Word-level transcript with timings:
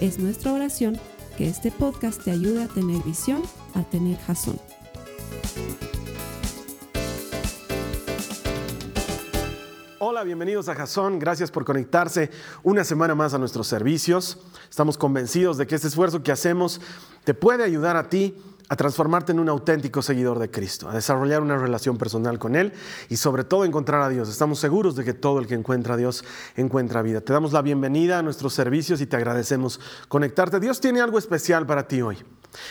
Es 0.00 0.18
nuestra 0.18 0.52
oración 0.52 1.00
que 1.38 1.48
este 1.48 1.70
podcast 1.70 2.22
te 2.22 2.30
ayude 2.30 2.62
a 2.62 2.68
tener 2.68 3.02
visión, 3.02 3.42
a 3.74 3.82
tener 3.82 4.18
jazón. 4.18 4.60
Hola, 9.98 10.22
bienvenidos 10.22 10.68
a 10.68 10.74
Jason. 10.74 11.18
Gracias 11.18 11.50
por 11.50 11.64
conectarse 11.64 12.30
una 12.62 12.84
semana 12.84 13.14
más 13.14 13.32
a 13.32 13.38
nuestros 13.38 13.68
servicios. 13.68 14.38
Estamos 14.68 14.98
convencidos 14.98 15.56
de 15.56 15.66
que 15.66 15.76
este 15.76 15.88
esfuerzo 15.88 16.22
que 16.22 16.30
hacemos 16.30 16.78
te 17.24 17.32
puede 17.32 17.64
ayudar 17.64 17.96
a 17.96 18.10
ti 18.10 18.34
a 18.68 18.76
transformarte 18.76 19.32
en 19.32 19.40
un 19.40 19.48
auténtico 19.48 20.02
seguidor 20.02 20.38
de 20.38 20.50
Cristo, 20.50 20.88
a 20.88 20.94
desarrollar 20.94 21.42
una 21.42 21.56
relación 21.56 21.96
personal 21.98 22.38
con 22.38 22.56
Él 22.56 22.72
y 23.08 23.16
sobre 23.16 23.44
todo 23.44 23.64
encontrar 23.64 24.02
a 24.02 24.08
Dios. 24.08 24.28
Estamos 24.28 24.58
seguros 24.58 24.96
de 24.96 25.04
que 25.04 25.14
todo 25.14 25.38
el 25.38 25.46
que 25.46 25.54
encuentra 25.54 25.94
a 25.94 25.96
Dios 25.96 26.24
encuentra 26.56 27.02
vida. 27.02 27.20
Te 27.20 27.32
damos 27.32 27.52
la 27.52 27.62
bienvenida 27.62 28.18
a 28.18 28.22
nuestros 28.22 28.54
servicios 28.54 29.00
y 29.00 29.06
te 29.06 29.16
agradecemos 29.16 29.80
conectarte. 30.08 30.60
Dios 30.60 30.80
tiene 30.80 31.00
algo 31.00 31.18
especial 31.18 31.66
para 31.66 31.86
ti 31.86 32.02
hoy. 32.02 32.18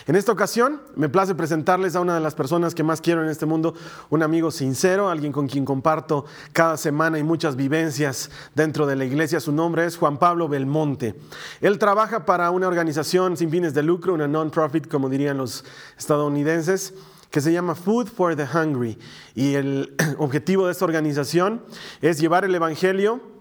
En 0.07 0.15
esta 0.15 0.31
ocasión 0.31 0.81
me 0.95 1.09
place 1.09 1.35
presentarles 1.35 1.95
a 1.95 2.01
una 2.01 2.15
de 2.15 2.19
las 2.19 2.35
personas 2.35 2.75
que 2.75 2.83
más 2.83 3.01
quiero 3.01 3.23
en 3.23 3.29
este 3.29 3.45
mundo, 3.45 3.73
un 4.09 4.23
amigo 4.23 4.51
sincero, 4.51 5.09
alguien 5.09 5.31
con 5.31 5.47
quien 5.47 5.65
comparto 5.65 6.25
cada 6.53 6.77
semana 6.77 7.19
y 7.19 7.23
muchas 7.23 7.55
vivencias 7.55 8.29
dentro 8.53 8.85
de 8.85 8.95
la 8.95 9.05
iglesia. 9.05 9.39
Su 9.39 9.51
nombre 9.51 9.85
es 9.85 9.97
Juan 9.97 10.17
Pablo 10.17 10.47
Belmonte. 10.47 11.15
Él 11.61 11.79
trabaja 11.79 12.25
para 12.25 12.51
una 12.51 12.67
organización 12.67 13.37
sin 13.37 13.49
fines 13.49 13.73
de 13.73 13.83
lucro, 13.83 14.13
una 14.13 14.27
non-profit, 14.27 14.87
como 14.87 15.09
dirían 15.09 15.37
los 15.37 15.65
estadounidenses 15.97 16.93
que 17.31 17.41
se 17.41 17.51
llama 17.51 17.75
Food 17.75 18.07
for 18.07 18.35
the 18.35 18.45
Hungry. 18.45 18.97
Y 19.33 19.55
el 19.55 19.93
objetivo 20.19 20.67
de 20.67 20.71
esta 20.71 20.85
organización 20.85 21.61
es 22.01 22.19
llevar 22.19 22.45
el 22.45 22.55
Evangelio 22.55 23.34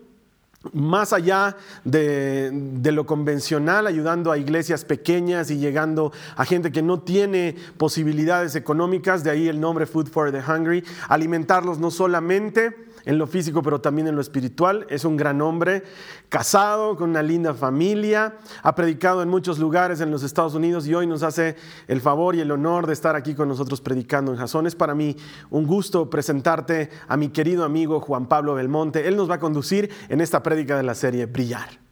más 0.73 1.13
allá 1.13 1.57
de, 1.85 2.51
lo 2.93 3.07
convencional, 3.07 3.87
ayudando 3.87 4.33
a 4.33 4.39
iglesias 4.39 4.85
pequeñas 4.85 5.51
y 5.51 5.59
llegando 5.59 6.13
a 6.37 6.45
gente 6.45 6.73
que 6.73 6.83
no 6.83 7.01
tiene 7.01 7.57
posibilidades 7.77 8.55
económicas, 8.57 9.25
de 9.25 9.31
ahí 9.31 9.49
el 9.49 9.61
nombre 9.61 9.87
Food 9.87 10.09
for 10.09 10.33
the 10.33 10.41
Hungry, 10.41 10.85
alimentarlos 11.09 11.79
no 11.79 11.91
solamente 11.91 12.94
en 13.05 13.19
lo 13.19 13.27
físico, 13.27 13.63
pero 13.63 13.81
también 13.81 14.09
en 14.09 14.15
lo 14.15 14.21
espiritual. 14.21 14.87
Es 14.89 15.05
un 15.05 15.17
gran 15.17 15.41
hombre, 15.43 15.83
casado, 16.29 16.97
con 16.97 17.11
una 17.11 17.23
linda 17.23 17.55
familia, 17.55 18.37
ha 18.63 18.75
predicado 18.75 19.23
en 19.23 19.29
muchos 19.29 19.59
lugares 19.59 20.01
en 20.01 20.11
los 20.11 20.23
Estados 20.23 20.55
Unidos 20.55 20.87
y 20.87 20.95
hoy 20.95 21.07
nos 21.07 21.23
hace 21.23 21.57
el 21.89 22.01
favor 22.01 22.35
y 22.35 22.41
el 22.41 22.51
honor 22.51 22.87
de 22.87 22.93
estar 22.93 23.17
aquí 23.17 23.35
con 23.35 23.49
nosotros 23.49 23.81
predicando 23.81 24.33
en 24.33 24.39
Jason. 24.39 24.67
Es 24.67 24.75
para 24.75 24.95
mí 24.95 25.17
un 25.51 25.67
gusto 25.67 26.09
presentarte 26.09 26.91
a 27.09 27.17
mi 27.17 27.29
querido 27.29 27.65
amigo 27.65 28.01
Juan 28.01 28.27
Pablo 28.27 28.55
Belmonte. 28.55 29.07
Él 29.07 29.17
nos 29.17 29.31
va 29.31 29.37
a 29.37 29.41
conducir 29.41 29.91
en 30.09 30.21
esta 30.21 30.43
prédica 30.43 30.77
de 30.77 30.83
la 30.83 30.95
serie 30.95 31.27
Brillar. 31.27 31.85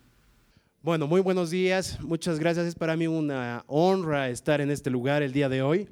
Bueno, 0.82 1.06
muy 1.06 1.20
buenos 1.20 1.50
días. 1.50 2.00
Muchas 2.00 2.40
gracias. 2.40 2.66
Es 2.66 2.74
para 2.74 2.96
mí 2.96 3.06
una 3.06 3.62
honra 3.68 4.30
estar 4.30 4.60
en 4.60 4.70
este 4.70 4.90
lugar 4.90 5.22
el 5.22 5.32
día 5.32 5.48
de 5.48 5.62
hoy. 5.62 5.88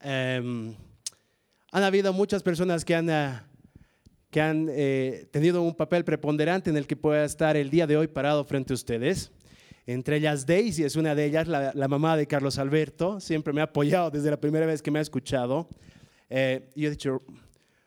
Em, 0.00 0.74
han 1.70 1.82
habido 1.82 2.14
muchas 2.14 2.42
personas 2.42 2.84
que 2.84 2.94
han 2.94 3.10
uh, 3.10 3.40
que 4.30 4.40
han 4.40 4.68
eh, 4.70 5.26
tenido 5.30 5.62
un 5.62 5.74
papel 5.74 6.04
preponderante 6.04 6.70
en 6.70 6.76
el 6.76 6.86
que 6.86 6.96
pueda 6.96 7.24
estar 7.24 7.56
el 7.56 7.70
día 7.70 7.86
de 7.86 7.96
hoy 7.96 8.08
parado 8.08 8.44
frente 8.44 8.72
a 8.72 8.74
ustedes. 8.74 9.30
Entre 9.86 10.18
ellas 10.18 10.44
Daisy 10.44 10.84
es 10.84 10.96
una 10.96 11.14
de 11.14 11.24
ellas, 11.24 11.48
la, 11.48 11.88
mamá 11.88 12.14
de 12.16 12.26
Carlos 12.26 12.58
Alberto, 12.58 13.20
siempre 13.20 13.54
me 13.54 13.62
ha 13.62 13.64
apoyado 13.64 14.10
desde 14.10 14.30
la 14.30 14.38
primera 14.38 14.66
vez 14.66 14.82
que 14.82 14.90
me 14.90 14.98
ha 14.98 15.02
escuchado. 15.02 15.66
Eh, 16.28 16.68
y 16.74 16.84
he 16.84 16.90
dicho, 16.90 17.22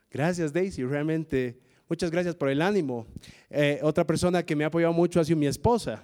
gracias 0.09 0.51
Daisy, 0.51 0.83
realmente, 0.83 1.59
muchas 1.87 2.09
gracias 2.09 2.33
por 2.33 2.49
el 2.49 2.63
ánimo. 2.63 3.05
Eh, 3.51 3.79
otra 3.83 4.03
persona 4.03 4.43
que 4.43 4.55
me 4.55 4.63
ha 4.63 4.67
apoyado 4.67 4.93
mucho 4.93 5.19
ha 5.19 5.23
sido 5.23 5.37
mi 5.37 5.45
esposa. 5.45 6.03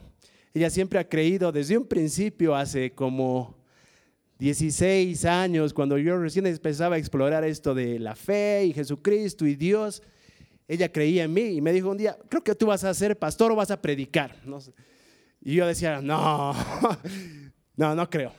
Ella 0.54 0.70
siempre 0.70 1.00
ha 1.00 1.10
creído 1.10 1.52
desde 1.52 1.76
un 1.76 1.88
principio, 1.88 2.56
hace 2.56 2.92
como 2.92 3.58
16 4.38 5.26
años, 5.26 5.74
cuando 5.74 5.98
yo 5.98 6.20
recién 6.20 6.46
empezaba 6.46 6.96
a 6.96 7.00
explorar 7.00 7.44
esto 7.44 7.74
de 7.74 7.98
la 7.98 8.16
fe 8.16 8.66
y 8.66 8.74
Jesucristo 8.74 9.48
y 9.48 9.56
Dios, 9.56 10.04
ella 10.68 10.92
creía 10.92 11.24
en 11.24 11.34
mí 11.34 11.42
y 11.42 11.62
me 11.62 11.72
dijo 11.72 11.90
un 11.90 11.98
día, 11.98 12.18
creo 12.30 12.44
que 12.44 12.56
tú 12.56 12.66
vas 12.68 12.84
a 12.84 12.94
ser 12.94 13.18
pastor 13.18 13.52
o 13.52 13.56
vas 13.56 13.72
a 13.72 13.82
predicar. 13.82 14.36
Y 15.42 15.56
yo 15.56 15.66
decía, 15.66 16.02
no, 16.02 16.54
no, 17.76 17.96
no 17.96 18.10
creo. 18.10 18.34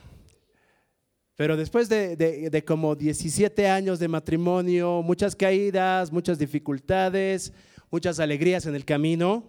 Pero 1.35 1.55
después 1.55 1.87
de, 1.87 2.15
de, 2.17 2.65
como 2.65 2.95
17 2.95 3.67
años 3.67 3.97
de 3.97 4.07
matrimonio, 4.07 5.01
muchas 5.01 5.35
caídas, 5.35 6.11
muchas 6.11 6.37
dificultades, 6.37 7.53
muchas 7.89 8.19
alegrías 8.19 8.65
en 8.65 8.75
el 8.75 8.83
camino, 8.83 9.43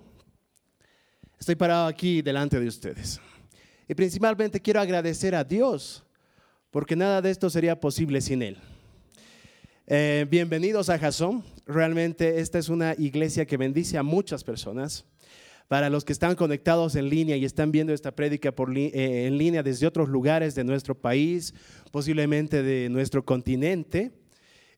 estoy 1.39 1.57
parado 1.57 1.89
aquí 1.89 2.23
delante 2.23 2.61
de 2.61 2.69
ustedes. 2.69 3.21
Y 3.89 3.95
principalmente 3.95 4.61
quiero 4.61 4.81
agradecer 4.81 5.35
a 5.35 5.43
Dios, 5.43 6.05
porque 6.71 6.95
nada 6.95 7.21
de 7.21 7.33
esto 7.33 7.51
sería 7.51 7.79
posible 7.79 8.21
sin 8.21 8.43
Él. 8.43 8.57
Eh, 9.93 10.25
bienvenidos 10.31 10.89
a 10.89 11.01
Jason. 11.01 11.43
Realmente 11.67 12.39
esta 12.39 12.61
es 12.61 12.69
una 12.69 12.95
iglesia 12.97 13.45
que 13.45 13.57
bendice 13.57 13.99
a 13.99 14.05
muchas 14.05 14.45
personas. 14.45 15.05
Para 15.67 15.91
los 15.91 16.05
que 16.05 16.13
están 16.13 16.37
conectados 16.37 16.95
en 16.95 17.09
línea 17.09 17.37
y 17.37 17.45
están 17.45 17.73
viendo 17.73 17.93
esta 17.93 18.15
prédica 18.15 18.55
eh, 18.77 19.25
en 19.27 19.37
línea 19.37 19.65
desde 19.65 19.89
otros 19.89 20.09
lugares 20.09 20.55
de 20.55 20.63
nuestro 20.63 20.95
país, 20.95 21.55
posiblemente 21.91 22.63
de 22.63 22.89
nuestro 22.89 23.25
continente, 23.25 24.13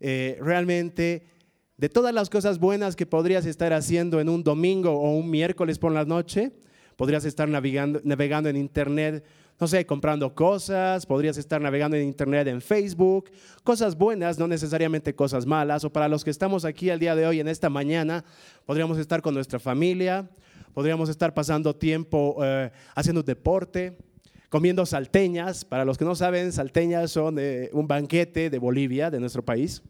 eh, 0.00 0.38
realmente 0.40 1.26
de 1.76 1.90
todas 1.90 2.14
las 2.14 2.30
cosas 2.30 2.58
buenas 2.58 2.96
que 2.96 3.04
podrías 3.04 3.44
estar 3.44 3.74
haciendo 3.74 4.18
en 4.18 4.30
un 4.30 4.42
domingo 4.42 4.92
o 4.92 5.14
un 5.14 5.28
miércoles 5.28 5.78
por 5.78 5.92
la 5.92 6.06
noche, 6.06 6.52
podrías 6.96 7.26
estar 7.26 7.50
navegando 7.50 8.48
en 8.48 8.56
internet 8.56 9.22
no 9.62 9.68
sé, 9.68 9.86
comprando 9.86 10.34
cosas, 10.34 11.06
podrías 11.06 11.36
estar 11.36 11.60
navegando 11.60 11.96
en 11.96 12.02
internet, 12.02 12.48
en 12.48 12.60
Facebook, 12.60 13.30
cosas 13.62 13.96
buenas, 13.96 14.36
no 14.36 14.48
necesariamente 14.48 15.14
cosas 15.14 15.46
malas, 15.46 15.84
o 15.84 15.92
para 15.92 16.08
los 16.08 16.24
que 16.24 16.30
estamos 16.30 16.64
aquí 16.64 16.90
al 16.90 16.98
día 16.98 17.14
de 17.14 17.28
hoy, 17.28 17.38
en 17.38 17.46
esta 17.46 17.70
mañana, 17.70 18.24
podríamos 18.66 18.98
estar 18.98 19.22
con 19.22 19.34
nuestra 19.34 19.60
familia, 19.60 20.28
podríamos 20.74 21.08
estar 21.08 21.32
pasando 21.32 21.76
tiempo 21.76 22.38
eh, 22.42 22.72
haciendo 22.96 23.22
deporte, 23.22 23.96
comiendo 24.48 24.84
salteñas, 24.84 25.64
para 25.64 25.84
los 25.84 25.96
que 25.96 26.06
no 26.06 26.16
saben, 26.16 26.50
salteñas 26.50 27.12
son 27.12 27.36
eh, 27.38 27.70
un 27.72 27.86
banquete 27.86 28.50
de 28.50 28.58
Bolivia, 28.58 29.12
de 29.12 29.20
nuestro 29.20 29.44
país. 29.44 29.80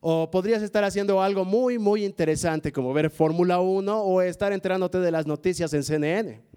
O 0.00 0.30
podrías 0.30 0.62
estar 0.62 0.84
haciendo 0.84 1.20
algo 1.20 1.44
muy, 1.44 1.80
muy 1.80 2.04
interesante 2.04 2.70
como 2.70 2.92
ver 2.92 3.10
Fórmula 3.10 3.58
1 3.58 4.02
o 4.02 4.22
estar 4.22 4.52
enterándote 4.52 5.00
de 5.00 5.10
las 5.10 5.26
noticias 5.26 5.74
en 5.74 5.82
CNN 5.82 6.51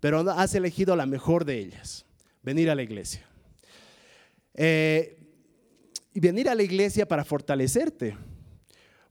pero 0.00 0.20
has 0.30 0.54
elegido 0.54 0.96
la 0.96 1.06
mejor 1.06 1.44
de 1.44 1.58
ellas, 1.58 2.06
venir 2.42 2.70
a 2.70 2.74
la 2.74 2.82
iglesia. 2.82 3.26
Eh, 4.54 5.18
y 6.12 6.20
venir 6.20 6.48
a 6.48 6.54
la 6.54 6.62
iglesia 6.62 7.06
para 7.06 7.24
fortalecerte. 7.24 8.16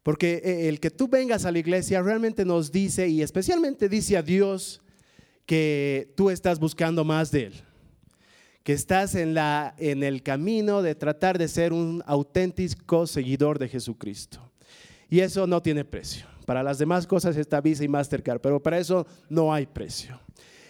Porque 0.03 0.41
eh, 0.43 0.67
el 0.69 0.79
que 0.79 0.89
tú 0.89 1.07
vengas 1.07 1.45
a 1.45 1.51
la 1.51 1.59
iglesia 1.59 2.01
realmente 2.01 2.43
nos 2.43 2.71
dice, 2.71 3.07
y 3.07 3.21
especialmente 3.21 3.87
dice 3.87 4.17
a 4.17 4.23
Dios, 4.23 4.81
que 5.45 6.13
tú 6.15 6.29
estás 6.29 6.59
buscando 6.59 7.03
más 7.03 7.31
de 7.31 7.45
Él. 7.45 7.53
Que 8.63 8.73
estás 8.73 9.15
en, 9.15 9.33
la, 9.33 9.75
en 9.77 10.03
el 10.03 10.21
camino 10.21 10.81
de 10.81 10.95
tratar 10.95 11.37
de 11.37 11.47
ser 11.47 11.73
un 11.73 12.03
auténtico 12.05 13.07
seguidor 13.07 13.57
de 13.57 13.67
Jesucristo. 13.67 14.51
Y 15.09 15.21
eso 15.21 15.47
no 15.47 15.61
tiene 15.61 15.85
precio. 15.85 16.27
Para 16.45 16.63
las 16.63 16.77
demás 16.77 17.07
cosas 17.07 17.35
está 17.37 17.61
Visa 17.61 17.83
y 17.83 17.87
Mastercard, 17.87 18.41
pero 18.41 18.61
para 18.61 18.77
eso 18.77 19.07
no 19.29 19.53
hay 19.53 19.65
precio. 19.65 20.19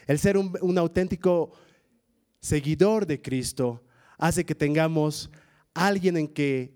El 0.10 0.18
ser 0.18 0.38
un, 0.38 0.78
auténtico 0.80 1.52
seguidor 2.40 3.06
de 3.06 3.22
Cristo 3.22 3.84
hace 4.18 4.44
que 4.44 4.56
tengamos 4.56 5.30
alguien 5.76 6.18
en, 6.18 6.28
que, 6.28 6.74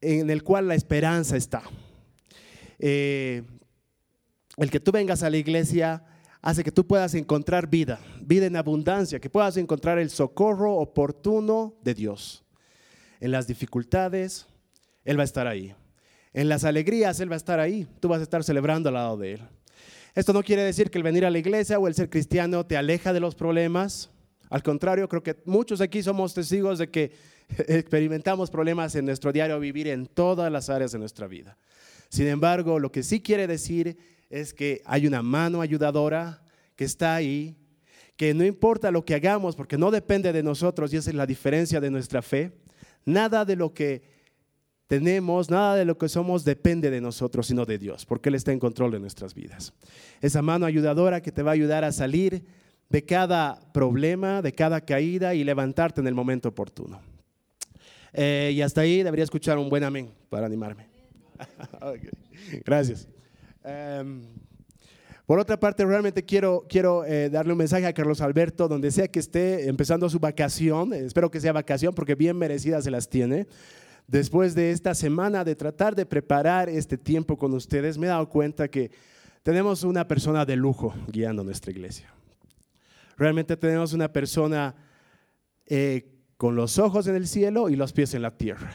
en 0.00 0.30
el 0.30 0.42
cual 0.42 0.66
la 0.66 0.74
esperanza 0.74 1.36
está. 1.36 1.62
Eh, 2.78 3.42
el 4.56 4.70
que 4.70 4.80
tú 4.80 4.90
vengas 4.90 5.22
a 5.22 5.28
la 5.28 5.36
iglesia 5.36 6.02
hace 6.40 6.64
que 6.64 6.72
tú 6.72 6.86
puedas 6.86 7.12
encontrar 7.12 7.68
vida, 7.68 8.00
vida 8.22 8.46
en 8.46 8.56
abundancia, 8.56 9.20
que 9.20 9.28
puedas 9.28 9.58
encontrar 9.58 9.98
el 9.98 10.08
socorro 10.08 10.76
oportuno 10.76 11.74
de 11.82 11.92
Dios. 11.92 12.42
En 13.20 13.32
las 13.32 13.48
dificultades, 13.48 14.46
Él 15.04 15.18
va 15.18 15.24
a 15.24 15.24
estar 15.24 15.46
ahí. 15.46 15.74
En 16.32 16.48
las 16.48 16.64
alegrías, 16.64 17.20
Él 17.20 17.30
va 17.30 17.34
a 17.34 17.36
estar 17.36 17.60
ahí. 17.60 17.86
Tú 18.00 18.08
vas 18.08 18.20
a 18.20 18.22
estar 18.22 18.42
celebrando 18.44 18.88
al 18.88 18.94
lado 18.94 19.18
de 19.18 19.34
Él. 19.34 19.42
Esto 20.14 20.32
no 20.32 20.42
quiere 20.42 20.62
decir 20.64 20.90
que 20.90 20.98
el 20.98 21.04
venir 21.04 21.24
a 21.24 21.30
la 21.30 21.38
iglesia 21.38 21.78
o 21.78 21.86
el 21.86 21.94
ser 21.94 22.10
cristiano 22.10 22.66
te 22.66 22.76
aleja 22.76 23.12
de 23.12 23.20
los 23.20 23.34
problemas. 23.34 24.10
Al 24.48 24.62
contrario, 24.62 25.08
creo 25.08 25.22
que 25.22 25.36
muchos 25.44 25.80
aquí 25.80 26.02
somos 26.02 26.34
testigos 26.34 26.78
de 26.78 26.90
que 26.90 27.12
experimentamos 27.68 28.50
problemas 28.50 28.94
en 28.96 29.04
nuestro 29.04 29.32
diario 29.32 29.58
vivir 29.60 29.88
en 29.88 30.06
todas 30.06 30.50
las 30.50 30.68
áreas 30.68 30.92
de 30.92 30.98
nuestra 30.98 31.26
vida. 31.28 31.56
Sin 32.08 32.26
embargo, 32.26 32.80
lo 32.80 32.90
que 32.90 33.04
sí 33.04 33.20
quiere 33.20 33.46
decir 33.46 33.96
es 34.30 34.52
que 34.52 34.82
hay 34.84 35.06
una 35.06 35.22
mano 35.22 35.60
ayudadora 35.60 36.42
que 36.74 36.84
está 36.84 37.14
ahí, 37.14 37.56
que 38.16 38.34
no 38.34 38.44
importa 38.44 38.90
lo 38.90 39.04
que 39.04 39.14
hagamos, 39.14 39.54
porque 39.54 39.78
no 39.78 39.90
depende 39.90 40.32
de 40.32 40.42
nosotros 40.42 40.92
y 40.92 40.96
esa 40.96 41.10
es 41.10 41.16
la 41.16 41.26
diferencia 41.26 41.80
de 41.80 41.90
nuestra 41.90 42.20
fe, 42.20 42.52
nada 43.04 43.44
de 43.44 43.56
lo 43.56 43.72
que 43.72 44.02
tenemos, 44.90 45.48
nada 45.50 45.76
de 45.76 45.84
lo 45.84 45.96
que 45.96 46.08
somos 46.08 46.44
depende 46.44 46.90
de 46.90 47.00
nosotros, 47.00 47.46
sino 47.46 47.64
de 47.64 47.78
Dios, 47.78 48.04
porque 48.04 48.28
Él 48.28 48.34
está 48.34 48.50
en 48.50 48.58
control 48.58 48.90
de 48.90 48.98
nuestras 48.98 49.34
vidas. 49.34 49.72
Esa 50.20 50.42
mano 50.42 50.66
ayudadora 50.66 51.22
que 51.22 51.30
te 51.30 51.44
va 51.44 51.52
a 51.52 51.54
ayudar 51.54 51.84
a 51.84 51.92
salir 51.92 52.44
de 52.88 53.04
cada 53.04 53.60
problema, 53.72 54.42
de 54.42 54.52
cada 54.52 54.80
caída 54.80 55.32
y 55.32 55.44
levantarte 55.44 56.00
en 56.00 56.08
el 56.08 56.14
momento 56.16 56.48
oportuno. 56.48 57.00
Eh, 58.12 58.50
y 58.52 58.62
hasta 58.62 58.80
ahí 58.80 59.04
debería 59.04 59.22
escuchar 59.22 59.58
un 59.58 59.68
buen 59.68 59.84
amén 59.84 60.10
para 60.28 60.46
animarme. 60.46 60.88
Gracias. 62.64 63.06
Em, 63.62 64.22
por 65.24 65.38
otra 65.38 65.60
parte, 65.60 65.84
realmente 65.84 66.24
quiero, 66.24 66.66
quiero 66.68 67.04
eh, 67.04 67.30
darle 67.30 67.52
un 67.52 67.58
mensaje 67.58 67.86
a 67.86 67.92
Carlos 67.92 68.20
Alberto, 68.20 68.66
donde 68.66 68.90
sea 68.90 69.06
que 69.06 69.20
esté 69.20 69.68
empezando 69.68 70.10
su 70.10 70.18
vacación, 70.18 70.92
espero 70.92 71.30
que 71.30 71.40
sea 71.40 71.52
vacación 71.52 71.94
porque 71.94 72.16
bien 72.16 72.36
merecidas 72.36 72.82
se 72.82 72.90
las 72.90 73.08
tiene 73.08 73.46
después 74.10 74.54
de 74.54 74.72
esta 74.72 74.94
semana 74.94 75.44
de 75.44 75.54
tratar 75.54 75.94
de 75.94 76.04
preparar 76.04 76.68
este 76.68 76.98
tiempo 76.98 77.38
con 77.38 77.54
ustedes, 77.54 77.96
me 77.96 78.06
he 78.06 78.10
dado 78.10 78.28
cuenta 78.28 78.68
que 78.68 78.90
tenemos 79.42 79.84
una 79.84 80.06
persona 80.06 80.44
de 80.44 80.56
lujo 80.56 80.92
guiando 81.06 81.44
nuestra 81.44 81.70
iglesia. 81.70 82.12
Realmente 83.16 83.56
tenemos 83.56 83.92
una 83.92 84.12
persona 84.12 84.74
eh, 85.66 86.10
con 86.36 86.56
los 86.56 86.78
ojos 86.78 87.06
en 87.06 87.14
el 87.14 87.28
cielo 87.28 87.68
y 87.68 87.76
los 87.76 87.92
pies 87.92 88.12
en 88.14 88.22
la 88.22 88.36
tierra. 88.36 88.74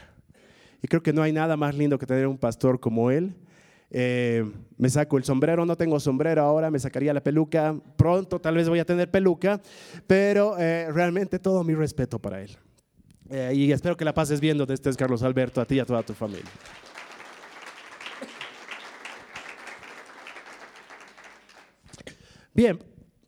Y 0.82 0.88
creo 0.88 1.02
que 1.02 1.12
no 1.12 1.22
hay 1.22 1.32
nada 1.32 1.56
más 1.56 1.74
lindo 1.74 1.98
que 1.98 2.06
tener 2.06 2.26
un 2.26 2.38
pastor 2.38 2.80
como 2.80 3.10
él. 3.10 3.34
Eh, 3.90 4.44
me 4.78 4.88
saco 4.88 5.18
el 5.18 5.24
sombrero, 5.24 5.66
no 5.66 5.76
tengo 5.76 6.00
sombrero 6.00 6.42
ahora, 6.42 6.70
me 6.70 6.78
sacaría 6.78 7.12
la 7.12 7.22
peluca. 7.22 7.76
Pronto 7.96 8.40
tal 8.40 8.54
vez 8.54 8.68
voy 8.68 8.78
a 8.78 8.84
tener 8.86 9.10
peluca, 9.10 9.60
pero 10.06 10.56
eh, 10.58 10.90
realmente 10.92 11.38
todo 11.38 11.62
mi 11.62 11.74
respeto 11.74 12.18
para 12.18 12.42
él. 12.42 12.56
Eh, 13.28 13.52
y 13.54 13.72
espero 13.72 13.96
que 13.96 14.04
la 14.04 14.14
pases 14.14 14.40
viendo 14.40 14.66
de 14.66 14.74
este 14.74 14.90
es 14.90 14.96
Carlos 14.96 15.22
Alberto, 15.22 15.60
a 15.60 15.64
ti 15.64 15.76
y 15.76 15.80
a 15.80 15.86
toda 15.86 16.02
tu 16.02 16.14
familia. 16.14 16.50
Bien, 22.54 22.78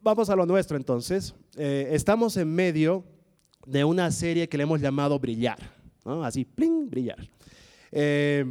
vamos 0.01 0.31
a 0.31 0.37
lo 0.37 0.47
nuestro 0.47 0.77
entonces. 0.77 1.35
Eh, 1.57 1.89
estamos 1.91 2.37
en 2.37 2.55
medio 2.55 3.05
de 3.67 3.85
una 3.85 4.11
serie 4.11 4.49
que 4.49 4.57
le 4.57 4.63
hemos 4.63 4.81
llamado 4.81 5.19
Brillar, 5.19 5.59
así, 6.23 6.45
pling, 6.45 6.89
brillar. 6.89 7.19
Eh, 7.91 8.51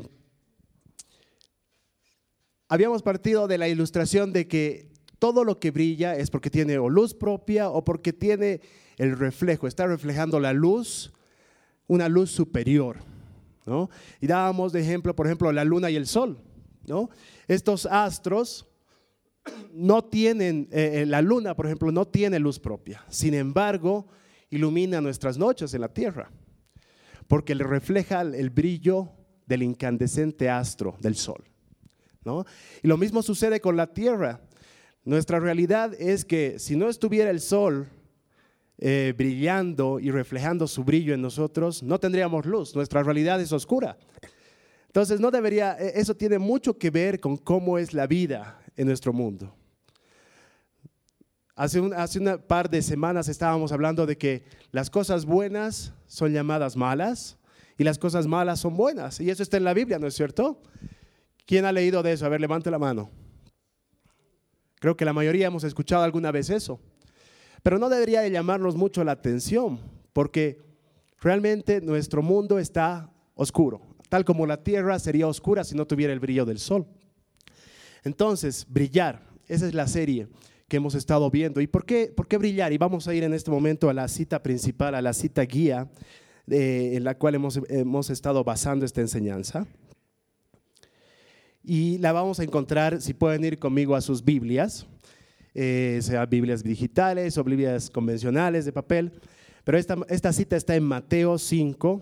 habíamos 2.68 3.02
partido 3.02 3.48
de 3.48 3.58
la 3.58 3.68
ilustración 3.68 4.34
de 4.34 4.48
que 4.48 4.92
todo 5.18 5.44
lo 5.44 5.60
que 5.60 5.72
brilla 5.72 6.16
es 6.16 6.30
porque 6.30 6.50
tiene 6.52 6.78
o 6.78 6.90
luz 6.90 7.16
propia 7.16 7.70
o 7.70 7.84
porque 7.84 8.14
tiene 8.14 8.62
el 8.98 9.18
reflejo, 9.18 9.68
está 9.68 9.88
reflejando 9.88 10.40
la 10.40 10.54
luz 10.54 11.14
una 11.88 12.10
luz 12.10 12.32
superior. 12.32 12.98
¿no? 13.66 13.90
Y 14.22 14.28
dábamos 14.28 14.72
de 14.72 14.82
ejemplo, 14.82 15.16
por 15.16 15.26
ejemplo, 15.26 15.52
la 15.52 15.64
luna 15.64 15.90
y 15.90 15.96
el 15.96 16.08
sol. 16.08 16.40
¿no? 16.86 17.10
Estos 17.48 17.86
astros 17.86 18.68
no 19.72 20.04
tienen, 20.04 20.68
eh, 20.72 21.02
eh, 21.02 21.06
la 21.06 21.22
luna, 21.22 21.56
por 21.56 21.66
ejemplo, 21.66 21.92
no 21.92 22.08
tiene 22.08 22.40
luz 22.40 22.60
propia. 22.60 23.04
Sin 23.10 23.34
embargo, 23.34 24.08
ilumina 24.50 25.02
nuestras 25.02 25.38
noches 25.38 25.74
en 25.74 25.82
la 25.82 25.94
tierra, 25.94 26.32
porque 27.28 27.56
le 27.56 27.64
refleja 27.64 28.22
el 28.22 28.50
brillo 28.50 29.12
del 29.46 29.64
incandescente 29.64 30.50
astro 30.50 30.96
del 31.00 31.16
sol. 31.16 31.44
¿no? 32.24 32.46
Y 32.84 32.88
lo 32.88 32.98
mismo 32.98 33.22
sucede 33.22 33.62
con 33.62 33.78
la 33.78 33.88
tierra. 33.94 34.42
Nuestra 35.04 35.40
realidad 35.40 35.94
es 36.00 36.26
que 36.26 36.60
si 36.60 36.76
no 36.76 36.90
estuviera 36.90 37.30
el 37.30 37.40
sol, 37.40 37.88
eh, 38.80 39.14
brillando 39.18 40.00
y 40.00 40.12
reflejando 40.12 40.68
su 40.68 40.84
brillo 40.84 41.14
en 41.14 41.22
nosotros, 41.22 41.82
no 41.82 42.00
tendríamos 42.00 42.46
luz. 42.46 42.76
Nuestra 42.76 43.02
realidad 43.02 43.42
es 43.42 43.52
oscura. 43.52 43.98
Entonces, 44.88 45.20
no 45.20 45.32
debería, 45.32 45.76
e, 45.80 46.00
eso 46.00 46.16
tiene 46.16 46.38
mucho 46.40 46.78
que 46.78 46.90
ver 46.90 47.20
con 47.20 47.38
cómo 47.38 47.78
es 47.78 47.94
la 47.94 48.08
vida 48.08 48.60
en 48.76 48.88
nuestro 48.88 49.14
mundo. 49.14 49.54
Hace 51.56 51.80
un, 51.80 51.94
hace 51.94 52.20
una 52.20 52.38
par 52.38 52.70
de 52.70 52.84
semanas 52.84 53.28
estábamos 53.28 53.72
hablando 53.72 54.06
de 54.06 54.16
que 54.16 54.44
las 54.72 54.92
cosas 54.92 55.26
buenas 55.26 55.94
son 56.06 56.32
llamadas 56.32 56.76
malas 56.76 57.38
y 57.80 57.84
las 57.84 57.98
cosas 57.98 58.28
malas 58.28 58.60
son 58.60 58.78
buenas. 58.78 59.20
Y 59.20 59.32
eso 59.32 59.42
está 59.42 59.58
en 59.58 59.64
la 59.64 59.74
Biblia, 59.74 59.98
¿no 59.98 60.06
es 60.06 60.14
cierto? 60.14 60.62
¿Quién 61.48 61.66
ha 61.66 61.72
leído 61.72 62.04
de 62.04 62.14
eso? 62.14 62.28
A 62.28 62.30
ver, 62.30 62.42
levante 62.42 62.70
la 62.70 62.78
mano. 62.78 63.10
Creo 64.80 64.96
que 64.96 65.06
la 65.06 65.14
mayoría 65.14 65.48
hemos 65.48 65.64
escuchado 65.64 66.04
alguna 66.04 66.32
vez 66.32 66.52
eso. 66.52 66.80
Pero 67.64 67.80
no 67.80 67.90
debería 67.90 68.22
de 68.22 68.32
llamarnos 68.32 68.76
mucho 68.76 69.04
la 69.04 69.14
atención, 69.14 69.80
porque 70.14 70.62
realmente 71.20 71.82
nuestro 71.82 72.22
mundo 72.22 72.60
está 72.60 73.12
oscuro, 73.36 73.82
tal 74.10 74.26
como 74.26 74.46
la 74.46 74.64
tierra 74.64 75.00
sería 75.00 75.28
oscura 75.28 75.64
si 75.64 75.76
no 75.76 75.86
tuviera 75.86 76.14
el 76.14 76.20
brillo 76.20 76.46
del 76.46 76.60
sol. 76.60 76.86
Entonces, 78.04 78.66
brillar, 78.70 79.22
esa 79.48 79.68
es 79.68 79.74
la 79.74 79.88
serie 79.88 80.28
que 80.68 80.78
hemos 80.78 80.96
estado 80.96 81.30
viendo. 81.32 81.62
¿Y 81.62 81.68
por 81.68 81.86
qué, 81.86 82.08
por 82.16 82.28
qué 82.28 82.38
brillar? 82.38 82.74
Y 82.74 82.78
vamos 82.78 83.08
a 83.08 83.14
ir 83.14 83.24
en 83.24 83.34
este 83.34 83.52
momento 83.52 83.90
a 83.90 83.94
la 83.94 84.08
cita 84.08 84.44
principal, 84.44 84.96
a 84.96 85.02
la 85.02 85.14
cita 85.14 85.44
guía 85.44 85.90
eh, 86.50 86.92
en 86.94 87.04
la 87.04 87.18
cual 87.18 87.36
hemos, 87.36 87.60
hemos 87.70 88.10
estado 88.10 88.44
basando 88.44 88.86
esta 88.86 89.02
enseñanza. 89.02 89.66
Y 91.64 91.98
la 91.98 92.14
vamos 92.14 92.40
a 92.40 92.44
encontrar, 92.44 93.02
si 93.02 93.14
pueden 93.14 93.44
ir 93.44 93.60
conmigo 93.60 93.96
a 93.96 94.02
sus 94.02 94.24
Biblias, 94.24 94.88
eh, 95.60 95.98
sea 96.04 96.28
Biblias 96.28 96.62
digitales 96.62 97.36
o 97.40 97.44
Biblias 97.44 97.90
convencionales 97.90 98.64
de 98.64 98.72
papel. 98.72 99.12
Pero 99.64 99.80
esta, 99.80 99.98
esta 100.08 100.32
cita 100.32 100.56
está 100.56 100.76
en 100.76 100.84
Mateo 100.84 101.40
5, 101.40 102.00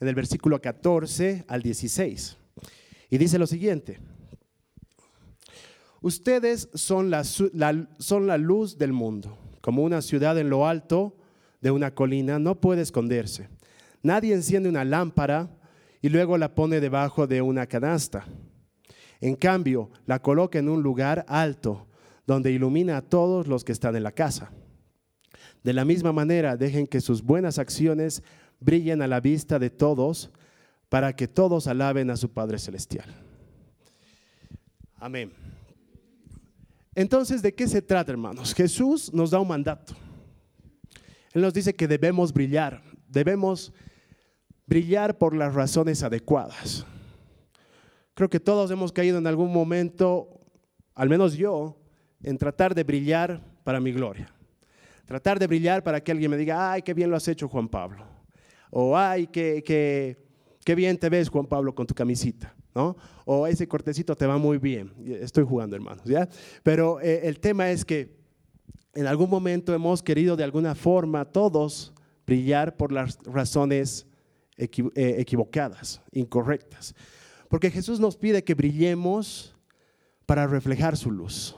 en 0.00 0.08
el 0.08 0.14
versículo 0.16 0.60
14 0.60 1.44
al 1.46 1.62
16. 1.62 2.36
Y 3.08 3.16
dice 3.18 3.38
lo 3.38 3.46
siguiente. 3.46 4.00
Ustedes 6.00 6.68
son 6.74 7.10
la, 7.10 7.22
son 7.22 8.26
la 8.26 8.38
luz 8.38 8.76
del 8.76 8.92
mundo, 8.92 9.38
como 9.60 9.84
una 9.84 10.02
ciudad 10.02 10.36
en 10.36 10.50
lo 10.50 10.66
alto 10.66 11.16
de 11.60 11.70
una 11.70 11.94
colina, 11.94 12.40
no 12.40 12.60
puede 12.60 12.82
esconderse. 12.82 13.48
Nadie 14.02 14.34
enciende 14.34 14.68
una 14.68 14.84
lámpara 14.84 15.48
y 16.02 16.08
luego 16.08 16.36
la 16.38 16.56
pone 16.56 16.80
debajo 16.80 17.28
de 17.28 17.40
una 17.40 17.66
canasta. 17.66 18.26
En 19.20 19.36
cambio, 19.36 19.90
la 20.06 20.20
coloca 20.20 20.58
en 20.58 20.68
un 20.68 20.82
lugar 20.82 21.24
alto 21.28 21.86
donde 22.26 22.52
ilumina 22.52 22.96
a 22.96 23.02
todos 23.02 23.46
los 23.46 23.64
que 23.64 23.72
están 23.72 23.96
en 23.96 24.02
la 24.02 24.12
casa. 24.12 24.50
De 25.62 25.72
la 25.72 25.84
misma 25.84 26.12
manera, 26.12 26.56
dejen 26.56 26.86
que 26.86 27.00
sus 27.00 27.22
buenas 27.22 27.58
acciones 27.58 28.22
brillen 28.60 29.02
a 29.02 29.06
la 29.06 29.20
vista 29.20 29.58
de 29.58 29.70
todos 29.70 30.30
para 30.88 31.14
que 31.14 31.28
todos 31.28 31.66
alaben 31.66 32.10
a 32.10 32.16
su 32.16 32.30
Padre 32.30 32.58
Celestial. 32.58 33.06
Amén. 34.96 35.32
Entonces, 36.94 37.42
¿de 37.42 37.54
qué 37.54 37.68
se 37.68 37.80
trata, 37.80 38.12
hermanos? 38.12 38.54
Jesús 38.54 39.12
nos 39.12 39.30
da 39.30 39.40
un 39.40 39.48
mandato. 39.48 39.94
Él 41.32 41.42
nos 41.42 41.54
dice 41.54 41.74
que 41.74 41.86
debemos 41.86 42.32
brillar, 42.32 42.82
debemos 43.08 43.72
brillar 44.66 45.16
por 45.16 45.34
las 45.34 45.54
razones 45.54 46.02
adecuadas. 46.02 46.84
Creo 48.14 48.28
que 48.28 48.40
todos 48.40 48.70
hemos 48.70 48.92
caído 48.92 49.18
en 49.18 49.26
algún 49.26 49.52
momento, 49.52 50.40
al 50.94 51.08
menos 51.08 51.34
yo, 51.34 51.79
en 52.22 52.38
tratar 52.38 52.74
de 52.74 52.84
brillar 52.84 53.40
para 53.64 53.80
mi 53.80 53.92
gloria. 53.92 54.32
Tratar 55.06 55.38
de 55.38 55.46
brillar 55.46 55.82
para 55.82 56.00
que 56.02 56.12
alguien 56.12 56.30
me 56.30 56.36
diga, 56.36 56.72
ay, 56.72 56.82
qué 56.82 56.94
bien 56.94 57.10
lo 57.10 57.16
has 57.16 57.26
hecho, 57.26 57.48
Juan 57.48 57.68
Pablo. 57.68 58.04
O, 58.70 58.96
ay, 58.96 59.26
qué, 59.26 59.62
qué, 60.64 60.74
bien 60.74 60.96
te 60.98 61.08
ves, 61.08 61.28
Juan 61.28 61.46
Pablo, 61.46 61.74
con 61.74 61.86
tu 61.86 61.94
camisita. 61.94 62.54
¿no? 62.74 62.96
O 63.24 63.46
ese 63.46 63.66
cortecito 63.66 64.14
te 64.14 64.26
va 64.26 64.38
muy 64.38 64.58
bien. 64.58 64.92
Estoy 65.04 65.44
jugando, 65.44 65.74
hermanos, 65.74 66.04
¿ya? 66.04 66.28
Pero 66.62 67.00
eh, 67.00 67.22
el 67.24 67.40
tema 67.40 67.70
es 67.70 67.84
que 67.84 68.20
en 68.94 69.06
algún 69.06 69.28
momento 69.28 69.74
hemos 69.74 70.02
querido 70.02 70.36
de 70.36 70.44
alguna 70.44 70.74
forma 70.76 71.24
todos 71.24 71.92
brillar 72.24 72.76
por 72.76 72.92
las 72.92 73.18
razones 73.24 74.06
eh, 74.56 74.68
equivocadas, 74.94 76.00
incorrectas. 76.12 76.94
Porque 77.48 77.70
Jesús 77.70 77.98
nos 77.98 78.16
pide 78.16 78.44
que 78.44 78.54
brillemos 78.54 79.56
para 80.26 80.46
reflejar 80.46 80.96
su 80.96 81.10
luz 81.10 81.56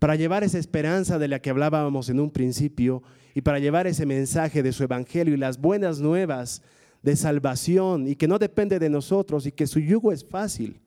para 0.00 0.16
llevar 0.16 0.42
esa 0.42 0.58
esperanza 0.58 1.18
de 1.18 1.28
la 1.28 1.40
que 1.40 1.50
hablábamos 1.50 2.08
en 2.08 2.20
un 2.20 2.30
principio 2.30 3.02
y 3.34 3.42
para 3.42 3.58
llevar 3.58 3.86
ese 3.86 4.06
mensaje 4.06 4.62
de 4.62 4.72
su 4.72 4.82
evangelio 4.82 5.34
y 5.34 5.36
las 5.36 5.60
buenas 5.60 6.00
nuevas 6.00 6.62
de 7.02 7.14
salvación 7.16 8.08
y 8.08 8.16
que 8.16 8.26
no 8.26 8.38
depende 8.38 8.78
de 8.78 8.88
nosotros 8.88 9.46
y 9.46 9.52
que 9.52 9.66
su 9.66 9.78
yugo 9.78 10.10
es 10.10 10.24
fácil. 10.24 10.80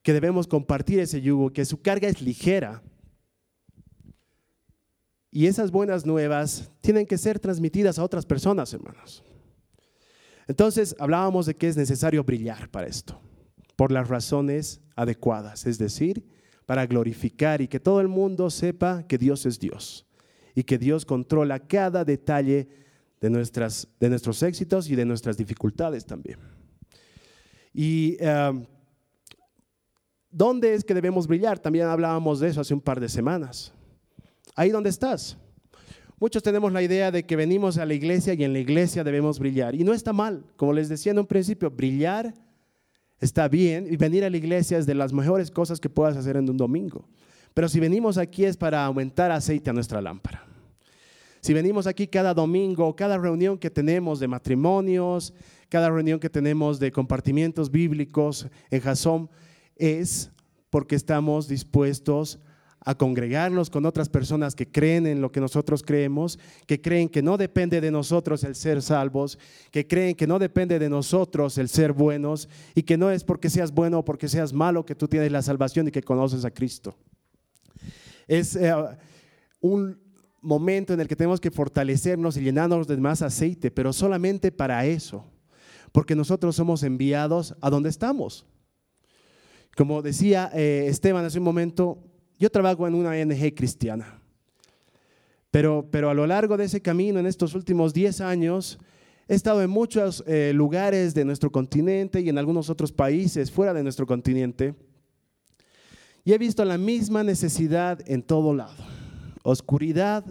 que 0.00 0.12
debemos 0.14 0.46
compartir 0.46 1.00
ese 1.00 1.20
yugo, 1.20 1.52
que 1.52 1.66
su 1.66 1.82
carga 1.82 2.08
es 2.08 2.22
ligera. 2.22 2.82
Y 5.30 5.46
esas 5.46 5.70
buenas 5.70 6.06
nuevas 6.06 6.70
tienen 6.80 7.04
que 7.04 7.18
ser 7.18 7.38
transmitidas 7.38 7.98
a 7.98 8.04
otras 8.04 8.24
personas, 8.24 8.72
hermanos. 8.72 9.22
Entonces 10.46 10.96
hablábamos 10.98 11.44
de 11.44 11.56
que 11.56 11.68
es 11.68 11.76
necesario 11.76 12.24
brillar 12.24 12.70
para 12.70 12.86
esto, 12.86 13.20
por 13.76 13.92
las 13.92 14.08
razones 14.08 14.80
adecuadas, 14.96 15.66
es 15.66 15.76
decir, 15.76 16.24
para 16.68 16.86
glorificar 16.86 17.62
y 17.62 17.66
que 17.66 17.80
todo 17.80 17.98
el 18.02 18.08
mundo 18.08 18.50
sepa 18.50 19.02
que 19.08 19.16
Dios 19.16 19.46
es 19.46 19.58
Dios 19.58 20.04
y 20.54 20.64
que 20.64 20.76
Dios 20.76 21.06
controla 21.06 21.60
cada 21.60 22.04
detalle 22.04 22.68
de, 23.22 23.30
nuestras, 23.30 23.88
de 23.98 24.10
nuestros 24.10 24.42
éxitos 24.42 24.90
y 24.90 24.94
de 24.94 25.06
nuestras 25.06 25.38
dificultades 25.38 26.04
también. 26.04 26.38
¿Y 27.72 28.18
eh, 28.20 28.66
dónde 30.30 30.74
es 30.74 30.84
que 30.84 30.92
debemos 30.92 31.26
brillar? 31.26 31.58
También 31.58 31.86
hablábamos 31.86 32.38
de 32.38 32.48
eso 32.48 32.60
hace 32.60 32.74
un 32.74 32.82
par 32.82 33.00
de 33.00 33.08
semanas. 33.08 33.72
Ahí 34.54 34.68
donde 34.68 34.90
estás. 34.90 35.38
Muchos 36.20 36.42
tenemos 36.42 36.70
la 36.70 36.82
idea 36.82 37.10
de 37.10 37.24
que 37.24 37.34
venimos 37.34 37.78
a 37.78 37.86
la 37.86 37.94
iglesia 37.94 38.34
y 38.34 38.44
en 38.44 38.52
la 38.52 38.58
iglesia 38.58 39.02
debemos 39.02 39.38
brillar. 39.38 39.74
Y 39.74 39.84
no 39.84 39.94
está 39.94 40.12
mal. 40.12 40.44
Como 40.56 40.74
les 40.74 40.90
decía 40.90 41.12
en 41.12 41.20
un 41.20 41.26
principio, 41.26 41.70
brillar 41.70 42.34
está 43.20 43.48
bien 43.48 43.86
y 43.90 43.96
venir 43.96 44.24
a 44.24 44.30
la 44.30 44.36
iglesia 44.36 44.78
es 44.78 44.86
de 44.86 44.94
las 44.94 45.12
mejores 45.12 45.50
cosas 45.50 45.80
que 45.80 45.90
puedas 45.90 46.16
hacer 46.16 46.36
en 46.36 46.48
un 46.48 46.56
domingo. 46.56 47.04
Pero 47.54 47.68
si 47.68 47.80
venimos 47.80 48.18
aquí 48.18 48.44
es 48.44 48.56
para 48.56 48.84
aumentar 48.84 49.30
aceite 49.30 49.70
a 49.70 49.72
nuestra 49.72 50.00
lámpara. 50.00 50.44
Si 51.40 51.54
venimos 51.54 51.86
aquí 51.86 52.06
cada 52.06 52.34
domingo, 52.34 52.94
cada 52.96 53.16
reunión 53.16 53.58
que 53.58 53.70
tenemos 53.70 54.20
de 54.20 54.28
matrimonios, 54.28 55.32
cada 55.68 55.88
reunión 55.88 56.18
que 56.18 56.30
tenemos 56.30 56.78
de 56.78 56.90
compartimientos 56.90 57.70
bíblicos 57.70 58.48
en 58.70 58.80
Jason, 58.80 59.30
es 59.76 60.30
porque 60.70 60.96
estamos 60.96 61.48
dispuestos 61.48 62.40
a 62.88 62.94
congregarnos 62.94 63.68
con 63.68 63.84
otras 63.84 64.08
personas 64.08 64.54
que 64.54 64.66
creen 64.66 65.06
en 65.06 65.20
lo 65.20 65.30
que 65.30 65.40
nosotros 65.40 65.82
creemos, 65.82 66.38
que 66.66 66.80
creen 66.80 67.10
que 67.10 67.20
no 67.20 67.36
depende 67.36 67.82
de 67.82 67.90
nosotros 67.90 68.44
el 68.44 68.54
ser 68.54 68.80
salvos, 68.80 69.38
que 69.70 69.86
creen 69.86 70.16
que 70.16 70.26
no 70.26 70.38
depende 70.38 70.78
de 70.78 70.88
nosotros 70.88 71.58
el 71.58 71.68
ser 71.68 71.92
buenos 71.92 72.48
y 72.74 72.84
que 72.84 72.96
no 72.96 73.10
es 73.10 73.24
porque 73.24 73.50
seas 73.50 73.72
bueno 73.72 73.98
o 73.98 74.04
porque 74.06 74.26
seas 74.26 74.54
malo 74.54 74.86
que 74.86 74.94
tú 74.94 75.06
tienes 75.06 75.30
la 75.30 75.42
salvación 75.42 75.88
y 75.88 75.90
que 75.90 76.02
conoces 76.02 76.46
a 76.46 76.50
Cristo. 76.50 76.96
Es 78.26 78.56
eh, 78.56 78.72
un 79.60 80.00
momento 80.40 80.94
en 80.94 81.00
el 81.00 81.08
que 81.08 81.16
tenemos 81.16 81.42
que 81.42 81.50
fortalecernos 81.50 82.38
y 82.38 82.40
llenarnos 82.40 82.86
de 82.86 82.96
más 82.96 83.20
aceite, 83.20 83.70
pero 83.70 83.92
solamente 83.92 84.50
para 84.50 84.86
eso, 84.86 85.26
porque 85.92 86.16
nosotros 86.16 86.56
somos 86.56 86.82
enviados 86.82 87.54
a 87.60 87.68
donde 87.68 87.90
estamos. 87.90 88.46
Como 89.76 90.00
decía 90.00 90.50
eh, 90.54 90.86
Esteban 90.88 91.26
hace 91.26 91.36
un 91.38 91.44
momento, 91.44 92.07
yo 92.38 92.50
trabajo 92.50 92.86
en 92.86 92.94
una 92.94 93.10
ONG 93.10 93.54
cristiana, 93.54 94.20
pero, 95.50 95.88
pero 95.90 96.10
a 96.10 96.14
lo 96.14 96.26
largo 96.26 96.56
de 96.56 96.64
ese 96.64 96.80
camino, 96.80 97.18
en 97.18 97.26
estos 97.26 97.54
últimos 97.54 97.92
10 97.92 98.20
años, 98.20 98.78
he 99.26 99.34
estado 99.34 99.62
en 99.62 99.70
muchos 99.70 100.22
eh, 100.26 100.52
lugares 100.54 101.14
de 101.14 101.24
nuestro 101.24 101.50
continente 101.50 102.20
y 102.20 102.28
en 102.28 102.38
algunos 102.38 102.70
otros 102.70 102.92
países 102.92 103.50
fuera 103.50 103.74
de 103.74 103.82
nuestro 103.82 104.06
continente, 104.06 104.74
y 106.24 106.32
he 106.32 106.38
visto 106.38 106.64
la 106.64 106.76
misma 106.76 107.22
necesidad 107.22 108.00
en 108.06 108.22
todo 108.22 108.54
lado, 108.54 108.84
oscuridad 109.42 110.24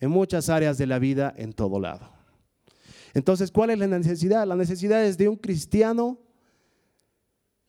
en 0.00 0.10
muchas 0.10 0.48
áreas 0.48 0.78
de 0.78 0.86
la 0.86 0.98
vida 0.98 1.34
en 1.36 1.52
todo 1.52 1.78
lado. 1.78 2.10
Entonces, 3.12 3.50
¿cuál 3.50 3.70
es 3.70 3.78
la 3.78 3.86
necesidad? 3.86 4.46
La 4.46 4.56
necesidad 4.56 5.04
es 5.04 5.18
de 5.18 5.28
un 5.28 5.36
cristiano 5.36 6.18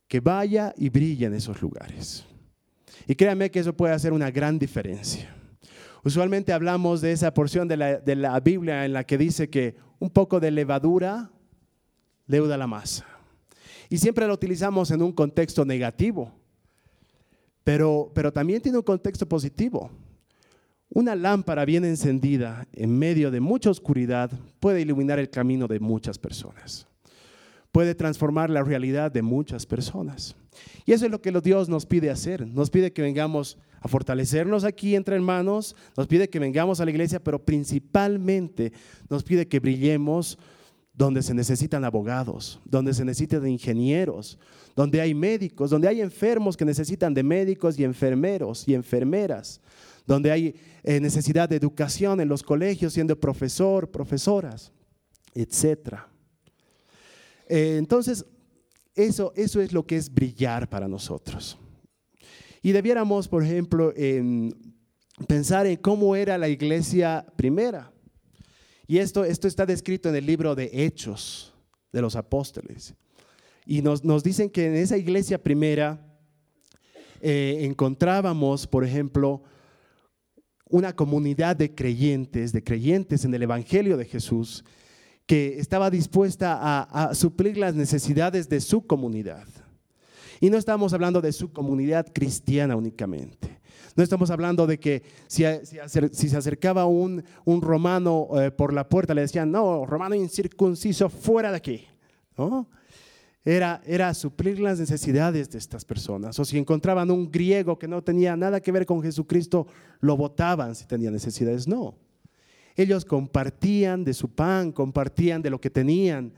que 0.08 0.20
vaya 0.20 0.74
y 0.77 0.89
brille 0.89 1.25
en 1.25 1.34
esos 1.34 1.62
lugares. 1.62 2.25
Y 3.12 3.15
créanme 3.15 3.51
que 3.51 3.60
eso 3.60 3.75
puede 3.75 3.94
hacer 3.94 4.13
una 4.13 4.32
gran 4.32 4.58
diferencia. 4.58 5.36
Usualmente 6.01 6.53
hablamos 6.53 7.01
de 7.01 7.12
esa 7.12 7.34
porción 7.34 7.68
de 7.68 7.75
la, 7.75 8.39
Biblia 8.39 8.86
en 8.86 8.94
la 8.94 9.03
que 9.03 9.18
dice 9.18 9.50
que 9.50 9.75
un 10.00 10.10
poco 10.10 10.39
de 10.39 10.50
levadura 10.50 11.30
leuda 12.25 12.58
la 12.58 12.68
masa. 12.68 13.06
Y 13.89 13.98
siempre 13.98 14.25
lo 14.25 14.34
utilizamos 14.34 14.91
en 14.91 15.01
un 15.01 15.12
contexto 15.12 15.65
negativo, 15.65 16.32
pero, 17.65 18.10
pero 18.15 18.32
también 18.32 18.62
tiene 18.62 18.77
un 18.77 18.86
contexto 18.86 19.27
positivo. 19.27 19.91
Una 20.88 21.13
lámpara 21.13 21.65
bien 21.65 21.84
encendida 21.84 22.65
en 22.72 22.98
medio 22.98 23.30
de 23.30 23.41
mucha 23.41 23.72
oscuridad 23.72 24.32
puede 24.62 24.80
iluminar 24.80 25.20
el 25.20 25.30
camino 25.30 25.68
de 25.68 25.82
muchas 25.82 26.18
personas. 26.18 26.88
Puede 27.71 27.95
transformar 27.95 28.49
la 28.49 28.63
realidad 28.63 29.11
de 29.11 29.21
muchas 29.21 29.65
personas. 29.65 30.35
Y 30.85 30.91
eso 30.91 31.05
es 31.05 31.11
lo 31.11 31.21
que 31.21 31.31
Dios 31.31 31.69
nos 31.69 31.85
pide 31.85 32.09
hacer. 32.09 32.45
Nos 32.45 32.69
pide 32.69 32.91
que 32.91 33.01
vengamos 33.01 33.57
a 33.79 33.87
fortalecernos 33.87 34.63
aquí 34.63 34.95
entre 34.95 35.15
hermanos, 35.15 35.75
nos 35.97 36.07
pide 36.07 36.29
que 36.29 36.39
vengamos 36.39 36.79
a 36.79 36.85
la 36.85 36.91
iglesia, 36.91 37.23
pero 37.23 37.43
principalmente 37.43 38.71
nos 39.09 39.23
pide 39.23 39.47
que 39.47 39.59
brillemos 39.59 40.37
donde 40.93 41.23
se 41.23 41.33
necesitan 41.33 41.83
abogados, 41.83 42.59
donde 42.65 42.93
se 42.93 43.05
necesitan 43.05 43.47
ingenieros, 43.47 44.37
donde 44.75 45.01
hay 45.01 45.13
médicos, 45.13 45.69
donde 45.69 45.87
hay 45.87 46.01
enfermos 46.01 46.55
que 46.55 46.65
necesitan 46.65 47.13
de 47.13 47.23
médicos 47.23 47.79
y 47.79 47.83
enfermeros 47.83 48.67
y 48.67 48.75
enfermeras, 48.75 49.61
donde 50.05 50.31
hay 50.31 50.55
eh, 50.83 50.99
necesidad 50.99 51.49
de 51.49 51.55
educación 51.55 52.21
en 52.21 52.27
los 52.27 52.43
colegios, 52.43 52.93
siendo 52.93 53.19
profesor, 53.19 53.89
profesoras, 53.89 54.71
etc. 55.33 56.11
Eh, 57.53 57.75
entonces, 57.77 58.25
eso, 58.96 59.34
eso 59.36 59.60
es 59.60 59.74
lo 59.74 59.86
que 59.86 59.98
es 59.98 60.13
brillar 60.13 60.70
para 60.70 60.88
nosotros. 60.88 61.58
Y 62.62 62.72
debiéramos, 62.72 63.27
por 63.27 63.43
ejemplo, 63.43 63.93
pensar 65.27 65.65
en 65.65 65.75
cómo 65.75 66.15
era 66.15 66.38
la 66.38 66.48
iglesia 66.48 67.25
primera. 67.36 67.91
Y 68.88 69.00
esto, 69.00 69.25
esto 69.25 69.50
está 69.50 69.65
descrito 69.65 70.08
en 70.08 70.15
el 70.15 70.25
libro 70.25 70.55
de 70.55 70.70
Hechos 70.72 71.53
de 71.91 72.01
los 72.01 72.15
Apóstoles. 72.15 72.93
Y 73.65 73.81
nos, 73.81 74.24
dicen 74.24 74.50
que 74.50 74.67
en 74.67 74.75
esa 74.75 74.96
iglesia 74.96 75.43
primera 75.43 76.00
eh, 77.20 77.58
encontrábamos, 77.63 78.65
por 78.65 78.86
ejemplo, 78.86 79.43
una 80.70 80.96
comunidad 80.96 81.58
de 81.58 81.75
creyentes, 81.75 82.53
de 82.53 82.63
creyentes 82.63 83.25
en 83.25 83.34
el 83.34 83.43
Evangelio 83.43 83.98
de 83.98 84.05
Jesús, 84.05 84.63
que 85.25 85.59
estaba 85.59 85.89
dispuesta 85.89 86.57
a, 86.61 87.13
suplir 87.15 87.57
las 87.57 87.75
necesidades 87.75 88.49
de 88.49 88.59
su 88.59 88.85
comunidad. 88.85 89.47
Y 90.39 90.49
no 90.49 90.57
estamos 90.57 90.93
hablando 90.93 91.21
de 91.21 91.31
su 91.31 91.51
comunidad 91.51 92.07
cristiana 92.11 92.75
únicamente. 92.75 93.59
No 93.95 94.03
estamos 94.03 94.31
hablando 94.31 94.65
de 94.67 94.79
que 94.79 95.03
si, 95.27 95.43
se 95.85 96.37
acercaba 96.37 96.85
un, 96.85 97.23
romano 97.45 98.27
eh, 98.39 98.51
por 98.51 98.73
la 98.73 98.87
puerta, 98.87 99.13
le 99.13 99.21
decían, 99.21 99.51
no, 99.51 99.85
romano 99.85 100.15
incircunciso, 100.15 101.09
fuera 101.09 101.51
de 101.51 101.57
aquí. 101.57 101.87
Era, 103.43 103.81
era 103.85 104.13
suplir 104.13 104.59
las 104.59 104.79
necesidades 104.79 105.49
de 105.49 105.57
estas 105.57 105.83
personas. 105.85 106.37
O 106.39 106.45
si 106.45 106.57
encontraban 106.57 107.09
un 107.11 107.31
griego 107.31 107.77
que 107.77 107.87
no 107.87 108.03
tenía 108.03 108.35
nada 108.35 108.61
que 108.61 108.71
ver 108.71 108.85
con 108.85 109.01
Jesucristo, 109.01 109.67
lo 109.99 110.15
votaban 110.17 110.75
si 110.75 110.85
tenía 110.85 111.11
necesidades. 111.11 111.67
No. 111.67 111.95
Ellos 112.81 113.05
compartían 113.05 114.03
de 114.03 114.15
su 114.15 114.29
pan, 114.29 114.71
compartían 114.71 115.43
de 115.43 115.51
lo 115.51 115.61
que 115.61 115.69
tenían, 115.69 116.33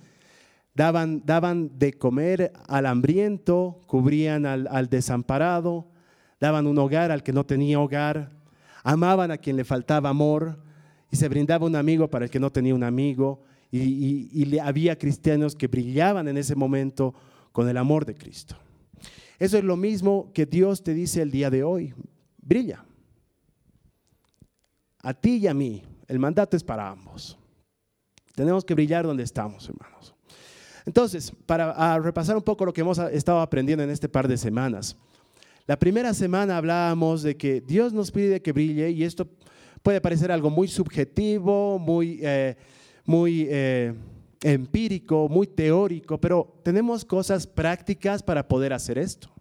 daban, 0.76 1.24
daban 1.26 1.80
de 1.80 1.94
comer 1.94 2.52
al 2.68 2.86
hambriento, 2.86 3.80
cubrían 3.88 4.46
al, 4.46 4.90
desamparado, 4.90 5.88
daban 6.42 6.68
un 6.68 6.78
hogar 6.80 7.12
al 7.12 7.24
que 7.24 7.32
no 7.32 7.46
tenía 7.46 7.80
hogar, 7.80 8.32
amaban 8.84 9.32
a 9.32 9.38
quien 9.38 9.56
le 9.56 9.64
faltaba 9.64 10.10
amor 10.10 10.60
y 11.10 11.16
se 11.16 11.30
brindaba 11.30 11.66
un 11.66 11.78
amigo 11.78 12.10
para 12.10 12.26
el 12.26 12.32
que 12.32 12.42
no 12.42 12.52
tenía 12.52 12.76
un 12.76 12.84
amigo. 12.84 13.42
Y, 13.72 14.58
había 14.60 14.98
cristianos 14.98 15.56
que 15.56 15.68
brillaban 15.68 16.28
en 16.28 16.38
ese 16.38 16.56
momento 16.56 17.14
con 17.54 17.70
el 17.70 17.78
amor 17.78 18.06
de 18.06 18.16
Cristo. 18.16 18.58
Eso 19.40 19.58
es 19.58 19.64
lo 19.64 19.78
mismo 19.78 20.30
que 20.34 20.46
Dios 20.46 20.84
te 20.84 20.94
dice 20.94 21.22
el 21.22 21.32
día 21.32 21.50
de 21.50 21.64
hoy. 21.64 21.94
Brilla. 22.38 22.84
A 25.02 25.14
ti 25.14 25.38
y 25.38 25.48
a 25.48 25.54
mí. 25.54 25.84
El 26.14 26.20
mandato 26.20 26.56
es 26.56 26.64
para 26.64 26.92
ambos. 26.92 27.40
Tenemos 28.36 28.64
que 28.64 28.76
brillar 28.76 29.04
donde 29.04 29.24
estamos, 29.24 29.68
hermanos. 29.68 30.14
Entonces, 30.86 31.34
para 31.48 31.98
repasar 31.98 32.36
un 32.36 32.44
poco 32.44 32.66
lo 32.66 32.72
que 32.72 32.82
hemos 32.82 33.00
estado 33.00 33.40
aprendiendo 33.40 33.84
en 33.84 33.90
este 33.90 34.08
par 34.08 34.28
de 34.28 34.38
semanas. 34.38 34.96
La 35.66 35.80
primera 35.80 36.14
semana 36.14 36.56
hablábamos 36.56 37.24
de 37.24 37.36
que 37.36 37.62
Dios 37.62 37.94
nos 37.94 38.12
pide 38.12 38.44
que 38.44 38.52
brille 38.52 38.92
y 38.92 39.04
esto 39.04 39.28
puede 39.82 40.02
parecer 40.02 40.32
algo 40.32 40.52
muy 40.52 40.68
subjetivo, 40.68 41.80
muy, 41.80 42.20
eh, 42.22 42.58
muy 43.06 43.48
eh, 43.50 43.96
empírico, 44.44 45.28
muy 45.28 45.48
teórico, 45.48 46.22
pero 46.22 46.60
tenemos 46.62 47.04
cosas 47.06 47.48
prácticas 47.48 48.22
para 48.22 48.48
poder 48.48 48.72
hacer 48.72 49.00
esto. 49.00 49.32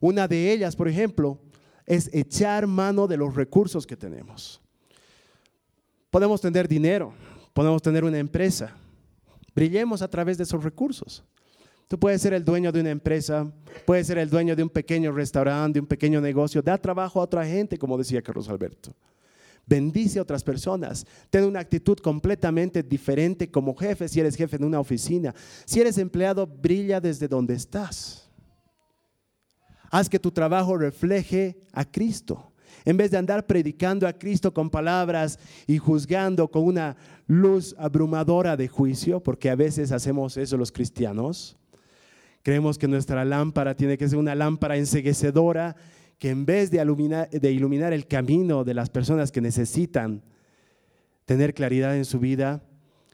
Una 0.00 0.26
de 0.26 0.50
ellas, 0.50 0.74
por 0.74 0.88
ejemplo, 0.88 1.38
es 1.86 2.10
echar 2.12 2.66
mano 2.66 3.06
de 3.06 3.16
los 3.16 3.36
recursos 3.36 3.86
que 3.86 3.96
tenemos. 3.96 4.60
Podemos 6.10 6.40
tener 6.40 6.66
dinero, 6.66 7.12
podemos 7.52 7.80
tener 7.80 8.04
una 8.04 8.18
empresa. 8.18 8.74
Brillemos 9.54 10.02
a 10.02 10.08
través 10.08 10.36
de 10.36 10.44
esos 10.44 10.62
recursos. 10.62 11.24
Tú 11.88 11.98
puedes 11.98 12.22
ser 12.22 12.34
el 12.34 12.44
dueño 12.44 12.70
de 12.70 12.80
una 12.80 12.90
empresa, 12.90 13.50
puedes 13.84 14.06
ser 14.06 14.18
el 14.18 14.30
dueño 14.30 14.54
de 14.54 14.62
un 14.62 14.68
pequeño 14.68 15.10
restaurante, 15.12 15.74
de 15.74 15.80
un 15.80 15.86
pequeño 15.86 16.20
negocio. 16.20 16.62
Da 16.62 16.78
trabajo 16.78 17.20
a 17.20 17.24
otra 17.24 17.44
gente, 17.44 17.78
como 17.78 17.98
decía 17.98 18.22
Carlos 18.22 18.48
Alberto. 18.48 18.94
Bendice 19.66 20.18
a 20.18 20.22
otras 20.22 20.42
personas. 20.42 21.06
Ten 21.30 21.44
una 21.44 21.60
actitud 21.60 21.96
completamente 21.98 22.82
diferente 22.82 23.50
como 23.50 23.74
jefe 23.74 24.08
si 24.08 24.20
eres 24.20 24.36
jefe 24.36 24.58
de 24.58 24.64
una 24.64 24.80
oficina. 24.80 25.34
Si 25.64 25.80
eres 25.80 25.98
empleado, 25.98 26.46
brilla 26.46 27.00
desde 27.00 27.28
donde 27.28 27.54
estás. 27.54 28.28
Haz 29.90 30.08
que 30.08 30.18
tu 30.18 30.30
trabajo 30.30 30.76
refleje 30.76 31.60
a 31.72 31.84
Cristo. 31.84 32.49
En 32.84 32.96
vez 32.96 33.10
de 33.10 33.18
andar 33.18 33.46
predicando 33.46 34.06
a 34.06 34.12
Cristo 34.12 34.52
con 34.52 34.70
palabras 34.70 35.38
y 35.66 35.78
juzgando 35.78 36.48
con 36.48 36.64
una 36.64 36.96
luz 37.26 37.74
abrumadora 37.78 38.56
de 38.56 38.68
juicio, 38.68 39.20
porque 39.20 39.50
a 39.50 39.56
veces 39.56 39.92
hacemos 39.92 40.36
eso 40.36 40.56
los 40.56 40.72
cristianos, 40.72 41.56
Creemos 42.42 42.78
que 42.78 42.88
nuestra 42.88 43.24
lámpara 43.24 43.74
tiene 43.74 43.98
que 43.98 44.08
ser 44.08 44.18
una 44.18 44.34
lámpara 44.34 44.76
enseguecedora 44.76 45.76
que 46.18 46.30
en 46.30 46.46
vez 46.46 46.70
de 46.70 46.80
iluminar, 47.52 47.92
el 47.92 48.06
camino 48.06 48.64
de 48.64 48.74
las 48.74 48.90
personas 48.90 49.30
que 49.30 49.40
necesitan 49.40 50.22
tener 51.24 51.54
claridad 51.54 51.96
en 51.96 52.04
su 52.04 52.18
vida, 52.18 52.62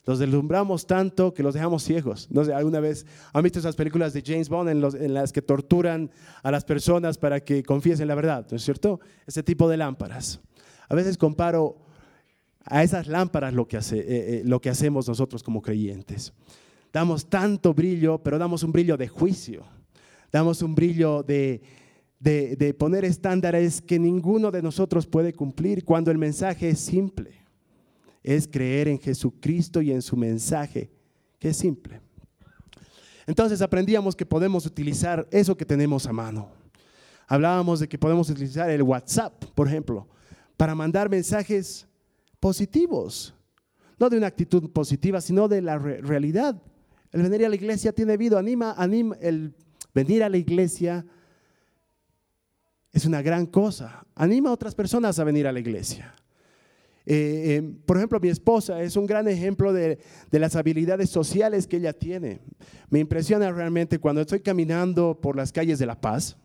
los 0.07 0.21
deslumbramos 0.21 0.87
tanto 0.87 1.35
que 1.35 1.43
los 1.43 1.53
dejamos 1.53 1.83
ciegos. 1.83 2.29
No 2.31 2.45
sé, 2.45 2.55
alguna 2.55 2.81
vez 2.81 3.05
han 3.33 3.43
visto 3.43 3.59
esas 3.59 3.75
películas 3.75 4.13
de 4.13 4.23
James 4.25 4.49
Bond 4.49 4.71
en, 4.71 5.13
las 5.15 5.33
que 5.33 5.43
torturan 5.43 6.11
a 6.43 6.51
las 6.53 6.65
personas 6.65 7.19
para 7.19 7.41
que 7.41 7.65
confiesen 7.65 8.07
la 8.07 8.15
verdad, 8.15 8.47
¿no 8.49 8.57
es 8.57 8.63
cierto? 8.63 9.01
Ese 9.27 9.43
tipo 9.43 9.69
de 9.69 9.77
lámparas. 9.77 10.41
A 10.89 10.95
veces 10.95 11.19
comparo 11.19 11.79
a 12.65 12.85
esas 12.85 13.09
lámparas 13.09 13.53
lo 13.53 13.67
que, 13.67 13.77
eh, 13.77 13.83
eh, 13.93 14.43
lo 14.45 14.61
que 14.61 14.71
hacemos 14.71 15.09
nosotros 15.09 15.43
como 15.43 15.61
creyentes. 15.61 16.33
Damos 16.93 17.29
tanto 17.29 17.75
brillo, 17.75 18.19
pero 18.19 18.39
damos 18.39 18.63
un 18.63 18.73
brillo 18.73 18.97
de 18.97 19.09
juicio. 19.09 19.65
Damos 20.31 20.63
un 20.63 20.75
brillo 20.75 21.23
de, 21.23 21.61
poner 22.79 23.05
estándares 23.05 23.83
que 23.83 23.99
ninguno 23.99 24.51
de 24.51 24.63
nosotros 24.63 25.07
puede 25.07 25.33
cumplir 25.33 25.85
cuando 25.85 26.11
el 26.13 26.19
mensaje 26.19 26.69
es 26.69 26.79
simple. 26.79 27.46
Es 28.27 28.47
creer 28.47 28.89
en 28.89 28.99
Jesucristo 28.99 29.81
y 29.81 29.91
en 29.91 30.03
su 30.03 30.17
mensaje, 30.17 30.91
que 31.39 31.49
es 31.49 31.57
simple. 31.57 32.03
Entonces 33.27 33.63
aprendíamos 33.63 34.15
que 34.15 34.27
podemos 34.27 34.67
utilizar 34.67 35.27
eso 35.31 35.57
que 35.57 35.65
tenemos 35.65 36.07
a 36.07 36.13
mano. 36.13 36.51
Hablábamos 37.27 37.81
de 37.81 37.89
que 37.89 37.99
podemos 37.99 38.29
utilizar 38.29 38.69
el 38.69 38.83
WhatsApp, 38.83 39.45
por 39.55 39.67
ejemplo, 39.67 40.07
para 40.59 40.75
mandar 40.75 41.09
mensajes 41.09 41.89
positivos. 42.39 43.35
No 43.99 44.11
de 44.11 44.19
una 44.19 44.27
actitud 44.27 44.71
positiva, 44.71 45.23
sino 45.23 45.49
de 45.49 45.63
la 45.63 45.79
realidad 45.79 46.61
el 47.17 47.23
venir 47.23 47.47
a 47.47 47.49
la 47.49 47.55
iglesia 47.55 47.93
tiene 47.93 48.19
vida, 48.19 48.39
anima, 48.39 48.75
anima, 48.77 49.17
el 49.23 49.55
venir 49.95 50.23
a 50.23 50.29
la 50.29 50.37
iglesia 50.37 51.07
es 52.93 53.07
una 53.07 53.23
gran 53.23 53.47
cosa. 53.47 54.07
Anima 54.15 54.51
a 54.51 54.53
otras 54.53 54.75
personas 54.75 55.19
a 55.19 55.25
venir 55.25 55.47
a 55.47 55.53
la 55.53 55.61
iglesia. 55.61 56.15
Eh, 57.09 57.63
eh, 57.63 57.73
por 57.87 57.97
ejemplo, 57.97 58.19
mi 58.19 58.29
esposa 58.29 58.83
es 58.83 58.97
un 58.97 59.07
gran 59.07 59.29
ejemplo 59.29 59.73
de, 59.73 59.99
las 60.33 60.57
habilidades 60.57 61.09
sociales 61.09 61.69
que 61.69 61.77
ella 61.77 61.93
tiene. 61.93 62.41
Me 62.91 62.99
impresiona 62.99 63.51
realmente 63.53 64.01
cuando 64.01 64.21
estoy 64.21 64.41
caminando 64.41 65.19
por 65.21 65.37
las 65.37 65.53
calles 65.53 65.79
de 65.79 65.87
La 65.87 66.01
Paz. 66.01 66.37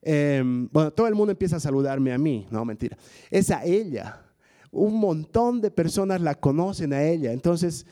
Em, 0.00 0.68
bueno, 0.72 0.90
todo 0.90 1.06
el 1.06 1.14
mundo 1.14 1.32
empieza 1.32 1.56
a 1.56 1.60
saludarme 1.60 2.12
a 2.12 2.18
mí, 2.18 2.46
no, 2.50 2.64
mentira. 2.64 2.96
Es 3.30 3.50
a 3.50 3.64
ella. 3.64 4.22
Un 4.70 4.98
montón 4.98 5.60
de 5.60 5.70
personas 5.70 6.20
la 6.20 6.34
conocen 6.34 6.92
a 6.94 7.02
ella. 7.02 7.32
Entonces, 7.32 7.86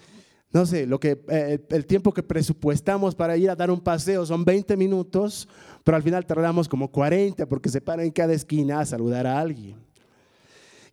no 0.50 0.64
sé, 0.64 0.86
lo 0.86 0.98
que, 0.98 1.20
eh, 1.28 1.58
el 1.70 1.84
tiempo 1.84 2.14
que 2.14 2.22
presupuestamos 2.22 3.14
para 3.14 3.36
ir 3.36 3.50
a 3.50 3.56
dar 3.56 3.70
un 3.70 3.80
paseo 3.80 4.24
son 4.24 4.44
20 4.44 4.76
minutos, 4.76 5.48
pero 5.82 5.96
al 5.96 6.02
final 6.02 6.24
tardamos 6.24 6.68
como 6.68 6.90
40 6.90 7.46
porque 7.46 7.68
se 7.68 7.80
para 7.80 8.04
en 8.04 8.12
cada 8.12 8.32
esquina 8.32 8.80
a 8.80 8.86
saludar 8.86 9.26
a 9.26 9.38
alguien. 9.38 9.76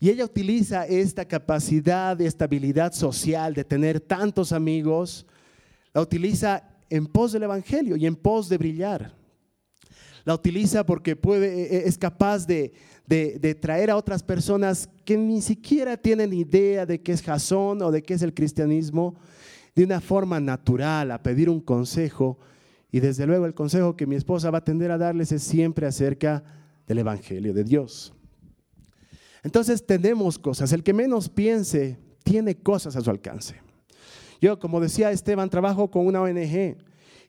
Y 0.02 0.10
ella 0.10 0.26
utiliza 0.26 0.88
esta 0.88 1.26
capacidad 1.26 2.18
de 2.18 2.26
estabilidad 2.26 2.92
social, 2.92 3.54
de 3.54 3.64
tener 3.64 4.00
tantos 4.00 4.52
amigos, 4.52 5.28
la 5.94 6.02
utiliza 6.02 6.68
en 6.90 7.06
pos 7.06 7.34
del 7.34 7.44
Evangelio 7.44 7.96
y 7.96 8.08
en 8.08 8.16
pos 8.16 8.50
de 8.50 8.58
brillar. 8.58 9.14
La 10.26 10.34
utiliza 10.34 10.84
porque 10.88 11.16
puede, 11.16 11.54
e, 11.54 11.78
e, 11.78 11.88
es 11.88 12.00
capaz 12.00 12.48
de, 12.48 12.74
de, 13.06 13.54
traer 13.54 13.92
a 13.92 13.96
otras 13.96 14.24
personas 14.24 14.90
que 15.06 15.18
ni 15.18 15.40
siquiera 15.40 15.96
tienen 15.98 16.34
idea 16.34 16.88
de 16.88 17.00
qué 17.00 17.12
es 17.12 17.22
Jasón 17.22 17.84
o 17.84 17.92
de 17.92 18.02
qué 18.02 18.16
es 18.16 18.24
el 18.24 18.34
cristianismo, 18.34 19.14
de 19.76 19.84
una 19.84 20.02
forma 20.02 20.40
natural 20.40 21.12
a 21.12 21.22
pedir 21.22 21.48
un 21.48 21.62
consejo. 21.62 22.40
Y 22.92 23.02
desde 23.02 23.28
luego 23.28 23.46
el 23.46 23.54
consejo 23.54 23.96
que 23.96 24.08
mi 24.08 24.16
esposa 24.16 24.50
va 24.50 24.58
a 24.58 24.64
tender 24.64 24.90
a 24.90 24.98
darles 24.98 25.32
es 25.32 25.44
siempre 25.44 25.86
acerca 25.86 26.44
del 26.88 26.98
Evangelio 26.98 27.54
de 27.54 27.64
Dios. 27.64 28.16
Entonces 29.44 29.86
tenemos 29.86 30.38
cosas. 30.38 30.72
El 30.72 30.84
que 30.84 30.94
menos 30.94 31.30
piense 31.30 31.98
tiene 32.24 32.56
cosas 32.56 32.96
a 32.96 33.02
su 33.02 33.10
alcance. 33.10 33.62
Yo, 34.40 34.60
como 34.60 34.80
decía 34.80 35.12
Esteban, 35.12 35.50
trabajo 35.50 35.90
con 35.90 36.06
una 36.06 36.22
ONG 36.22 36.78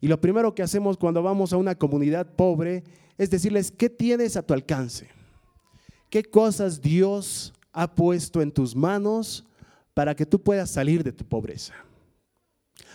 y 0.00 0.08
lo 0.08 0.20
primero 0.20 0.54
que 0.54 0.62
hacemos 0.62 0.96
cuando 0.96 1.22
vamos 1.22 1.52
a 1.52 1.56
una 1.56 1.74
comunidad 1.74 2.34
pobre 2.34 2.84
es 3.18 3.30
decirles, 3.30 3.70
¿qué 3.70 3.90
tienes 3.90 4.36
a 4.36 4.42
tu 4.42 4.54
alcance? 4.54 5.08
¿Qué 6.10 6.24
cosas 6.24 6.80
Dios 6.80 7.52
ha 7.72 7.94
puesto 7.94 8.42
en 8.42 8.50
tus 8.50 8.74
manos 8.74 9.46
para 9.94 10.14
que 10.14 10.26
tú 10.26 10.42
puedas 10.42 10.70
salir 10.70 11.04
de 11.04 11.12
tu 11.12 11.24
pobreza? 11.24 11.74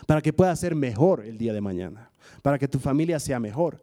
para 0.06 0.22
que 0.22 0.34
pueda 0.34 0.56
ser 0.56 0.76
mejor 0.76 1.26
el 1.26 1.38
día 1.38 1.54
de 1.54 1.62
mañana, 1.62 2.12
para 2.42 2.58
que 2.58 2.68
tu 2.68 2.80
familia 2.80 3.20
sea 3.20 3.40
mejor. 3.40 3.82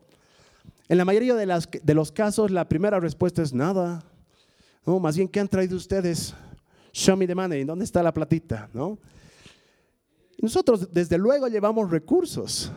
En 0.89 0.99
la 0.99 1.05
mayoría 1.05 1.35
de, 1.35 1.95
los 1.95 2.13
casos, 2.13 2.51
la 2.51 2.69
primera 2.69 3.01
respuesta 3.01 3.43
es 3.43 3.53
nada. 3.53 4.05
No, 4.87 5.01
más 5.01 5.17
bien, 5.17 5.29
¿qué 5.29 5.41
han 5.41 5.49
traído 5.49 5.77
ustedes? 5.77 6.35
Show 6.93 7.17
me 7.17 7.27
the 7.27 7.35
money, 7.35 7.65
¿dónde 7.65 7.85
está 7.85 8.03
la 8.03 8.13
platita? 8.13 8.69
¿No? 8.73 8.99
Nosotros, 10.41 10.93
desde 10.93 11.17
luego, 11.17 11.49
llevamos 11.49 11.91
recursos, 11.91 12.71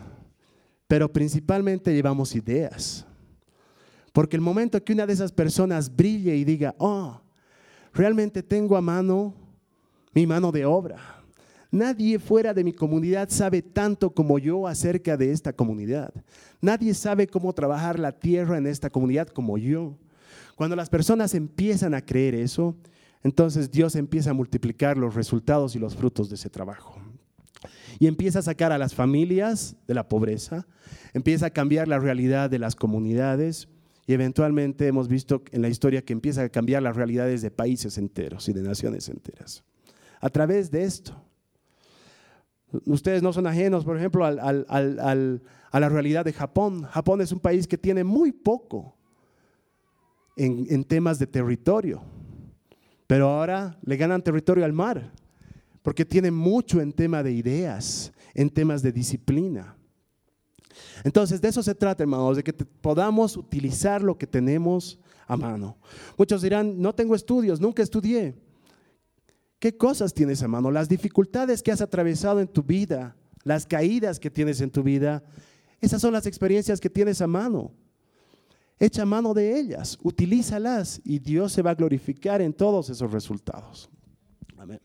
pero 0.86 1.12
principalmente 1.12 1.94
llevamos 1.94 2.34
ideas. 2.34 3.06
Porque 4.12 4.36
el 4.36 4.42
momento 4.42 4.82
que 4.82 4.92
una 4.92 5.06
de 5.06 5.12
esas 5.12 5.32
personas 5.32 5.94
brille 5.94 6.34
y 6.34 6.44
diga, 6.44 6.74
oh, 6.78 7.20
realmente 7.92 8.42
tengo 8.42 8.76
a 8.76 8.80
mano 8.80 9.34
mi 10.14 10.26
mano 10.26 10.50
de 10.50 10.64
obra, 10.64 11.18
Nadie 11.70 12.18
fuera 12.18 12.54
de 12.54 12.64
mi 12.64 12.72
comunidad 12.72 13.28
sabe 13.28 13.60
tanto 13.60 14.10
como 14.10 14.38
yo 14.38 14.66
acerca 14.66 15.18
de 15.18 15.32
esta 15.32 15.52
comunidad. 15.52 16.12
Nadie 16.62 16.94
sabe 16.94 17.26
cómo 17.26 17.52
trabajar 17.52 17.98
la 17.98 18.12
tierra 18.12 18.56
en 18.56 18.66
esta 18.66 18.88
comunidad 18.88 19.28
como 19.28 19.58
yo. 19.58 19.94
Cuando 20.58 20.74
las 20.74 20.90
personas 20.90 21.36
empiezan 21.36 21.94
a 21.94 22.04
creer 22.04 22.34
eso, 22.34 22.76
entonces 23.22 23.70
Dios 23.70 23.94
empieza 23.94 24.30
a 24.30 24.34
multiplicar 24.34 24.98
los 24.98 25.14
resultados 25.14 25.76
y 25.76 25.78
los 25.78 25.94
frutos 25.94 26.28
de 26.30 26.34
ese 26.34 26.50
trabajo. 26.50 27.00
Y 28.00 28.08
empieza 28.08 28.40
a 28.40 28.42
sacar 28.42 28.72
a 28.72 28.78
las 28.78 28.92
familias 28.92 29.76
de 29.86 29.94
la 29.94 30.08
pobreza, 30.08 30.66
empieza 31.14 31.46
a 31.46 31.50
cambiar 31.50 31.86
la 31.86 32.00
realidad 32.00 32.50
de 32.50 32.58
las 32.58 32.74
comunidades 32.74 33.68
y 34.04 34.14
eventualmente 34.14 34.88
hemos 34.88 35.06
visto 35.06 35.44
en 35.52 35.62
la 35.62 35.68
historia 35.68 36.04
que 36.04 36.12
empieza 36.12 36.42
a 36.42 36.48
cambiar 36.48 36.82
las 36.82 36.96
realidades 36.96 37.40
de 37.40 37.52
países 37.52 37.96
enteros 37.96 38.48
y 38.48 38.52
de 38.52 38.62
naciones 38.62 39.08
enteras. 39.08 39.62
A 40.20 40.28
través 40.28 40.72
de 40.72 40.82
esto. 40.82 41.22
Ustedes 42.84 43.22
no 43.22 43.32
son 43.32 43.46
ajenos, 43.46 43.84
por 43.84 43.96
ejemplo, 43.96 44.24
a 44.24 44.32
la 44.34 45.88
realidad 45.88 46.24
de 46.24 46.32
Japón. 46.32 46.82
Japón 46.82 47.20
es 47.20 47.30
un 47.30 47.38
país 47.38 47.68
que 47.68 47.78
tiene 47.78 48.02
muy 48.02 48.32
poco 48.32 48.97
en, 50.38 50.84
temas 50.84 51.18
de 51.18 51.26
territorio, 51.26 52.02
pero 53.06 53.28
ahora 53.28 53.78
le 53.82 53.96
ganan 53.96 54.22
territorio 54.22 54.64
al 54.64 54.72
mar, 54.72 55.12
porque 55.82 56.04
tiene 56.04 56.30
mucho 56.30 56.80
en 56.80 56.92
tema 56.92 57.22
de 57.22 57.32
ideas, 57.32 58.12
en 58.34 58.48
temas 58.48 58.82
de 58.82 58.92
disciplina. 58.92 59.76
Entonces, 61.02 61.40
de 61.40 61.48
eso 61.48 61.62
se 61.62 61.74
trata, 61.74 62.04
hermanos, 62.04 62.36
de 62.36 62.44
que 62.44 62.52
podamos 62.52 63.36
utilizar 63.36 64.02
lo 64.02 64.16
que 64.16 64.26
tenemos 64.26 64.98
a 65.26 65.36
mano. 65.36 65.76
Muchos 66.16 66.42
dirán, 66.42 66.80
no 66.80 66.94
tengo 66.94 67.14
estudios, 67.14 67.60
nunca 67.60 67.82
estudié. 67.82 68.36
¿Qué 69.58 69.76
cosas 69.76 70.14
tienes 70.14 70.42
a 70.42 70.48
mano? 70.48 70.70
Las 70.70 70.88
dificultades 70.88 71.62
que 71.64 71.72
has 71.72 71.80
atravesado 71.80 72.40
en 72.40 72.46
tu 72.46 72.62
vida, 72.62 73.16
las 73.42 73.66
caídas 73.66 74.20
que 74.20 74.30
tienes 74.30 74.60
en 74.60 74.70
tu 74.70 74.84
vida, 74.84 75.24
esas 75.80 76.00
son 76.00 76.12
las 76.12 76.26
experiencias 76.26 76.80
que 76.80 76.90
tienes 76.90 77.20
a 77.20 77.26
mano. 77.26 77.72
Echa 78.80 79.04
mano 79.04 79.34
de 79.34 79.58
ellas, 79.58 79.98
utilízalas 80.02 81.00
y 81.04 81.18
Dios 81.18 81.52
se 81.52 81.62
va 81.62 81.72
a 81.72 81.74
glorificar 81.74 82.40
en 82.40 82.52
todos 82.52 82.90
esos 82.90 83.10
resultados. 83.10 83.90
Amén. 84.56 84.80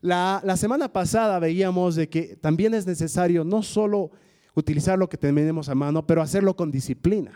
La, 0.00 0.40
la 0.44 0.56
semana 0.56 0.92
pasada 0.92 1.38
veíamos 1.38 1.96
de 1.96 2.08
que 2.08 2.36
también 2.36 2.74
es 2.74 2.86
necesario 2.86 3.42
no 3.42 3.62
solo 3.62 4.12
utilizar 4.54 4.98
lo 4.98 5.08
que 5.08 5.16
tenemos 5.16 5.68
a 5.68 5.74
mano, 5.74 6.06
pero 6.06 6.22
hacerlo 6.22 6.54
con 6.54 6.70
disciplina 6.70 7.32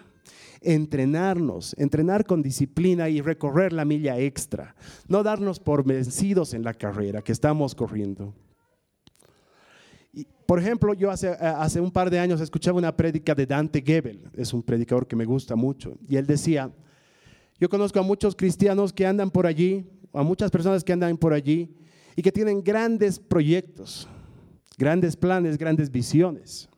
entrenarnos, 0.64 1.74
entrenar 1.78 2.24
con 2.24 2.42
disciplina 2.42 3.08
y 3.08 3.20
recorrer 3.20 3.72
la 3.72 3.84
milla 3.84 4.18
extra, 4.18 4.74
no 5.08 5.22
darnos 5.22 5.60
por 5.60 5.84
vencidos 5.84 6.54
en 6.54 6.62
la 6.62 6.74
carrera 6.74 7.22
que 7.22 7.32
estamos 7.32 7.74
corriendo. 7.74 8.34
Por 10.52 10.58
ejemplo, 10.58 10.92
yo 10.92 11.10
hace, 11.10 11.28
hace 11.30 11.80
un 11.80 11.90
par 11.90 12.10
de 12.10 12.18
años 12.18 12.38
escuchaba 12.38 12.76
una 12.76 12.94
prédica 12.94 13.34
de 13.34 13.46
Dante 13.46 13.80
Gebel, 13.80 14.28
es 14.34 14.52
un 14.52 14.62
predicador 14.62 15.06
que 15.06 15.16
me 15.16 15.24
gusta 15.24 15.56
mucho, 15.56 15.96
y 16.06 16.16
él 16.16 16.26
decía, 16.26 16.70
yo 17.58 17.70
conozco 17.70 17.98
a 17.98 18.02
muchos 18.02 18.36
cristianos 18.36 18.92
que 18.92 19.06
andan 19.06 19.30
por 19.30 19.46
allí, 19.46 19.86
a 20.12 20.22
muchas 20.22 20.50
personas 20.50 20.84
que 20.84 20.92
andan 20.92 21.16
por 21.16 21.32
allí 21.32 21.74
y 22.14 22.20
que 22.20 22.30
tienen 22.30 22.62
grandes 22.62 23.18
proyectos, 23.18 24.06
grandes 24.76 25.16
planes, 25.16 25.56
grandes 25.56 25.90
visiones. 25.90 26.68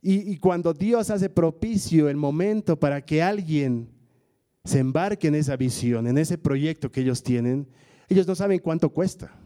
Y, 0.00 0.38
cuando 0.38 0.72
Dios 0.72 1.10
hace 1.10 1.28
propicio 1.28 2.08
el 2.08 2.16
momento 2.16 2.80
para 2.80 3.04
que 3.04 3.22
alguien 3.22 3.90
se 4.64 4.78
embarque 4.78 5.28
en 5.28 5.34
esa 5.34 5.56
visión, 5.56 6.06
en 6.06 6.16
ese 6.16 6.38
proyecto 6.38 6.90
que 6.90 7.02
ellos 7.02 7.22
tienen, 7.22 7.68
ellos 8.08 8.26
no 8.26 8.34
saben 8.34 8.60
cuánto 8.60 8.88
cuesta. 8.88 9.39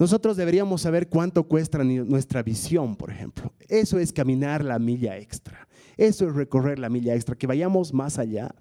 Nosotros 0.00 0.38
deberíamos 0.38 0.80
saber 0.80 1.10
cuánto 1.10 1.44
cuesta 1.44 1.84
nuestra 1.84 2.42
visión, 2.42 2.96
por 2.96 3.10
ejemplo. 3.10 3.52
Eso 3.68 3.98
es 3.98 4.14
caminar 4.14 4.64
la 4.64 4.78
milla 4.78 5.18
extra. 5.18 5.68
Eso 5.98 6.26
es 6.26 6.34
recorrer 6.34 6.78
la 6.78 6.88
milla 6.88 7.14
extra, 7.14 7.36
que 7.36 7.46
vayamos 7.46 7.92
más 7.92 8.18
allá. 8.18 8.54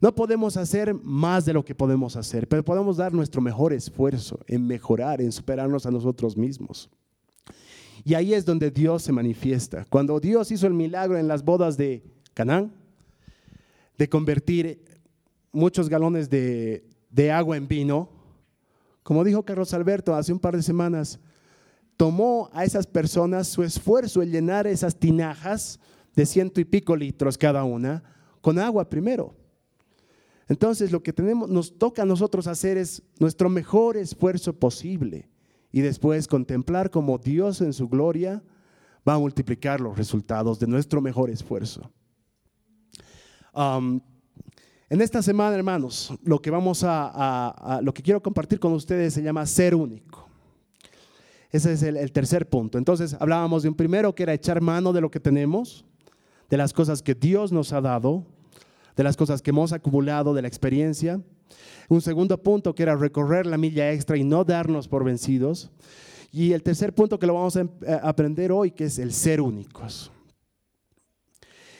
No 0.00 0.12
podemos 0.12 0.56
hacer 0.56 0.92
más 0.92 1.44
de 1.44 1.52
lo 1.52 1.64
que 1.64 1.76
podemos 1.76 2.16
hacer, 2.16 2.48
pero 2.48 2.64
podemos 2.64 2.96
dar 2.96 3.12
nuestro 3.12 3.40
mejor 3.40 3.72
esfuerzo 3.72 4.40
en 4.48 4.66
mejorar, 4.66 5.20
en 5.20 5.30
superarnos 5.30 5.86
a 5.86 5.92
nosotros 5.92 6.36
mismos. 6.36 6.90
Y 8.02 8.14
ahí 8.14 8.34
es 8.34 8.44
donde 8.44 8.72
Dios 8.72 9.04
se 9.04 9.12
manifiesta. 9.12 9.86
Cuando 9.88 10.18
Dios 10.18 10.50
hizo 10.50 10.66
el 10.66 10.74
milagro 10.74 11.16
en 11.16 11.28
las 11.28 11.44
bodas 11.44 11.76
de 11.76 12.02
Canaán, 12.34 12.72
de 13.96 14.08
convertir 14.08 14.84
muchos 15.52 15.88
galones 15.88 16.28
de, 16.28 16.82
de 17.08 17.30
agua 17.30 17.56
en 17.56 17.68
vino, 17.68 18.11
como 19.02 19.24
dijo 19.24 19.44
Carlos 19.44 19.74
Alberto 19.74 20.14
hace 20.14 20.32
un 20.32 20.38
par 20.38 20.56
de 20.56 20.62
semanas, 20.62 21.18
tomó 21.96 22.50
a 22.52 22.64
esas 22.64 22.86
personas 22.86 23.48
su 23.48 23.62
esfuerzo 23.62 24.22
en 24.22 24.30
llenar 24.30 24.66
esas 24.66 24.96
tinajas 24.96 25.78
de 26.14 26.26
ciento 26.26 26.60
y 26.60 26.64
pico 26.64 26.96
litros 26.96 27.38
cada 27.38 27.64
una 27.64 28.02
con 28.40 28.58
agua 28.58 28.88
primero. 28.88 29.34
Entonces 30.48 30.92
lo 30.92 31.02
que 31.02 31.12
tenemos, 31.12 31.48
nos 31.48 31.78
toca 31.78 32.02
a 32.02 32.06
nosotros 32.06 32.46
hacer 32.46 32.76
es 32.76 33.02
nuestro 33.18 33.48
mejor 33.48 33.96
esfuerzo 33.96 34.52
posible 34.52 35.28
y 35.70 35.80
después 35.80 36.28
contemplar 36.28 36.90
cómo 36.90 37.18
Dios 37.18 37.60
en 37.60 37.72
su 37.72 37.88
gloria 37.88 38.42
va 39.08 39.14
a 39.14 39.18
multiplicar 39.18 39.80
los 39.80 39.96
resultados 39.96 40.58
de 40.58 40.66
nuestro 40.66 41.00
mejor 41.00 41.30
esfuerzo. 41.30 41.90
Um, 43.54 44.00
en 44.92 45.00
esta 45.00 45.22
semana, 45.22 45.56
hermanos, 45.56 46.12
lo 46.22 46.42
que 46.42 46.50
vamos 46.50 46.84
a, 46.86 47.80
lo 47.82 47.94
que 47.94 48.02
quiero 48.02 48.22
compartir 48.22 48.60
con 48.60 48.74
ustedes 48.74 49.14
se 49.14 49.22
llama 49.22 49.46
ser 49.46 49.74
único. 49.74 50.28
Ese 51.50 51.72
es 51.72 51.82
el 51.82 52.12
tercer 52.12 52.46
punto. 52.46 52.76
Entonces, 52.76 53.16
hablábamos 53.18 53.62
de 53.62 53.70
un 53.70 53.74
primero 53.74 54.14
que 54.14 54.24
era 54.24 54.34
echar 54.34 54.60
mano 54.60 54.92
de 54.92 55.00
lo 55.00 55.10
que 55.10 55.18
tenemos, 55.18 55.86
de 56.50 56.58
las 56.58 56.74
cosas 56.74 57.00
que 57.00 57.14
Dios 57.14 57.52
nos 57.52 57.72
ha 57.72 57.80
dado, 57.80 58.26
de 58.94 59.02
las 59.02 59.16
cosas 59.16 59.40
que 59.40 59.48
hemos 59.48 59.72
acumulado, 59.72 60.34
de 60.34 60.42
la 60.42 60.48
experiencia. 60.48 61.22
Un 61.88 62.02
segundo 62.02 62.42
punto 62.42 62.74
que 62.74 62.82
era 62.82 62.94
recorrer 62.94 63.46
la 63.46 63.56
milla 63.56 63.90
extra 63.92 64.18
y 64.18 64.24
no 64.24 64.44
darnos 64.44 64.88
por 64.88 65.04
vencidos. 65.04 65.70
Y 66.32 66.52
el 66.52 66.62
tercer 66.62 66.94
punto 66.94 67.18
que 67.18 67.26
lo 67.26 67.32
vamos 67.32 67.56
a 67.56 67.66
aprender 68.02 68.52
hoy, 68.52 68.70
que 68.72 68.84
es 68.84 68.98
el 68.98 69.14
ser 69.14 69.40
únicos. 69.40 70.12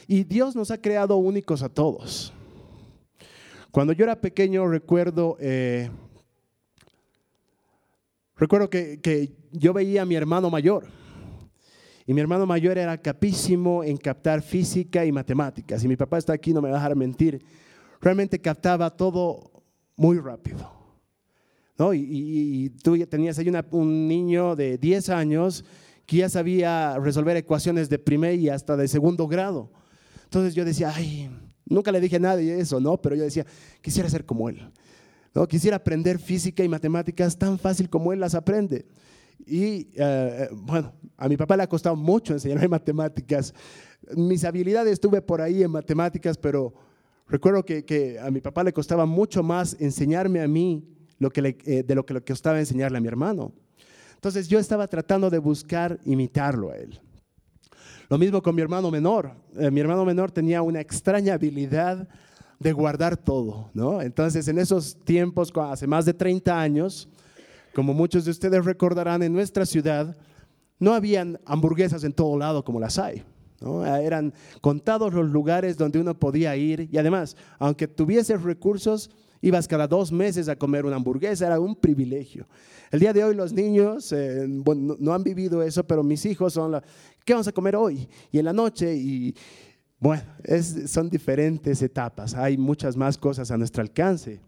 Y 0.07 0.23
Dios 0.23 0.55
nos 0.55 0.71
ha 0.71 0.81
creado 0.81 1.17
únicos 1.17 1.61
a 1.61 1.69
todos. 1.69 2.33
Cuando 3.73 3.91
yo 3.93 4.03
era 4.03 4.21
pequeño 4.21 4.67
recuerdo, 4.67 5.35
eh, 5.39 5.89
recuerdo 8.37 8.69
que, 8.69 9.01
que 9.01 9.31
yo 9.51 9.73
veía 9.73 10.03
a 10.03 10.05
mi 10.05 10.13
hermano 10.13 10.51
mayor 10.51 10.85
y 12.05 12.13
mi 12.13 12.21
hermano 12.21 12.45
mayor 12.45 12.77
era 12.77 12.95
capísimo 12.99 13.83
en 13.83 13.97
captar 13.97 14.43
física 14.43 15.03
y 15.05 15.11
matemáticas. 15.11 15.83
Y 15.83 15.87
mi 15.87 15.95
papá 15.95 16.19
está 16.19 16.33
aquí, 16.33 16.53
no 16.53 16.61
me 16.61 16.69
va 16.69 16.75
a 16.75 16.77
dejar 16.81 16.95
mentir. 16.95 17.43
Realmente 17.99 18.39
captaba 18.39 18.91
todo 18.91 19.63
muy 19.95 20.19
rápido. 20.19 20.69
¿no? 21.75 21.95
Y, 21.95 22.71
tú 22.83 22.95
ya 22.95 23.07
tenías 23.07 23.39
ahí 23.39 23.51
un 23.71 24.07
niño 24.07 24.55
de 24.55 24.77
10 24.77 25.09
años 25.09 25.65
que 26.05 26.17
ya 26.17 26.29
sabía 26.29 26.99
resolver 26.99 27.37
ecuaciones 27.37 27.89
de 27.89 27.97
primer 27.97 28.35
y 28.35 28.49
hasta 28.49 28.77
de 28.77 28.87
segundo 28.87 29.27
grado. 29.27 29.71
Entonces 30.25 30.53
yo 30.53 30.63
decía, 30.63 30.93
ay, 30.93 31.31
nunca 31.65 31.91
le 31.91 31.99
dije 31.99 32.19
nada 32.19 32.37
de 32.37 32.59
eso, 32.59 32.79
¿no? 32.79 33.01
Pero 33.01 33.15
yo 33.15 33.23
decía, 33.23 33.45
quisiera 33.81 34.09
ser 34.09 34.25
como 34.25 34.49
él. 34.49 34.71
¿no? 35.33 35.47
Quisiera 35.47 35.77
aprender 35.77 36.19
física 36.19 36.63
y 36.63 36.69
matemáticas 36.69 37.37
tan 37.37 37.57
fácil 37.57 37.89
como 37.89 38.13
él 38.13 38.19
las 38.19 38.35
aprende. 38.35 38.85
Y 39.45 39.89
eh, 39.95 40.49
bueno, 40.53 40.93
a 41.17 41.27
mi 41.27 41.37
papá 41.37 41.57
le 41.57 41.63
ha 41.63 41.67
costado 41.67 41.95
mucho 41.95 42.33
enseñarme 42.33 42.67
matemáticas. 42.69 43.53
Mis 44.15 44.43
habilidades 44.43 44.93
estuve 44.93 45.21
por 45.21 45.41
ahí 45.41 45.63
en 45.63 45.71
matemáticas, 45.71 46.37
pero 46.37 46.73
recuerdo 47.27 47.63
que, 47.63 48.19
a 48.21 48.29
mi 48.31 48.41
papá 48.41 48.63
le 48.63 48.73
costaba 48.73 49.05
mucho 49.05 49.43
más 49.43 49.75
enseñarme 49.79 50.41
a 50.41 50.47
mí 50.47 50.83
lo 51.19 51.29
que 51.29 51.57
eh, 51.65 51.83
de 51.83 51.95
lo 51.95 52.05
que 52.05 52.13
le 52.13 52.21
costaba 52.21 52.59
enseñarle 52.59 52.97
a 52.97 53.01
mi 53.01 53.07
hermano. 53.07 53.53
Entonces 54.15 54.47
yo 54.47 54.59
estaba 54.59 54.87
tratando 54.87 55.29
de 55.29 55.37
buscar 55.37 55.99
imitarlo 56.05 56.71
a 56.71 56.77
él. 56.77 56.99
Lo 58.13 58.19
mismo 58.19 58.43
con 58.43 58.53
mi 58.53 58.61
hermano 58.61 58.91
menor. 58.91 59.31
Eh, 59.57 59.71
mi 59.71 59.79
hermano 59.79 60.05
menor 60.05 60.29
tenía 60.29 60.61
una 60.61 60.79
extraña 60.79 61.33
habilidad 61.33 62.07
de 62.59 62.71
guardar 62.71 63.17
todo, 63.17 63.71
¿no? 63.73 64.03
Entonces 64.03 64.47
en 64.47 64.59
esos 64.59 64.95
tiempos, 65.03 65.51
hace 65.55 65.87
más 65.87 66.05
de 66.05 66.13
30 66.13 66.61
años, 66.61 67.09
como 67.73 67.91
muchos 67.91 68.23
de 68.25 68.29
ustedes 68.29 68.63
recordarán, 68.63 69.23
en 69.23 69.33
nuestra 69.33 69.65
ciudad 69.65 70.15
no 70.77 70.93
habían 70.93 71.39
hamburguesas 71.47 72.03
en 72.03 72.13
todo 72.13 72.37
lado 72.37 72.63
como 72.63 72.79
las 72.79 72.99
hay. 72.99 73.23
Eran 73.83 74.31
contados 74.61 75.11
los 75.11 75.27
lugares 75.31 75.75
donde 75.75 75.99
uno 75.99 76.13
podía 76.13 76.55
ir 76.55 76.87
y 76.91 76.99
además, 76.99 77.35
aunque 77.57 77.87
tuvieses 77.87 78.43
recursos, 78.43 79.09
ibas 79.41 79.67
cada 79.67 79.87
dos 79.87 80.11
meses 80.11 80.47
a 80.49 80.55
comer 80.55 80.85
una 80.85 80.97
hamburguesa, 80.97 81.47
era 81.47 81.59
un 81.59 81.75
privilegio. 81.75 82.45
El 82.91 82.99
día 82.99 83.11
de 83.11 83.23
hoy 83.23 83.33
los 83.33 83.53
niños 83.53 84.11
eh, 84.11 84.45
no 84.47 85.13
han 85.13 85.23
vivido 85.23 85.63
eso, 85.63 85.83
pero 85.83 86.03
mis 86.03 86.25
hijos 86.27 86.53
son, 86.53 86.79
¿qué 87.23 87.33
vamos 87.33 87.47
a 87.47 87.51
comer 87.51 87.75
hoy? 87.75 88.07
Y 88.31 88.39
en 88.39 88.45
la 88.45 88.53
noche, 88.53 88.95
y 88.95 89.35
bueno, 89.99 90.23
son 90.85 91.09
diferentes 91.09 91.81
etapas, 91.81 92.33
hay 92.33 92.57
muchas 92.57 92.97
más 92.97 93.17
cosas 93.17 93.49
a 93.51 93.57
nuestro 93.57 93.81
alcance. 93.81 94.41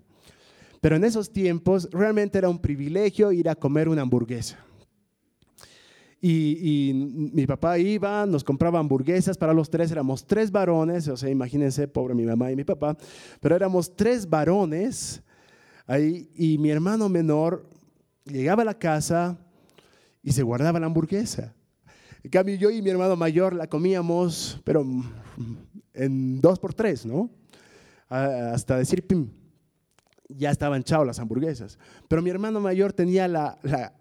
Pero 0.81 0.97
en 0.97 1.03
esos 1.03 1.31
tiempos 1.31 1.89
realmente 1.91 2.37
era 2.37 2.49
un 2.49 2.59
privilegio 2.59 3.31
ir 3.31 3.49
a 3.49 3.55
comer 3.55 3.89
una 3.89 4.03
hamburguesa. 4.03 4.59
Y, 6.21 6.91
mi 7.33 7.47
papá 7.47 7.79
iba, 7.79 8.25
nos 8.25 8.43
compraba 8.43 8.79
hamburguesas 8.79 9.37
para 9.37 9.53
los 9.53 9.69
tres, 9.69 9.91
éramos 9.91 10.27
tres 10.27 10.51
varones, 10.51 11.07
o 11.07 11.15
sea, 11.17 11.29
imagínense, 11.29 11.87
pobre 11.87 12.13
mi 12.13 12.23
mamá 12.23 12.51
y 12.51 12.55
mi 12.55 12.63
papá, 12.63 12.95
pero 13.39 13.55
éramos 13.55 13.95
tres 13.95 14.29
varones 14.29 15.23
ahí 15.87 16.29
y 16.35 16.57
mi 16.57 16.69
hermano 16.69 17.09
menor 17.09 17.67
llegaba 18.25 18.61
a 18.61 18.65
la 18.65 18.77
casa 18.77 19.37
y 20.21 20.33
se 20.33 20.43
guardaba 20.43 20.79
la 20.79 20.85
hamburguesa. 20.85 21.54
En 22.25 22.31
cambio, 22.31 22.55
yo 22.55 22.71
y 22.71 22.81
mi 22.81 22.89
hermano 22.89 23.15
mayor 23.15 23.53
la 23.53 23.67
comíamos, 23.67 24.59
pero 24.63 24.83
en 25.93 26.41
dos 26.41 26.57
por 26.57 26.73
tres, 26.73 27.05
¿no? 27.05 27.29
Hasta 28.09 28.79
decir 28.79 29.05
pim 29.05 29.29
ya 30.27 30.49
estaban 30.49 30.81
chao 30.81 31.05
las 31.05 31.19
hamburguesas. 31.19 31.77
Pero 32.07 32.23
mi 32.23 32.31
hermano 32.31 32.59
mayor 32.59 32.93
tenía 32.93 33.27
la, 33.27 33.59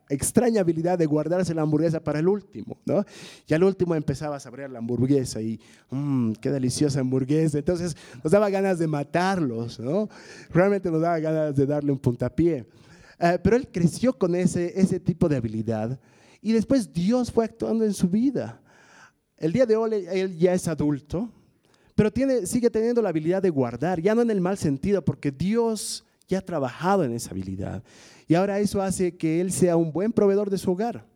extraña 0.09 0.63
habilidad 0.63 0.97
de 0.97 1.05
guardarse 1.05 1.53
la 1.53 1.61
hamburguesa 1.61 2.01
para 2.01 2.19
el 2.19 2.27
último, 2.27 2.79
¿no? 2.87 3.05
Y 3.47 3.53
al 3.53 3.63
último 3.63 3.95
empezaba 3.95 4.37
a 4.37 4.41
saborear 4.41 4.71
la 4.71 4.79
hamburguesa 4.79 5.43
y, 5.43 5.61
mmm, 5.91 6.33
qué 6.41 6.51
deliciosa 6.51 7.01
hamburguesa. 7.01 7.59
Entonces 7.59 7.95
nos 8.23 8.33
daba 8.33 8.49
ganas 8.49 8.79
de 8.79 8.87
matarlos, 8.87 9.79
¿no? 9.79 10.09
Realmente 10.49 10.91
nos 10.91 11.03
daba 11.03 11.19
ganas 11.19 11.55
de 11.55 11.67
darle 11.67 11.93
un 11.93 11.99
puntapié. 11.99 12.65
Eh, 13.19 13.39
pero 13.45 13.55
él 13.55 13.69
creció 13.71 14.17
con 14.17 14.35
ese, 14.35 14.81
ese 14.81 14.99
tipo 14.99 15.29
de 15.29 15.37
habilidad 15.37 16.01
y 16.44 16.52
después 16.52 16.92
Dios 16.92 17.33
fue 17.33 17.46
actuando 17.46 17.87
en 17.87 17.94
su 17.94 18.07
vida. 18.07 18.61
El 19.38 19.50
día 19.52 19.64
de 19.64 19.76
hoy 19.76 20.07
él 20.12 20.37
ya 20.38 20.52
es 20.52 20.68
adulto, 20.68 21.30
pero 21.94 22.11
sigue 22.44 22.68
teniendo 22.68 23.00
la 23.00 23.09
habilidad 23.09 23.42
de 23.42 23.48
guardar, 23.48 23.98
ya 23.98 24.14
no 24.14 24.20
en 24.20 24.30
el 24.30 24.42
mal 24.42 24.59
sentido, 24.59 25.02
porque 25.02 25.33
Dios 25.33 26.04
ya 26.28 26.38
ha 26.38 26.42
trabajado 26.42 27.02
en 27.02 27.12
esa 27.12 27.30
habilidad. 27.30 27.83
Y 28.28 28.35
ahora 28.35 28.61
eso 28.61 28.83
hace 28.83 29.16
que 29.16 29.40
él 29.40 29.52
sea 29.52 29.76
un 29.76 29.90
buen 29.90 30.12
proveedor 30.12 30.50
de 30.50 30.59
su 30.59 30.70
hogar. 30.72 31.07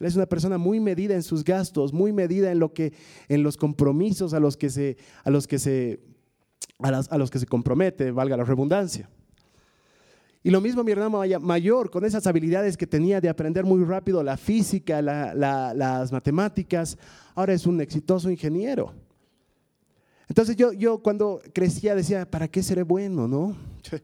Él 0.00 0.06
es 0.06 0.16
una 0.16 0.26
persona 0.26 0.56
muy 0.56 0.80
medida 0.80 1.14
en 1.14 1.22
sus 1.22 1.44
gastos, 1.44 1.92
muy 1.92 2.12
medida 2.12 2.50
en 2.50 2.58
lo 2.58 2.72
que 2.72 2.94
en 3.28 3.42
los 3.42 3.58
compromisos 3.58 4.32
a 4.32 4.40
los 4.40 4.56
que 4.56 4.70
se 4.70 4.96
a 5.24 5.30
los 5.30 5.46
que 5.46 5.58
se 5.58 6.00
a, 6.78 7.18
los 7.18 7.30
que 7.30 7.38
se 7.38 7.46
compromete, 7.46 8.10
valga 8.10 8.38
la 8.38 8.44
redundancia. 8.44 9.10
Y 10.46 10.50
lo 10.50 10.60
mismo 10.60 10.84
mi 10.84 10.92
hermano 10.92 11.22
mayor, 11.40 11.90
con 11.90 12.04
esas 12.04 12.26
habilidades 12.26 12.76
que 12.76 12.86
tenía 12.86 13.18
de 13.18 13.30
aprender 13.30 13.64
muy 13.64 13.82
rápido 13.82 14.22
la 14.22 14.36
física, 14.36 15.00
las 15.00 16.12
matemáticas, 16.12 16.98
ahora 17.34 17.54
es 17.54 17.66
un 17.66 17.80
exitoso 17.80 18.30
ingeniero. 18.30 18.92
Entonces 20.28 20.54
yo, 20.54 20.74
yo 20.74 20.98
cuando 20.98 21.40
crecía 21.54 21.94
decía, 21.94 22.30
¿para 22.30 22.46
qué 22.46 22.62
seré 22.62 22.82
bueno? 22.82 23.26
¿no? 23.26 23.56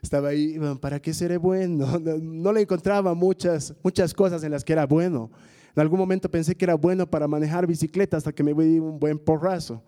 estaba 0.00 0.28
ahí, 0.28 0.60
¿para 0.80 1.02
qué 1.02 1.12
seré 1.12 1.38
bueno? 1.38 1.98
No, 2.22 2.52
le 2.52 2.60
encontraba 2.60 3.12
muchas, 3.14 3.74
muchas 3.82 4.14
cosas 4.14 4.44
en 4.44 4.52
las 4.52 4.62
que 4.62 4.72
era 4.72 4.86
bueno. 4.86 5.28
En 5.74 5.80
algún 5.80 5.98
momento 5.98 6.30
pensé 6.30 6.54
que 6.54 6.66
era 6.66 6.76
bueno 6.76 7.10
para 7.10 7.26
manejar 7.26 7.66
bicicleta 7.66 8.16
hasta 8.16 8.30
que 8.32 8.44
me 8.44 8.54
di 8.54 8.78
un 8.78 9.00
buen 9.00 9.18
porrazo. 9.18 9.82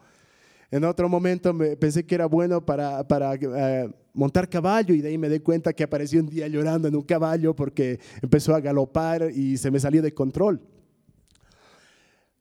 En 0.72 0.84
otro 0.84 1.06
momento 1.06 1.54
pensé 1.78 2.06
que 2.06 2.14
era 2.14 2.24
bueno 2.24 2.64
para, 2.64 3.06
para 3.06 3.34
eh, 3.34 3.90
montar 4.14 4.48
caballo 4.48 4.94
y 4.94 5.02
de 5.02 5.10
ahí 5.10 5.18
me 5.18 5.28
di 5.28 5.38
cuenta 5.38 5.74
que 5.74 5.82
apareció 5.82 6.18
un 6.18 6.30
día 6.30 6.48
llorando 6.48 6.88
en 6.88 6.96
un 6.96 7.02
caballo 7.02 7.54
porque 7.54 8.00
empezó 8.22 8.54
a 8.54 8.60
galopar 8.60 9.30
y 9.34 9.58
se 9.58 9.70
me 9.70 9.78
salió 9.78 10.00
de 10.00 10.14
control. 10.14 10.62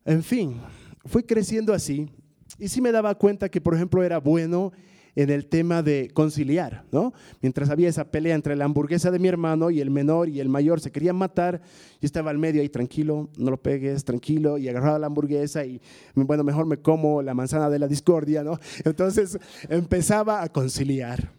En 0.05 0.23
fin, 0.23 0.61
fui 1.05 1.23
creciendo 1.23 1.73
así 1.73 2.09
y 2.57 2.69
sí 2.69 2.79
me 2.79 2.93
daba 2.93 3.13
cuenta 3.15 3.49
que, 3.49 3.59
por 3.59 3.75
ejemplo, 3.75 4.01
era 4.01 4.17
bueno 4.17 4.71
en 5.15 5.30
el 5.30 5.47
tema 5.47 5.84
de 5.84 6.10
conciliar, 6.13 6.86
¿no? 6.91 7.13
Mientras 7.41 7.69
había 7.69 7.89
esa 7.89 8.12
pelea 8.12 8.36
entre 8.36 8.56
la 8.56 8.65
hamburguesa 8.65 9.12
de 9.12 9.19
mi 9.19 9.28
hermano 9.28 9.69
y 9.69 9.82
el 9.82 9.89
menor 9.89 10.30
y 10.30 10.39
el 10.39 10.50
mayor 10.50 10.80
se 10.80 10.91
querían 10.91 11.15
matar, 11.15 11.62
yo 12.00 12.06
estaba 12.06 12.32
al 12.32 12.38
medio 12.38 12.62
ahí 12.62 12.69
tranquilo, 12.69 13.30
no 13.38 13.52
lo 13.52 13.62
pegues, 13.62 14.04
tranquilo, 14.06 14.58
y 14.58 14.69
agarraba 14.69 15.00
la 15.00 15.08
hamburguesa 15.08 15.65
y, 15.65 15.82
bueno, 16.15 16.43
mejor 16.43 16.65
me 16.65 16.78
como 16.78 17.21
la 17.21 17.34
manzana 17.34 17.69
de 17.69 17.80
la 17.80 17.88
discordia, 17.88 18.43
¿no? 18.43 18.60
Entonces 18.86 19.38
empezaba 19.69 20.41
a 20.41 20.50
conciliar. 20.50 21.32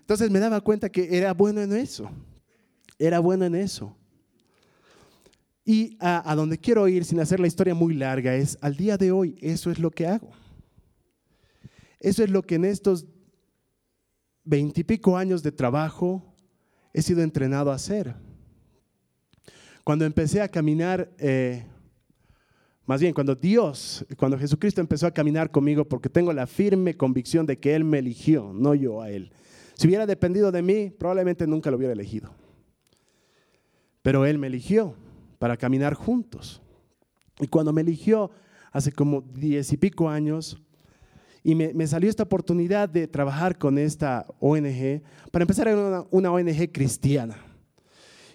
Entonces 0.00 0.30
me 0.30 0.40
daba 0.40 0.60
cuenta 0.60 0.88
que 0.88 1.16
era 1.16 1.32
bueno 1.34 1.60
en 1.60 1.72
eso, 1.72 2.10
era 2.98 3.20
bueno 3.20 3.44
en 3.44 3.54
eso. 3.54 3.96
Y 5.64 5.96
a, 6.00 6.34
donde 6.34 6.58
quiero 6.58 6.88
ir, 6.88 7.04
sin 7.04 7.20
hacer 7.20 7.38
la 7.38 7.46
historia 7.46 7.74
muy 7.74 7.94
larga, 7.94 8.34
es 8.34 8.58
al 8.60 8.76
día 8.76 8.96
de 8.96 9.12
hoy, 9.12 9.38
eso 9.40 9.70
es 9.70 9.78
lo 9.78 9.92
que 9.92 10.06
hago. 10.06 10.32
Eso 12.00 12.24
es 12.24 12.30
lo 12.30 12.42
que 12.42 12.54
en 12.56 12.64
estos 12.64 13.06
veintipico 14.42 15.16
años 15.16 15.42
de 15.42 15.52
trabajo 15.52 16.34
he 16.92 17.02
sido 17.02 17.22
entrenado 17.22 17.70
a 17.70 17.74
hacer. 17.74 18.16
Cuando 19.84 20.04
empecé 20.04 20.40
a 20.40 20.48
caminar, 20.48 21.12
eh, 21.18 21.64
más 22.86 23.00
bien 23.00 23.12
cuando 23.12 23.34
Dios, 23.34 24.04
cuando 24.16 24.38
Jesucristo 24.38 24.80
empezó 24.80 25.06
a 25.06 25.12
caminar 25.12 25.50
conmigo, 25.50 25.84
porque 25.84 26.08
tengo 26.08 26.32
la 26.32 26.46
firme 26.46 26.96
convicción 26.96 27.46
de 27.46 27.58
que 27.58 27.74
Él 27.74 27.84
me 27.84 27.98
eligió, 27.98 28.52
no 28.54 28.74
yo 28.74 29.02
a 29.02 29.10
Él. 29.10 29.32
Si 29.74 29.86
hubiera 29.86 30.06
dependido 30.06 30.50
de 30.50 30.62
mí, 30.62 30.90
probablemente 30.90 31.46
nunca 31.46 31.70
lo 31.70 31.76
hubiera 31.76 31.92
elegido. 31.92 32.30
Pero 34.02 34.24
Él 34.26 34.38
me 34.38 34.46
eligió 34.46 34.94
para 35.38 35.56
caminar 35.56 35.94
juntos. 35.94 36.62
Y 37.40 37.48
cuando 37.48 37.72
me 37.72 37.80
eligió 37.82 38.30
hace 38.72 38.92
como 38.92 39.22
diez 39.22 39.72
y 39.72 39.76
pico 39.76 40.08
años, 40.08 40.62
y 41.42 41.54
me, 41.54 41.86
salió 41.86 42.10
esta 42.10 42.24
oportunidad 42.24 42.88
de 42.88 43.08
trabajar 43.08 43.56
con 43.56 43.78
esta 43.78 44.26
ONG, 44.40 45.02
para 45.30 45.42
empezar 45.42 45.68
era 45.68 45.78
una, 45.78 46.04
una 46.10 46.32
ONG 46.32 46.70
cristiana. 46.72 47.36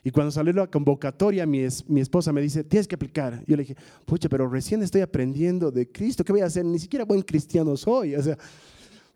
Y 0.03 0.11
cuando 0.11 0.31
salió 0.31 0.53
la 0.53 0.67
convocatoria, 0.67 1.45
mi, 1.45 1.65
mi, 1.87 2.01
esposa 2.01 2.31
me 2.31 2.41
dice, 2.41 2.63
tienes 2.63 2.87
que 2.87 2.95
aplicar. 2.95 3.43
Yo 3.47 3.55
le 3.55 3.63
dije, 3.63 3.75
pucha, 4.05 4.29
pero 4.29 4.47
recién 4.47 4.83
estoy 4.83 5.01
aprendiendo 5.01 5.71
de 5.71 5.91
Cristo, 5.91 6.23
¿qué 6.23 6.31
voy 6.31 6.41
a 6.41 6.45
hacer? 6.45 6.63
Ni 6.63 6.77
siquiera 6.77 7.05
buen 7.05 7.21
cristiano 7.21 7.75
soy, 7.75 8.15
o 8.15 8.21
sea, 8.21 8.37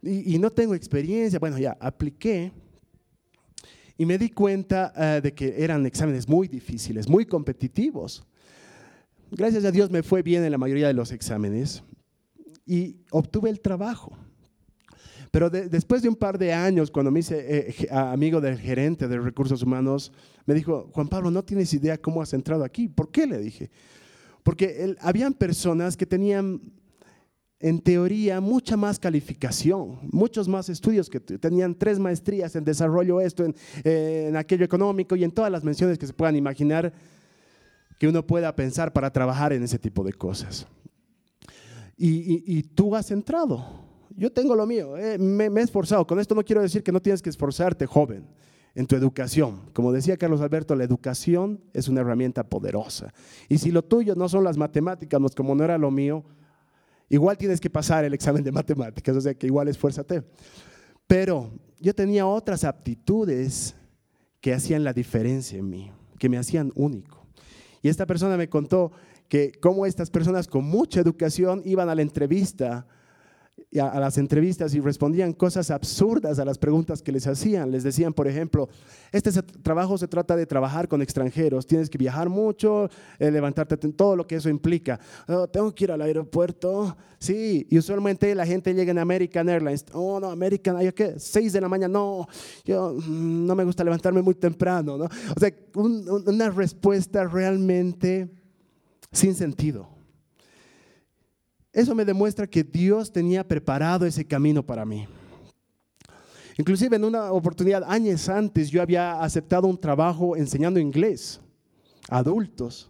y, 0.01 0.35
y 0.35 0.39
no 0.39 0.49
tengo 0.49 0.73
experiencia. 0.73 1.39
Bueno, 1.39 1.57
ya 1.57 1.77
apliqué 1.79 2.51
y 3.99 4.05
me 4.05 4.17
di 4.17 4.29
cuenta 4.29 4.93
eh, 4.95 5.19
de 5.21 5.33
que 5.33 5.55
eran 5.57 5.85
exámenes 5.85 6.27
muy 6.27 6.47
difíciles, 6.47 7.09
muy 7.09 7.25
competitivos. 7.25 8.23
Gracias 9.29 9.65
a 9.65 9.71
Dios 9.71 9.91
me 9.91 10.03
fue 10.03 10.23
bien 10.23 10.43
en 10.45 10.51
la 10.51 10.57
mayoría 10.57 10.87
de 10.87 10.93
los 10.93 11.11
exámenes 11.11 11.83
y 12.69 12.97
obtuve 13.09 13.49
el 13.49 13.61
trabajo. 13.61 14.15
Pero 15.31 15.49
después 15.49 16.03
de 16.03 16.09
un 16.09 16.15
par 16.15 16.37
de 16.37 16.53
años, 16.53 16.91
cuando 16.91 17.11
me 17.11 17.19
hice 17.19 17.67
eh, 17.67 17.87
amigo 17.91 18.39
del 18.39 18.59
gerente 18.59 19.07
de 19.07 19.19
recursos 19.19 19.63
humanos, 19.63 20.11
me 20.45 20.53
dijo, 20.53 20.89
Juan 20.93 21.07
Pablo, 21.07 21.31
no 21.31 21.43
tienes 21.43 21.73
idea 21.73 21.97
cómo 21.97 22.21
has 22.21 22.31
entrado 22.33 22.63
aquí. 22.63 22.87
¿Por 22.87 23.11
qué? 23.11 23.25
Le 23.25 23.39
dije. 23.39 23.71
Porque 24.43 24.95
habían 25.01 25.33
personas 25.33 25.97
que 25.97 26.05
tenían 26.05 26.61
en 27.59 27.81
teoría, 27.81 28.39
mucha 28.39 28.77
más 28.77 28.99
calificación, 28.99 29.99
muchos 30.11 30.47
más 30.47 30.69
estudios 30.69 31.09
que 31.09 31.19
tenían 31.19 31.75
tres 31.75 31.99
maestrías 31.99 32.55
en 32.55 32.63
desarrollo 32.63 33.19
esto, 33.19 33.43
en, 33.83 34.35
aquello 34.37 34.63
económico 34.63 35.15
y 35.15 35.23
en 35.23 35.31
todas 35.31 35.51
las 35.51 35.63
menciones 35.63 35.97
que 35.97 36.07
se 36.07 36.13
puedan 36.13 36.35
imaginar 36.35 36.93
que 37.99 38.07
uno 38.07 38.25
pueda 38.25 38.55
pensar 38.55 38.93
para 38.93 39.11
trabajar 39.11 39.53
en 39.53 39.63
ese 39.63 39.77
tipo 39.77 40.03
de 40.03 40.13
cosas. 40.13 40.67
Y, 42.01 42.63
tú 42.63 42.95
has 42.95 43.11
entrado. 43.11 43.87
Yo 44.15 44.31
tengo 44.31 44.55
lo 44.55 44.65
mío, 44.65 44.97
eh, 44.97 45.17
me, 45.17 45.49
me 45.49 45.61
he 45.61 45.63
esforzado. 45.63 46.05
Con 46.07 46.19
esto 46.19 46.33
no 46.35 46.43
quiero 46.43 46.61
decir 46.61 46.83
que 46.83 46.91
no 46.91 47.01
tienes 47.01 47.21
que 47.21 47.29
esforzarte, 47.29 47.85
joven, 47.85 48.25
en 48.75 48.87
tu 48.87 48.95
educación. 48.95 49.69
Como 49.73 49.91
decía 49.91 50.17
Carlos 50.17 50.41
Alberto, 50.41 50.75
la 50.75 50.83
educación 50.83 51.61
es 51.73 51.87
una 51.87 52.01
herramienta 52.01 52.43
poderosa. 52.43 53.13
Y 53.47 53.57
si 53.57 53.71
lo 53.71 53.83
tuyo 53.83 54.15
no 54.15 54.27
son 54.29 54.43
las 54.43 54.57
matemáticas, 54.57 55.19
como 55.35 55.55
no 55.55 55.63
era 55.63 55.77
lo 55.77 55.91
mío, 55.91 56.25
Igual 57.09 57.37
tienes 57.37 57.59
que 57.59 57.71
pasar 57.71 58.05
el 58.05 58.13
examen 58.13 58.43
de 58.43 58.51
matemáticas, 58.51 59.15
o 59.15 59.21
sea 59.21 59.33
que 59.33 59.47
igual 59.47 59.67
esfuérzate. 59.67 60.23
Pero 61.07 61.51
yo 61.79 61.93
tenía 61.95 62.27
otras 62.27 62.63
aptitudes 62.63 63.75
que 64.39 64.53
hacían 64.53 64.83
la 64.83 64.93
diferencia 64.93 65.57
en 65.57 65.69
mí, 65.69 65.91
que 66.19 66.29
me 66.29 66.37
hacían 66.37 66.71
único. 66.75 67.25
Y 67.81 67.89
esta 67.89 68.05
persona 68.05 68.37
me 68.37 68.47
contó 68.47 68.91
que 69.29 69.53
cómo 69.61 69.85
estas 69.85 70.09
personas 70.09 70.47
con 70.47 70.65
mucha 70.65 70.99
educación 70.99 71.61
iban 71.63 71.87
a 71.87 71.95
la 71.95 72.01
entrevista 72.01 72.85
a, 73.79 73.99
las 73.99 74.17
entrevistas 74.17 74.73
y 74.73 74.79
respondían 74.79 75.33
cosas 75.33 75.69
absurdas 75.69 76.39
a 76.39 76.45
las 76.45 76.57
preguntas 76.57 77.01
que 77.01 77.11
les 77.11 77.27
hacían. 77.27 77.71
Les 77.71 77.83
decían, 77.83 78.13
por 78.13 78.27
ejemplo, 78.27 78.69
este 79.11 79.31
trabajo 79.41 79.97
se 79.97 80.07
trata 80.07 80.35
de 80.35 80.45
trabajar 80.45 80.87
con 80.87 81.01
extranjeros, 81.01 81.67
tienes 81.67 81.89
que 81.89 81.97
viajar 81.97 82.29
mucho, 82.29 82.89
eh, 83.19 83.29
levantarte, 83.29 83.77
todo 83.77 84.15
lo 84.15 84.25
que 84.25 84.35
eso 84.35 84.49
implica. 84.49 84.99
Oh, 85.27 85.47
tengo 85.47 85.73
que 85.73 85.83
ir 85.83 85.91
al 85.91 86.01
aeropuerto, 86.01 86.97
sí, 87.19 87.67
y 87.69 87.77
usualmente 87.77 88.33
la 88.33 88.45
gente 88.45 88.73
llega 88.73 88.91
en 88.91 88.99
American 88.99 89.49
Airlines, 89.49 89.85
oh 89.93 90.19
no, 90.19 90.31
American, 90.31 90.77
¿hay 90.77 90.91
qué? 90.91 91.15
Seis 91.17 91.53
de 91.53 91.61
la 91.61 91.69
mañana, 91.69 91.93
no, 91.93 92.27
yo 92.65 92.95
mm, 92.95 93.45
no 93.45 93.55
me 93.55 93.63
gusta 93.63 93.83
levantarme 93.83 94.21
muy 94.21 94.35
temprano, 94.35 94.97
¿no? 94.97 95.05
O 95.05 95.39
sea, 95.39 95.51
una 95.75 96.49
respuesta 96.49 97.25
realmente 97.25 98.38
sin 99.11 99.35
sentido. 99.35 99.87
Eso 101.71 101.93
me 101.93 102.05
demuestra 102.05 102.47
que 102.47 102.63
Dios 102.63 103.11
tenía 103.11 103.47
preparado 103.47 104.05
ese 104.05 104.25
camino 104.25 104.65
para 104.65 104.85
mí. 104.85 105.07
Inclusive 106.57 106.97
en 106.97 107.05
una 107.05 107.31
oportunidad, 107.31 107.83
años 107.85 108.27
antes, 108.27 108.69
yo 108.69 108.81
había 108.81 109.21
aceptado 109.21 109.67
un 109.67 109.79
trabajo 109.79 110.35
enseñando 110.35 110.79
inglés 110.79 111.39
a 112.09 112.17
adultos. 112.17 112.89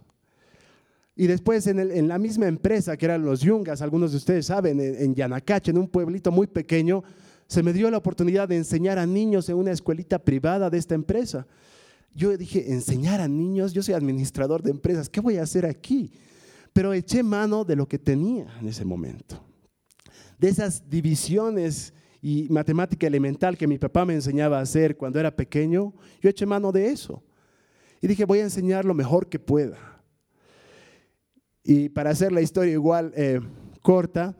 Y 1.14 1.26
después 1.26 1.66
en, 1.66 2.08
la 2.08 2.18
misma 2.18 2.48
empresa, 2.48 2.96
que 2.96 3.04
eran 3.04 3.24
los 3.24 3.42
Yungas, 3.42 3.82
algunos 3.82 4.10
de 4.10 4.16
ustedes 4.16 4.46
saben, 4.46 4.80
en, 4.80 4.96
en 4.96 5.14
Yanacache, 5.14 5.70
en 5.70 5.78
un 5.78 5.86
pueblito 5.86 6.32
muy 6.32 6.46
pequeño, 6.46 7.04
se 7.46 7.62
me 7.62 7.72
dio 7.72 7.90
la 7.90 7.98
oportunidad 7.98 8.48
de 8.48 8.56
enseñar 8.56 8.98
a 8.98 9.06
niños 9.06 9.48
en 9.48 9.56
una 9.56 9.72
escuelita 9.72 10.18
privada 10.18 10.70
de 10.70 10.78
esta 10.78 10.94
empresa. 10.94 11.46
Yo 12.14 12.36
dije, 12.36 12.72
enseñar 12.72 13.20
a 13.20 13.28
niños, 13.28 13.72
yo 13.72 13.82
soy 13.82 13.94
administrador 13.94 14.62
de 14.62 14.70
empresas, 14.70 15.08
¿qué 15.08 15.20
voy 15.20 15.36
a 15.36 15.42
hacer 15.42 15.64
aquí? 15.64 16.12
pero 16.72 16.92
eché 16.92 17.22
mano 17.22 17.64
de 17.64 17.76
lo 17.76 17.86
que 17.86 17.98
tenía 17.98 18.46
en 18.60 18.68
ese 18.68 18.84
momento. 18.84 19.42
De 20.38 20.48
esas 20.48 20.88
divisiones 20.88 21.92
y 22.22 22.46
matemática 22.50 23.06
elemental 23.06 23.56
que 23.56 23.66
mi 23.66 23.78
papá 23.78 24.04
me 24.04 24.14
enseñaba 24.14 24.58
a 24.58 24.62
hacer 24.62 24.96
cuando 24.96 25.18
era 25.18 25.34
pequeño, 25.34 25.92
yo 26.20 26.30
eché 26.30 26.46
mano 26.46 26.72
de 26.72 26.90
eso. 26.90 27.22
Y 28.00 28.06
dije, 28.06 28.24
voy 28.24 28.38
a 28.38 28.44
enseñar 28.44 28.84
lo 28.84 28.94
mejor 28.94 29.28
que 29.28 29.38
pueda. 29.38 29.76
Y 31.62 31.88
para 31.90 32.10
hacer 32.10 32.32
la 32.32 32.40
historia 32.40 32.72
igual 32.72 33.12
eh, 33.16 33.40
corta, 33.82 34.36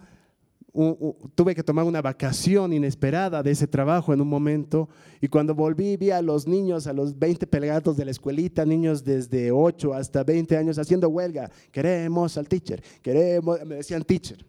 tuve 1.34 1.54
que 1.54 1.62
tomar 1.62 1.84
una 1.84 2.00
vacación 2.00 2.72
inesperada 2.72 3.42
de 3.42 3.50
ese 3.50 3.66
trabajo 3.66 4.12
en 4.12 4.20
un 4.20 4.28
momento 4.28 4.88
y 5.20 5.28
cuando 5.28 5.54
volví 5.54 5.96
vi 5.96 6.10
a 6.10 6.22
los 6.22 6.46
niños, 6.46 6.86
a 6.86 6.92
los 6.92 7.18
20 7.18 7.46
pelegados 7.46 7.96
de 7.96 8.04
la 8.04 8.10
escuelita, 8.10 8.64
niños 8.64 9.04
desde 9.04 9.50
8 9.50 9.94
hasta 9.94 10.22
20 10.22 10.56
años 10.56 10.78
haciendo 10.78 11.08
huelga, 11.08 11.50
queremos 11.72 12.36
al 12.36 12.48
teacher, 12.48 12.82
queremos, 13.02 13.64
me 13.64 13.76
decían 13.76 14.04
teacher. 14.04 14.44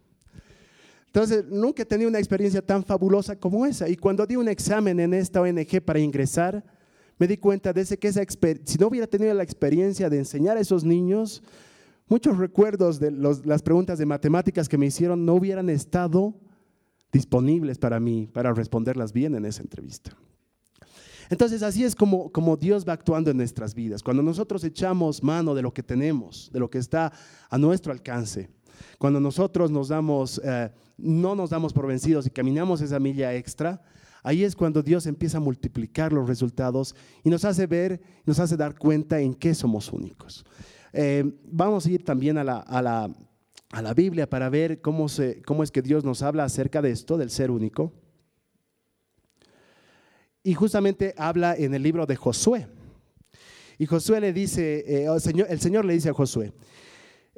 Entonces, 1.08 1.44
nunca 1.50 1.84
he 1.84 1.86
tenido 1.86 2.10
una 2.10 2.20
experiencia 2.20 2.62
tan 2.62 2.86
fabulosa 2.86 3.36
como 3.36 3.66
esa 3.66 3.90
y 3.90 3.98
cuando 3.98 4.26
di 4.26 4.38
un 4.38 4.48
examen 4.48 5.00
en 5.00 5.14
esta 5.14 5.42
ONG 5.42 5.82
para 5.84 6.00
ingresar, 6.00 6.64
me 7.18 7.28
di 7.28 7.38
cuenta 7.38 7.74
de 7.74 7.82
ese 7.82 8.00
que 8.00 8.08
esa 8.08 8.24
si 8.66 8.78
no 8.78 8.88
hubiera 8.88 9.08
tenido 9.08 9.34
la 9.34 9.44
experiencia 9.44 10.10
de 10.10 10.20
enseñar 10.20 10.58
a 10.58 10.62
esos 10.62 10.84
niños, 10.84 11.44
Muchos 12.12 12.38
recuerdos 12.38 13.00
de 13.00 13.10
las 13.10 13.62
preguntas 13.62 13.98
de 13.98 14.06
matemáticas 14.06 14.68
que 14.68 14.78
me 14.78 14.88
hicieron 14.88 15.26
no 15.26 15.36
hubieran 15.36 15.70
estado 15.70 16.36
disponibles 17.10 17.78
para 17.78 18.02
mí, 18.02 18.28
para 18.34 18.54
responderlas 18.54 19.14
bien 19.14 19.34
en 19.34 19.46
esa 19.46 19.62
entrevista. 19.62 20.12
Entonces 21.30 21.64
así 21.64 21.86
es 21.86 21.96
como, 21.96 22.58
Dios 22.60 22.86
va 22.86 22.92
actuando 22.92 23.32
en 23.32 23.38
nuestras 23.38 23.74
vidas. 23.74 24.04
Cuando 24.04 24.22
nosotros 24.22 24.62
echamos 24.66 25.24
mano 25.24 25.56
de 25.56 25.62
lo 25.62 25.74
que 25.74 25.84
tenemos, 25.84 26.50
de 26.52 26.60
lo 26.60 26.70
que 26.70 26.80
está 26.80 27.14
a 27.50 27.58
nuestro 27.58 27.94
alcance, 27.94 28.50
cuando 28.98 29.22
nosotros 29.22 29.72
nos 29.72 29.88
damos, 29.88 30.42
eh, 30.44 30.70
no 30.98 31.34
nos 31.34 31.50
damos 31.50 31.72
por 31.72 31.88
vencidos 31.88 32.28
y 32.28 32.30
caminamos 32.30 32.82
esa 32.82 33.00
milla 33.00 33.34
extra, 33.34 33.82
Ahí 34.24 34.44
es 34.44 34.56
cuando 34.56 34.84
Dios 34.84 35.08
empieza 35.08 35.38
a 35.38 35.42
multiplicar 35.42 36.14
los 36.14 36.28
resultados 36.28 36.96
y 37.24 37.30
nos 37.32 37.44
hace 37.44 37.66
ver, 37.66 38.00
nos 38.24 38.38
hace 38.38 38.56
dar 38.56 38.78
cuenta 38.78 39.20
en 39.20 39.34
qué 39.34 39.56
somos 39.56 39.92
únicos. 39.92 40.46
Eh, 40.94 41.24
vamos 41.46 41.86
a 41.86 41.92
ir 41.92 42.04
también 42.04 42.38
a 42.38 42.44
la, 42.44 42.58
a, 42.58 42.82
la, 42.82 43.10
a 43.72 43.82
la, 43.82 43.94
Biblia 43.94 44.30
para 44.30 44.50
ver 44.50 44.82
cómo, 44.82 45.08
se, 45.08 45.42
cómo 45.44 45.64
es 45.64 45.72
que 45.72 45.82
Dios 45.82 46.04
nos 46.04 46.22
habla 46.22 46.44
acerca 46.44 46.82
de 46.82 46.92
esto, 46.92 47.18
del 47.18 47.30
ser 47.30 47.52
único. 47.52 47.94
Y 50.44 50.54
justamente 50.54 51.14
habla 51.18 51.56
en 51.56 51.74
el 51.74 51.84
libro 51.84 52.06
de 52.06 52.16
Josué. 52.16 52.68
Y 53.78 53.86
Josué 53.86 54.20
le 54.20 54.34
dice, 54.34 54.84
eh, 54.88 55.06
el, 55.06 55.22
Señor, 55.22 55.48
el, 55.50 55.60
Señor, 55.60 55.86
le 55.86 55.94
dice 55.94 56.10
a 56.10 56.14
Josué, 56.14 56.52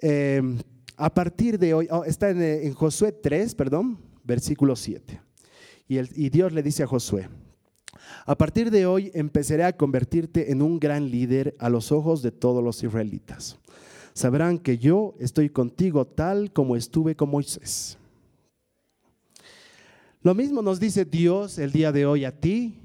eh, 0.02 0.42
a 0.98 1.14
partir 1.14 1.60
de 1.60 1.74
hoy, 1.74 1.88
oh, 1.92 2.04
está 2.04 2.30
en, 2.30 2.42
en, 2.42 2.74
Josué 2.74 3.12
3, 3.12 3.56
perdón, 3.56 4.00
versículo 4.24 4.76
7. 4.76 5.22
Y, 5.88 5.98
el, 5.98 6.10
y 6.16 6.30
Dios 6.30 6.54
le 6.54 6.64
dice 6.64 6.84
a 6.84 6.88
Josué, 6.88 7.30
a 8.26 8.38
partir 8.38 8.72
de 8.72 8.86
hoy 8.86 9.12
empezaré 9.14 9.64
a 9.64 9.76
convertirte 9.76 10.52
en 10.52 10.62
un 10.62 10.80
gran 10.80 11.10
líder 11.10 11.56
a 11.60 11.70
los 11.70 11.92
ojos 11.92 12.22
de 12.22 12.32
todos 12.32 12.64
los 12.64 12.84
israelitas. 12.84 13.58
Sabrán 14.14 14.60
que 14.60 14.78
yo 14.78 15.16
estoy 15.20 15.50
contigo 15.50 16.06
tal 16.06 16.52
como 16.52 16.76
estuve 16.76 17.16
con 17.16 17.30
Moisés. 17.30 17.98
Lo 20.22 20.34
mismo 20.36 20.62
nos 20.62 20.80
dice 20.80 21.04
Dios 21.04 21.58
el 21.58 21.72
día 21.72 21.92
de 21.92 22.06
hoy 22.06 22.24
a 22.24 22.32
ti 22.32 22.80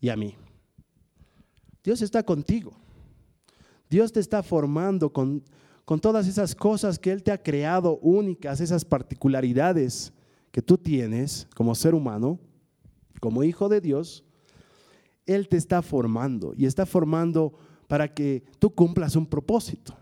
y 0.00 0.08
a 0.08 0.16
mí. 0.16 0.36
Dios 1.84 2.00
está 2.00 2.22
contigo. 2.22 2.72
Dios 3.90 4.12
te 4.12 4.20
está 4.20 4.42
formando 4.42 5.12
con, 5.12 5.42
con 5.84 6.00
todas 6.00 6.26
esas 6.28 6.54
cosas 6.54 6.98
que 6.98 7.10
Él 7.10 7.22
te 7.22 7.32
ha 7.32 7.42
creado 7.42 7.98
únicas, 7.98 8.60
esas 8.60 8.84
particularidades 8.84 10.12
que 10.50 10.62
tú 10.62 10.78
tienes 10.78 11.46
como 11.54 11.74
ser 11.74 11.94
humano, 11.94 12.38
como 13.20 13.42
hijo 13.42 13.68
de 13.68 13.80
Dios. 13.80 14.24
Él 15.28 15.48
te 15.48 15.56
está 15.56 15.82
formando 15.82 16.54
y 16.56 16.66
está 16.66 16.86
formando 16.86 17.52
para 17.86 18.12
que 18.12 18.42
tú 18.58 18.74
cumplas 18.74 19.14
un 19.14 19.26
propósito. 19.26 19.94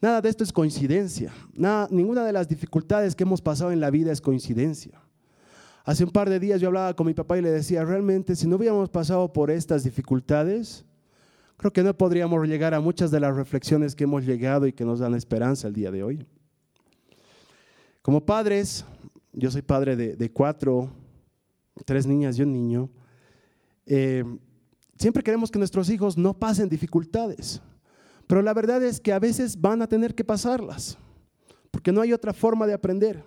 Nada 0.00 0.20
de 0.20 0.28
esto 0.28 0.42
es 0.42 0.52
coincidencia. 0.52 1.32
Nada, 1.54 1.88
ninguna 1.90 2.24
de 2.24 2.32
las 2.32 2.48
dificultades 2.48 3.14
que 3.14 3.22
hemos 3.22 3.40
pasado 3.40 3.70
en 3.70 3.80
la 3.80 3.90
vida 3.90 4.12
es 4.12 4.20
coincidencia. 4.20 5.00
Hace 5.84 6.04
un 6.04 6.10
par 6.10 6.28
de 6.28 6.40
días 6.40 6.60
yo 6.60 6.68
hablaba 6.68 6.94
con 6.94 7.06
mi 7.06 7.14
papá 7.14 7.38
y 7.38 7.42
le 7.42 7.50
decía, 7.50 7.84
realmente 7.84 8.36
si 8.36 8.46
no 8.46 8.56
hubiéramos 8.56 8.88
pasado 8.88 9.32
por 9.32 9.50
estas 9.50 9.84
dificultades, 9.84 10.84
creo 11.56 11.72
que 11.72 11.82
no 11.82 11.96
podríamos 11.96 12.46
llegar 12.46 12.74
a 12.74 12.80
muchas 12.80 13.10
de 13.10 13.20
las 13.20 13.34
reflexiones 13.34 13.94
que 13.94 14.04
hemos 14.04 14.24
llegado 14.24 14.66
y 14.66 14.72
que 14.72 14.84
nos 14.84 14.98
dan 14.98 15.14
esperanza 15.14 15.68
el 15.68 15.74
día 15.74 15.90
de 15.90 16.02
hoy. 16.02 16.26
Como 18.02 18.24
padres, 18.24 18.84
yo 19.32 19.50
soy 19.50 19.62
padre 19.62 19.96
de, 19.96 20.32
cuatro, 20.32 20.90
tres 21.84 22.06
niñas 22.06 22.38
y 22.38 22.42
un 22.42 22.52
niño, 22.52 22.90
eh, 23.86 24.24
siempre 24.98 25.22
queremos 25.22 25.50
que 25.50 25.58
nuestros 25.58 25.88
hijos 25.90 26.16
no 26.16 26.38
pasen 26.38 26.68
dificultades, 26.68 27.60
pero 28.26 28.42
la 28.42 28.54
verdad 28.54 28.82
es 28.82 29.00
que 29.00 29.12
a 29.12 29.18
veces 29.18 29.60
van 29.60 29.82
a 29.82 29.86
tener 29.86 30.14
que 30.14 30.24
pasarlas, 30.24 30.96
porque 31.70 31.92
no 31.92 32.00
hay 32.00 32.12
otra 32.12 32.32
forma 32.32 32.66
de 32.66 32.74
aprender. 32.74 33.22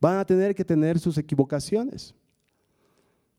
Van 0.00 0.18
a 0.18 0.24
tener 0.24 0.54
que 0.54 0.64
tener 0.64 0.98
sus 0.98 1.18
equivocaciones, 1.18 2.14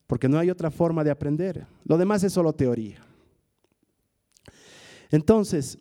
porque 0.07 0.29
no 0.29 0.37
hay 0.37 0.49
otra 0.49 0.69
forma 0.69 1.03
de 1.03 1.11
aprender. 1.11 1.65
Lo 1.85 1.97
demás 1.97 2.23
es 2.23 2.33
solo 2.33 2.53
teoría. 2.53 3.01
Entonces, 5.09 5.77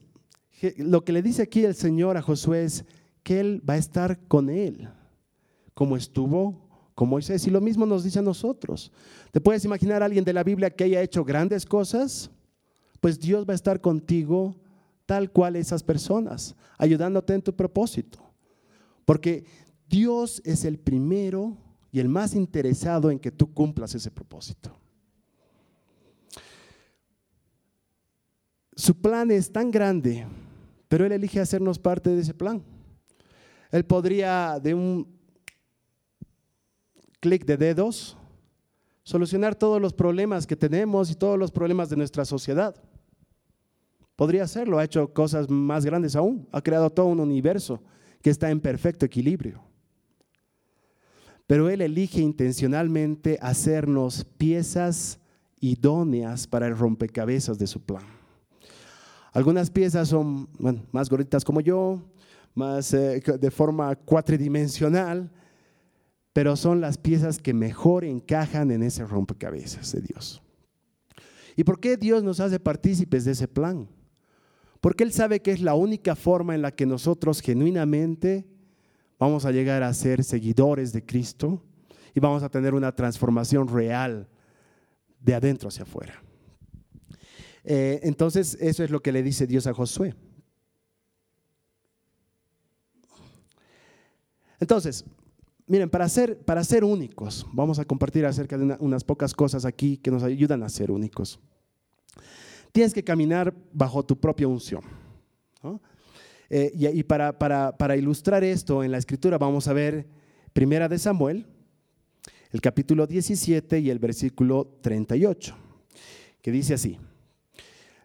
lo 0.76 1.04
que 1.04 1.12
le 1.12 1.22
dice 1.22 1.42
aquí 1.42 1.64
el 1.64 1.74
Señor 1.74 2.16
a 2.16 2.22
Josué 2.22 2.64
es 2.64 2.84
que 3.22 3.40
Él 3.40 3.62
va 3.68 3.74
a 3.74 3.78
estar 3.78 4.18
con 4.26 4.50
él, 4.50 4.88
como 5.74 5.96
estuvo 5.96 6.69
con 7.00 7.08
Moisés. 7.08 7.46
Y 7.46 7.50
lo 7.50 7.62
mismo 7.62 7.86
nos 7.86 8.04
dice 8.04 8.18
a 8.18 8.22
nosotros. 8.22 8.92
¿Te 9.32 9.40
puedes 9.40 9.64
imaginar 9.64 10.02
a 10.02 10.04
alguien 10.04 10.22
de 10.22 10.34
la 10.34 10.44
Biblia 10.44 10.68
que 10.68 10.84
haya 10.84 11.00
hecho 11.00 11.24
grandes 11.24 11.64
cosas? 11.64 12.30
Pues 13.00 13.18
Dios 13.18 13.48
va 13.48 13.52
a 13.52 13.54
estar 13.54 13.80
contigo 13.80 14.54
tal 15.06 15.32
cual 15.32 15.56
esas 15.56 15.82
personas, 15.82 16.54
ayudándote 16.76 17.32
en 17.32 17.40
tu 17.40 17.56
propósito. 17.56 18.18
Porque 19.06 19.46
Dios 19.88 20.42
es 20.44 20.66
el 20.66 20.78
primero 20.78 21.56
y 21.90 22.00
el 22.00 22.10
más 22.10 22.34
interesado 22.34 23.10
en 23.10 23.18
que 23.18 23.30
tú 23.30 23.50
cumplas 23.54 23.94
ese 23.94 24.10
propósito. 24.10 24.76
Su 28.76 29.00
plan 29.00 29.30
es 29.30 29.50
tan 29.50 29.70
grande, 29.70 30.26
pero 30.86 31.06
Él 31.06 31.12
elige 31.12 31.40
hacernos 31.40 31.78
parte 31.78 32.10
de 32.10 32.20
ese 32.20 32.34
plan. 32.34 32.62
Él 33.70 33.86
podría 33.86 34.60
de 34.60 34.74
un 34.74 35.19
clic 37.20 37.44
de 37.44 37.56
dedos 37.56 38.16
solucionar 39.02 39.54
todos 39.54 39.80
los 39.80 39.92
problemas 39.92 40.46
que 40.46 40.56
tenemos 40.56 41.10
y 41.10 41.14
todos 41.14 41.38
los 41.38 41.50
problemas 41.50 41.88
de 41.88 41.96
nuestra 41.96 42.24
sociedad. 42.24 42.74
Podría 44.16 44.44
hacerlo, 44.44 44.78
ha 44.78 44.84
hecho 44.84 45.12
cosas 45.12 45.48
más 45.48 45.84
grandes 45.84 46.16
aún, 46.16 46.48
ha 46.52 46.60
creado 46.60 46.90
todo 46.90 47.06
un 47.06 47.20
universo 47.20 47.82
que 48.22 48.30
está 48.30 48.50
en 48.50 48.60
perfecto 48.60 49.06
equilibrio 49.06 49.70
pero 51.50 51.68
Él 51.68 51.80
elige 51.80 52.20
intencionalmente 52.20 53.36
hacernos 53.42 54.24
piezas 54.24 55.18
idóneas 55.58 56.46
para 56.46 56.68
el 56.68 56.78
rompecabezas 56.78 57.58
de 57.58 57.66
su 57.66 57.80
plan. 57.80 58.04
Algunas 59.32 59.68
piezas 59.68 60.06
son 60.06 60.48
más 60.92 61.10
gorditas 61.10 61.44
como 61.44 61.60
yo, 61.60 62.00
más 62.54 62.94
eh, 62.94 63.20
de 63.20 63.50
forma 63.50 63.96
cuatridimensional, 63.96 65.28
pero 66.32 66.56
son 66.56 66.80
las 66.80 66.98
piezas 66.98 67.38
que 67.38 67.54
mejor 67.54 68.04
encajan 68.04 68.70
en 68.70 68.82
ese 68.82 69.04
rompecabezas 69.04 69.92
de 69.92 70.02
Dios. 70.02 70.42
¿Y 71.56 71.64
por 71.64 71.80
qué 71.80 71.96
Dios 71.96 72.22
nos 72.22 72.40
hace 72.40 72.60
partícipes 72.60 73.24
de 73.24 73.32
ese 73.32 73.48
plan? 73.48 73.88
Porque 74.80 75.04
Él 75.04 75.12
sabe 75.12 75.40
que 75.40 75.50
es 75.50 75.60
la 75.60 75.74
única 75.74 76.14
forma 76.14 76.54
en 76.54 76.62
la 76.62 76.70
que 76.70 76.86
nosotros 76.86 77.40
genuinamente 77.40 78.46
vamos 79.18 79.44
a 79.44 79.52
llegar 79.52 79.82
a 79.82 79.92
ser 79.92 80.24
seguidores 80.24 80.92
de 80.92 81.04
Cristo 81.04 81.62
y 82.14 82.20
vamos 82.20 82.42
a 82.42 82.48
tener 82.48 82.74
una 82.74 82.94
transformación 82.94 83.68
real 83.68 84.28
de 85.20 85.34
adentro 85.34 85.68
hacia 85.68 85.82
afuera. 85.82 86.22
Eh, 87.64 88.00
entonces, 88.04 88.56
eso 88.60 88.82
es 88.82 88.90
lo 88.90 89.02
que 89.02 89.12
le 89.12 89.22
dice 89.22 89.46
Dios 89.46 89.66
a 89.66 89.74
Josué. 89.74 90.14
Entonces, 94.58 95.04
miren, 95.70 95.88
para 95.88 96.08
ser, 96.08 96.36
para 96.36 96.64
ser 96.64 96.82
únicos, 96.82 97.46
vamos 97.52 97.78
a 97.78 97.84
compartir 97.84 98.26
acerca 98.26 98.58
de 98.58 98.76
unas 98.80 99.04
pocas 99.04 99.32
cosas 99.32 99.64
aquí 99.64 99.96
que 99.96 100.10
nos 100.10 100.24
ayudan 100.24 100.64
a 100.64 100.68
ser 100.68 100.90
únicos. 100.90 101.38
Tienes 102.72 102.92
que 102.92 103.04
caminar 103.04 103.54
bajo 103.72 104.04
tu 104.04 104.18
propia 104.18 104.48
unción. 104.48 104.82
Eh, 106.52 106.72
y, 106.74 107.02
para, 107.04 107.38
para, 107.38 107.96
ilustrar 107.96 108.42
esto 108.42 108.82
en 108.82 108.90
la 108.90 108.98
escritura 108.98 109.38
vamos 109.38 109.68
a 109.68 109.72
ver 109.72 110.08
Primera 110.52 110.88
de 110.88 110.98
Samuel, 110.98 111.46
el 112.50 112.60
capítulo 112.60 113.06
17 113.06 113.78
y 113.78 113.90
el 113.90 114.00
versículo 114.00 114.76
38, 114.80 115.54
que 116.42 116.50
dice 116.50 116.74
así. 116.74 116.98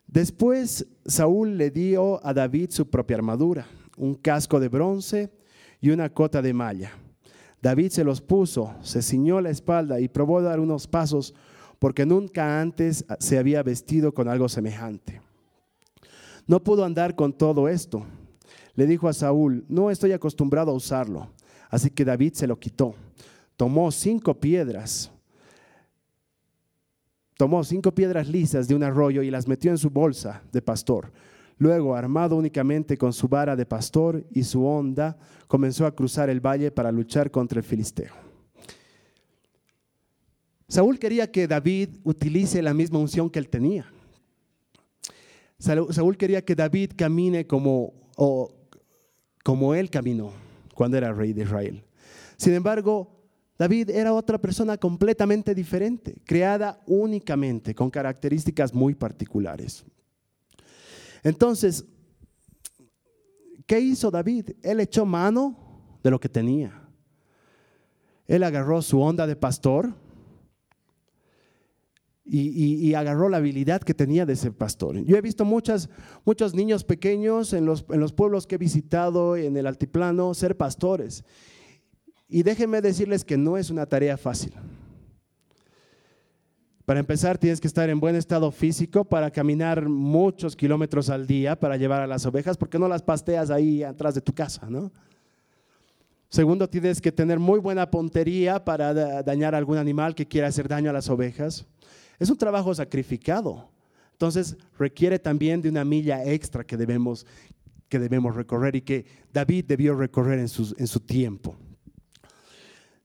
Después 0.06 0.86
Saúl 1.08 1.58
le 1.58 1.72
dio 1.72 2.24
a 2.24 2.32
David 2.32 2.70
su 2.70 2.88
propia 2.88 3.18
armadura, 3.18 3.66
un 3.98 4.14
casco 4.14 4.60
de 4.60 4.68
bronce 4.68 5.32
y 5.82 5.90
una 5.90 6.14
cota 6.14 6.44
de 6.44 6.54
malla. 6.54 6.92
David 7.66 7.90
se 7.90 8.04
los 8.04 8.22
puso, 8.22 8.76
se 8.82 9.02
ciñó 9.02 9.42
la 9.42 9.50
espalda 9.50 10.00
y 10.00 10.08
probó 10.08 10.42
dar 10.42 10.60
unos 10.60 10.86
pasos 10.86 11.34
porque 11.80 12.06
nunca 12.06 12.62
antes 12.62 13.06
se 13.20 13.40
había 13.40 13.64
vestido 13.64 14.14
con 14.14 14.28
algo 14.28 14.48
semejante. 14.50 15.20
No 16.46 16.64
pudo 16.64 16.86
andar 16.86 17.16
con 17.16 17.34
todo 17.34 17.68
esto 17.68 18.06
le 18.76 18.86
dijo 18.86 19.08
a 19.08 19.14
Saúl, 19.14 19.66
no 19.68 19.90
estoy 19.90 20.12
acostumbrado 20.12 20.72
a 20.72 20.76
usarlo. 20.76 21.30
Así 21.70 21.90
que 21.90 22.06
David 22.06 22.34
se 22.34 22.48
lo 22.48 22.60
quitó. 22.60 22.96
Tomó 23.58 23.92
cinco 23.92 24.34
piedras, 24.34 25.10
tomó 27.38 27.64
cinco 27.64 27.94
piedras 27.94 28.28
lisas 28.28 28.68
de 28.68 28.76
un 28.76 28.84
arroyo 28.84 29.24
y 29.24 29.32
las 29.32 29.48
metió 29.48 29.72
en 29.72 29.78
su 29.78 29.90
bolsa 29.90 30.44
de 30.52 30.62
pastor. 30.62 31.12
Luego, 31.58 31.96
armado 31.96 32.36
únicamente 32.36 32.98
con 32.98 33.14
su 33.14 33.28
vara 33.28 33.56
de 33.56 33.66
pastor 33.66 34.26
y 34.32 34.44
su 34.44 34.66
honda, 34.66 35.18
comenzó 35.48 35.86
a 35.86 35.96
cruzar 35.96 36.30
el 36.30 36.46
valle 36.46 36.72
para 36.72 36.92
luchar 36.92 37.32
contra 37.32 37.60
el 37.60 37.66
filisteo. 37.66 38.14
Saúl 40.68 41.00
quería 41.00 41.32
que 41.32 41.48
David 41.48 41.90
utilice 42.04 42.62
la 42.62 42.74
misma 42.74 43.00
unción 43.00 43.30
que 43.30 43.40
él 43.40 43.50
tenía. 43.50 43.86
Saúl 45.58 46.18
quería 46.18 46.44
que 46.44 46.56
David 46.56 46.92
camine 46.96 47.48
como, 47.48 47.94
como 49.44 49.74
él 49.74 49.90
caminó 49.90 50.34
cuando 50.74 50.98
era 50.98 51.14
rey 51.14 51.32
de 51.34 51.44
Israel. 51.44 51.84
Sin 52.36 52.54
embargo, 52.54 53.16
David 53.58 53.92
era 53.92 54.14
otra 54.14 54.38
persona 54.38 54.78
completamente 54.78 55.56
diferente, 55.56 56.18
creada 56.26 56.82
únicamente 56.88 57.74
con 57.74 57.90
características 57.90 58.74
muy 58.74 58.96
particulares. 58.96 59.86
Entonces, 61.26 61.84
¿qué 63.66 63.80
hizo 63.80 64.12
David? 64.12 64.52
Él 64.62 64.80
echó 64.80 65.08
mano 65.08 65.98
de 66.04 66.12
lo 66.12 66.20
que 66.20 66.30
tenía. 66.30 66.88
Él 68.28 68.44
agarró 68.44 68.80
su 68.84 69.02
onda 69.02 69.26
de 69.26 69.36
pastor 69.36 69.92
y, 72.24 72.94
agarró 72.94 73.28
la 73.28 73.38
habilidad 73.38 73.82
que 73.82 73.96
tenía 73.96 74.28
de 74.28 74.36
ser 74.36 74.54
pastor. 74.54 75.04
Yo 75.04 75.18
he 75.18 75.22
visto 75.22 75.46
muchas, 75.46 75.90
muchos 76.26 76.54
niños 76.54 76.84
pequeños 76.84 77.54
en 77.54 77.66
los, 77.66 77.86
en 77.90 78.00
los 78.00 78.14
pueblos 78.14 78.46
que 78.46 78.56
he 78.56 78.60
visitado 78.60 79.36
en 79.36 79.58
el 79.58 79.66
altiplano 79.66 80.32
ser 80.36 80.56
pastores. 80.56 81.24
Y 82.28 82.44
déjenme 82.44 82.82
decirles 82.82 83.26
que 83.26 83.38
no 83.38 83.58
es 83.58 83.72
una 83.72 83.88
tarea 83.88 84.18
fácil. 84.18 84.54
Para 86.86 87.00
empezar, 87.00 87.40
tienes 87.40 87.60
que 87.60 87.68
estar 87.68 87.90
en 87.90 88.00
buen 88.00 88.16
estado 88.16 88.52
físico 88.52 89.04
para 89.04 89.32
caminar 89.32 89.90
muchos 89.90 90.56
kilómetros 90.56 91.10
al 91.10 91.26
día 91.26 91.60
para 91.60 91.78
llevar 91.78 92.04
a 92.04 92.08
las 92.08 92.28
ovejas, 92.28 92.58
porque 92.58 92.78
no 92.78 92.88
las 92.88 93.02
pasteas 93.02 93.50
ahí 93.50 93.82
atrás 93.82 94.14
de 94.14 94.22
tu 94.22 94.34
casa, 94.34 94.68
¿no? 94.70 94.92
Segundo, 96.30 96.70
tienes 96.70 97.02
que 97.02 97.12
tener 97.12 97.40
muy 97.40 97.60
buena 97.60 97.90
puntería 97.90 98.64
para 98.64 99.24
dañar 99.24 99.56
a 99.56 99.58
algún 99.58 99.78
animal 99.78 100.14
que 100.14 100.28
quiera 100.28 100.48
hacer 100.48 100.68
daño 100.68 100.92
a 100.92 100.94
las 100.94 101.10
ovejas. 101.10 101.66
Es 102.20 102.30
un 102.30 102.38
trabajo 102.38 102.76
sacrificado. 102.76 103.68
Entonces, 104.12 104.56
requiere 104.78 105.18
también 105.18 105.64
de 105.64 105.70
una 105.70 105.84
milla 105.84 106.24
extra 106.24 106.64
que 106.64 106.78
debemos, 106.78 107.26
que 107.90 107.98
debemos 107.98 108.36
recorrer 108.36 108.76
y 108.76 108.82
que 108.82 109.06
David 109.34 109.66
debió 109.66 109.96
recorrer 109.96 110.38
en 110.38 110.48
su 110.48 111.00
tiempo. 111.00 111.56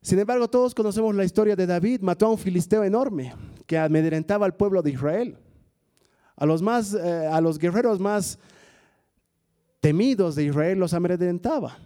Sin 0.02 0.18
embargo, 0.18 0.48
todos 0.48 0.74
conocemos 0.74 1.14
la 1.14 1.24
historia 1.24 1.56
de 1.56 1.66
David. 1.66 2.00
Mató 2.00 2.26
a 2.26 2.30
un 2.30 2.38
filisteo 2.38 2.84
enorme 2.84 3.34
que 3.70 3.78
amedrentaba 3.78 4.46
al 4.46 4.56
pueblo 4.56 4.82
de 4.82 4.90
Israel. 4.90 5.38
A 6.34 6.44
los, 6.44 6.60
más, 6.60 6.92
eh, 6.92 7.28
a 7.28 7.40
los 7.40 7.56
guerreros 7.56 8.00
más 8.00 8.36
temidos 9.78 10.34
de 10.34 10.42
Israel 10.42 10.80
los 10.80 10.92
amedrentaba. 10.92 11.78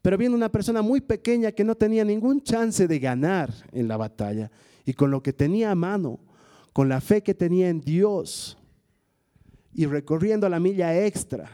Pero 0.00 0.16
viene 0.16 0.34
una 0.34 0.50
persona 0.50 0.80
muy 0.80 1.02
pequeña 1.02 1.52
que 1.52 1.62
no 1.62 1.74
tenía 1.74 2.06
ningún 2.06 2.40
chance 2.40 2.88
de 2.88 2.98
ganar 2.98 3.52
en 3.70 3.86
la 3.86 3.98
batalla. 3.98 4.50
Y 4.86 4.94
con 4.94 5.10
lo 5.10 5.22
que 5.22 5.34
tenía 5.34 5.70
a 5.70 5.74
mano, 5.74 6.20
con 6.72 6.88
la 6.88 7.02
fe 7.02 7.22
que 7.22 7.34
tenía 7.34 7.68
en 7.68 7.82
Dios 7.82 8.56
y 9.74 9.84
recorriendo 9.84 10.48
la 10.48 10.58
milla 10.58 11.04
extra, 11.04 11.50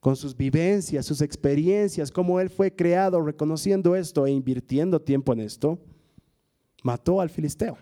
con 0.00 0.16
sus 0.16 0.36
vivencias, 0.36 1.06
sus 1.06 1.20
experiencias, 1.20 2.10
cómo 2.10 2.40
él 2.40 2.50
fue 2.50 2.74
creado, 2.74 3.22
reconociendo 3.22 3.94
esto 3.94 4.26
e 4.26 4.32
invirtiendo 4.32 5.00
tiempo 5.00 5.32
en 5.32 5.42
esto, 5.42 5.78
mató 6.82 7.20
al 7.20 7.30
filisteo. 7.30 7.78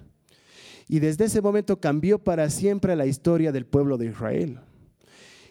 Y 0.89 0.99
desde 0.99 1.25
ese 1.25 1.41
momento 1.41 1.81
cambió 1.81 2.19
para 2.19 2.51
siempre 2.51 2.95
la 2.97 3.07
historia 3.07 3.53
del 3.53 3.67
pueblo 3.67 3.97
de 3.97 4.07
Israel. 4.07 4.61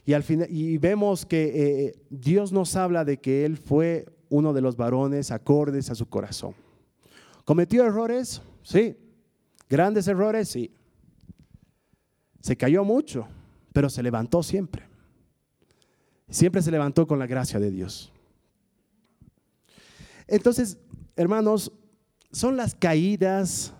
Y, 0.06 0.14
al 0.14 0.24
final, 0.24 0.48
y 0.50 0.78
vemos 0.78 1.26
que 1.26 1.52
eh, 1.88 1.96
Dios 2.10 2.52
nos 2.52 2.76
habla 2.76 3.06
de 3.06 3.18
que 3.18 3.46
él 3.46 3.58
fue 3.58 4.06
uno 4.30 4.54
de 4.54 4.62
los 4.62 4.76
varones 4.76 5.32
acordes 5.32 5.90
a 5.90 5.96
su 5.96 6.08
corazón. 6.08 6.56
¿Cometió 7.46 7.86
errores? 7.86 8.42
Sí. 8.64 8.98
¿Grandes 9.70 10.08
errores? 10.08 10.50
Sí. 10.50 10.72
Se 12.42 12.58
cayó 12.58 12.84
mucho, 12.84 13.28
pero 13.72 13.90
se 13.90 14.04
levantó 14.04 14.44
siempre. 14.44 14.84
Siempre 16.30 16.62
se 16.62 16.72
levantó 16.72 17.08
con 17.08 17.20
la 17.20 17.28
gracia 17.28 17.60
de 17.60 17.72
Dios. 17.72 18.12
Entonces, 20.28 20.78
hermanos, 21.16 21.72
son 22.32 22.58
las 22.58 22.76
caídas, 22.76 23.74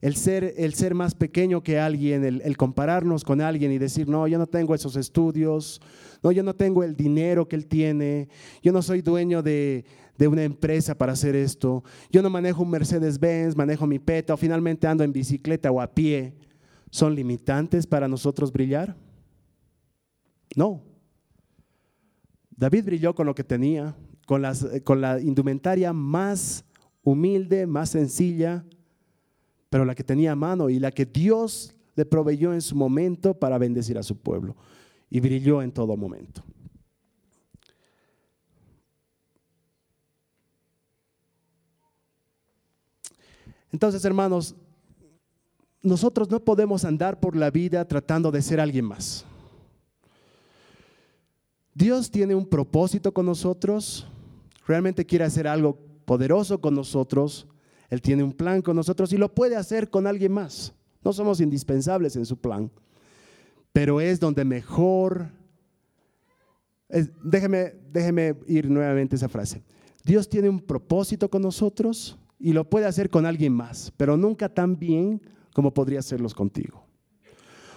el 0.00 0.14
ser, 0.14 0.54
el 0.56 0.74
ser 0.74 0.94
más 0.94 1.14
pequeño 1.14 1.62
que 1.62 1.78
alguien, 1.78 2.24
el, 2.24 2.56
compararnos 2.56 3.24
con 3.24 3.40
alguien 3.40 3.72
y 3.72 3.78
decir, 3.78 4.08
no, 4.08 4.28
yo 4.28 4.38
no 4.38 4.46
tengo 4.46 4.74
esos 4.74 4.96
estudios, 4.96 5.80
no, 6.22 6.30
yo 6.30 6.42
no 6.42 6.54
tengo 6.54 6.84
el 6.84 6.94
dinero 6.94 7.48
que 7.48 7.56
él 7.56 7.66
tiene, 7.66 8.28
yo 8.62 8.72
no 8.72 8.80
soy 8.82 9.02
dueño 9.02 9.42
de, 9.42 9.84
de 10.16 10.28
una 10.28 10.44
empresa 10.44 10.96
para 10.96 11.12
hacer 11.12 11.34
esto, 11.34 11.82
yo 12.10 12.22
no 12.22 12.30
manejo 12.30 12.62
un 12.62 12.70
Mercedes-Benz, 12.70 13.56
manejo 13.56 13.86
mi 13.86 13.98
peta 13.98 14.34
o 14.34 14.36
finalmente 14.36 14.86
ando 14.86 15.02
en 15.02 15.12
bicicleta 15.12 15.70
o 15.70 15.80
a 15.80 15.92
pie. 15.92 16.34
¿Son 16.90 17.14
limitantes 17.14 17.86
para 17.86 18.08
nosotros 18.08 18.50
brillar? 18.50 18.96
No. 20.56 20.82
David 22.56 22.84
brilló 22.86 23.14
con 23.14 23.26
lo 23.26 23.34
que 23.34 23.44
tenía, 23.44 23.94
con, 24.26 24.42
las, 24.42 24.66
con 24.84 25.00
la 25.00 25.20
indumentaria 25.20 25.92
más 25.92 26.64
humilde, 27.02 27.66
más 27.66 27.90
sencilla, 27.90 28.64
pero 29.70 29.84
la 29.84 29.94
que 29.94 30.04
tenía 30.04 30.32
a 30.32 30.36
mano 30.36 30.70
y 30.70 30.78
la 30.78 30.90
que 30.90 31.04
Dios 31.04 31.74
le 31.94 32.04
proveyó 32.04 32.52
en 32.52 32.62
su 32.62 32.76
momento 32.76 33.34
para 33.34 33.58
bendecir 33.58 33.98
a 33.98 34.02
su 34.02 34.16
pueblo. 34.16 34.56
Y 35.10 35.20
brilló 35.20 35.62
en 35.62 35.72
todo 35.72 35.96
momento. 35.96 36.44
Entonces, 43.72 44.04
hermanos, 44.04 44.54
nosotros 45.82 46.30
no 46.30 46.40
podemos 46.40 46.84
andar 46.84 47.20
por 47.20 47.36
la 47.36 47.50
vida 47.50 47.84
tratando 47.86 48.30
de 48.30 48.42
ser 48.42 48.60
alguien 48.60 48.84
más. 48.84 49.24
Dios 51.74 52.10
tiene 52.10 52.34
un 52.34 52.46
propósito 52.46 53.12
con 53.12 53.26
nosotros, 53.26 54.06
realmente 54.66 55.06
quiere 55.06 55.24
hacer 55.24 55.46
algo 55.46 55.78
poderoso 56.04 56.60
con 56.60 56.74
nosotros, 56.74 57.46
Él 57.88 58.02
tiene 58.02 58.22
un 58.22 58.32
plan 58.32 58.62
con 58.62 58.76
nosotros 58.76 59.12
y 59.12 59.16
lo 59.16 59.34
puede 59.34 59.56
hacer 59.56 59.90
con 59.90 60.06
alguien 60.06 60.32
más. 60.32 60.74
No 61.02 61.12
somos 61.12 61.40
indispensables 61.40 62.16
en 62.16 62.26
su 62.26 62.36
plan, 62.36 62.70
pero 63.72 64.00
es 64.00 64.20
donde 64.20 64.44
mejor... 64.44 65.30
déjeme, 67.22 67.74
déjeme 67.90 68.36
ir 68.46 68.70
nuevamente 68.70 69.16
esa 69.16 69.28
frase. 69.28 69.62
Dios 70.04 70.28
tiene 70.28 70.48
un 70.48 70.60
propósito 70.60 71.30
con 71.30 71.42
nosotros 71.42 72.18
y 72.38 72.52
lo 72.52 72.68
puede 72.68 72.86
hacer 72.86 73.10
con 73.10 73.26
alguien 73.26 73.52
más, 73.52 73.92
pero 73.96 74.16
nunca 74.16 74.48
tan 74.48 74.78
bien 74.78 75.20
como 75.54 75.72
podría 75.72 76.00
hacerlos 76.00 76.34
contigo. 76.34 76.84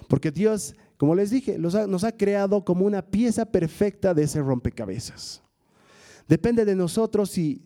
Porque 0.08 0.32
Dios 0.32 0.76
como 1.02 1.16
les 1.16 1.32
dije, 1.32 1.58
nos 1.58 2.04
ha 2.04 2.12
creado 2.16 2.64
como 2.64 2.86
una 2.86 3.02
pieza 3.02 3.44
perfecta 3.44 4.14
de 4.14 4.22
ese 4.22 4.40
rompecabezas. 4.40 5.42
Depende 6.28 6.64
de 6.64 6.76
nosotros 6.76 7.32
si, 7.32 7.64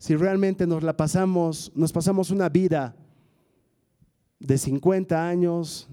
si 0.00 0.16
realmente 0.16 0.66
nos 0.66 0.82
la 0.82 0.96
pasamos, 0.96 1.70
nos 1.74 1.92
pasamos 1.92 2.30
una 2.30 2.48
vida 2.48 2.96
de 4.38 4.56
50 4.56 5.28
años, 5.28 5.90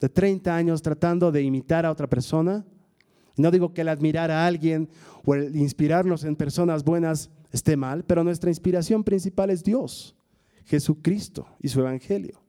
de 0.00 0.08
30 0.08 0.54
años 0.54 0.80
tratando 0.82 1.32
de 1.32 1.42
imitar 1.42 1.84
a 1.84 1.90
otra 1.90 2.06
persona. 2.06 2.64
No 3.36 3.50
digo 3.50 3.74
que 3.74 3.80
el 3.80 3.88
admirar 3.88 4.30
a 4.30 4.46
alguien 4.46 4.88
o 5.24 5.34
el 5.34 5.56
inspirarnos 5.56 6.22
en 6.22 6.36
personas 6.36 6.84
buenas 6.84 7.28
esté 7.50 7.76
mal, 7.76 8.04
pero 8.04 8.22
nuestra 8.22 8.50
inspiración 8.50 9.02
principal 9.02 9.50
es 9.50 9.64
Dios, 9.64 10.14
Jesucristo 10.64 11.44
y 11.60 11.66
su 11.66 11.80
Evangelio. 11.80 12.40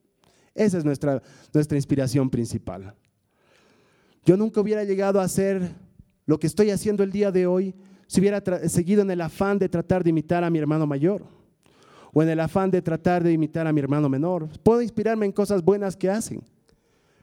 Esa 0.54 0.78
es 0.78 0.84
nuestra, 0.84 1.20
nuestra 1.52 1.78
inspiración 1.78 2.30
principal. 2.30 2.94
Yo 4.24 4.36
nunca 4.36 4.60
hubiera 4.60 4.84
llegado 4.84 5.20
a 5.20 5.24
hacer 5.24 5.74
lo 6.26 6.38
que 6.38 6.46
estoy 6.46 6.70
haciendo 6.70 7.02
el 7.02 7.10
día 7.10 7.32
de 7.32 7.48
hoy 7.48 7.74
si 8.10 8.18
hubiera 8.18 8.42
seguido 8.68 9.02
en 9.02 9.10
el 9.12 9.20
afán 9.20 9.56
de 9.56 9.68
tratar 9.68 10.02
de 10.02 10.10
imitar 10.10 10.42
a 10.42 10.50
mi 10.50 10.58
hermano 10.58 10.84
mayor 10.84 11.22
o 12.12 12.20
en 12.20 12.28
el 12.28 12.40
afán 12.40 12.68
de 12.68 12.82
tratar 12.82 13.22
de 13.22 13.30
imitar 13.30 13.68
a 13.68 13.72
mi 13.72 13.78
hermano 13.78 14.08
menor. 14.08 14.48
Puedo 14.64 14.82
inspirarme 14.82 15.26
en 15.26 15.30
cosas 15.30 15.62
buenas 15.62 15.94
que 15.94 16.10
hacen, 16.10 16.42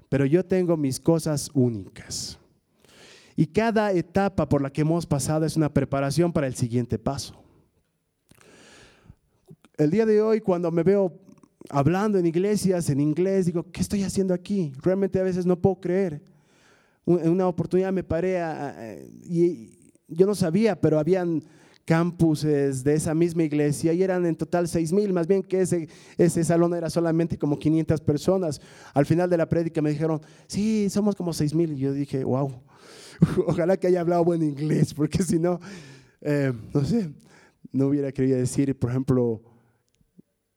pero 0.07 0.25
yo 0.25 0.45
tengo 0.45 0.77
mis 0.77 0.97
cosas 0.97 1.51
únicas. 1.53 2.39
Y 3.35 3.47
cada 3.47 3.91
etapa 3.91 4.47
por 4.47 4.61
la 4.61 4.71
que 4.71 4.79
hemos 4.79 5.05
pasado 5.05 5.45
es 5.45 5.57
una 5.57 5.73
preparación 5.73 6.31
para 6.31 6.47
el 6.47 6.55
siguiente 6.55 6.97
paso. 6.97 7.35
El 9.75 9.91
día 9.91 10.05
de 10.05 10.21
hoy, 10.21 10.39
cuando 10.39 10.71
me 10.71 10.83
veo 10.83 11.19
hablando 11.69 12.17
en 12.17 12.25
iglesias 12.25 12.89
en 12.89 13.01
inglés, 13.01 13.47
digo, 13.47 13.69
¿qué 13.73 13.81
estoy 13.81 14.03
haciendo 14.03 14.33
aquí? 14.33 14.71
Realmente 14.81 15.19
a 15.19 15.23
veces 15.23 15.45
no 15.45 15.59
puedo 15.59 15.81
creer 15.81 16.21
en 17.07 17.29
una 17.29 17.47
oportunidad 17.47 17.93
me 17.93 18.03
paré 18.03 18.37
y 19.23 19.76
yo 20.07 20.25
no 20.25 20.35
sabía, 20.35 20.79
pero 20.79 20.99
habían 20.99 21.43
campuses 21.85 22.83
de 22.83 22.95
esa 22.95 23.13
misma 23.13 23.43
iglesia 23.43 23.93
y 23.93 24.03
eran 24.03 24.25
en 24.25 24.35
total 24.35 24.67
seis 24.67 24.91
mil, 24.91 25.13
más 25.13 25.25
bien 25.25 25.41
que 25.41 25.61
ese, 25.61 25.87
ese 26.17 26.43
salón 26.43 26.73
era 26.73 26.89
solamente 26.89 27.37
como 27.37 27.57
500 27.57 28.01
personas. 28.01 28.59
Al 28.93 29.05
final 29.05 29.29
de 29.29 29.37
la 29.37 29.47
prédica 29.47 29.81
me 29.81 29.91
dijeron, 29.91 30.21
sí, 30.47 30.89
somos 30.89 31.15
como 31.15 31.31
seis 31.31 31.55
mil. 31.55 31.71
Y 31.71 31.77
yo 31.77 31.93
dije, 31.93 32.25
wow, 32.25 32.61
ojalá 33.47 33.77
que 33.77 33.87
haya 33.87 34.01
hablado 34.01 34.25
buen 34.25 34.43
inglés, 34.43 34.93
porque 34.93 35.23
si 35.23 35.39
no, 35.39 35.61
eh, 36.21 36.51
no 36.73 36.83
sé, 36.83 37.09
no 37.71 37.87
hubiera 37.87 38.11
querido 38.11 38.37
decir, 38.37 38.77
por 38.77 38.89
ejemplo, 38.89 39.41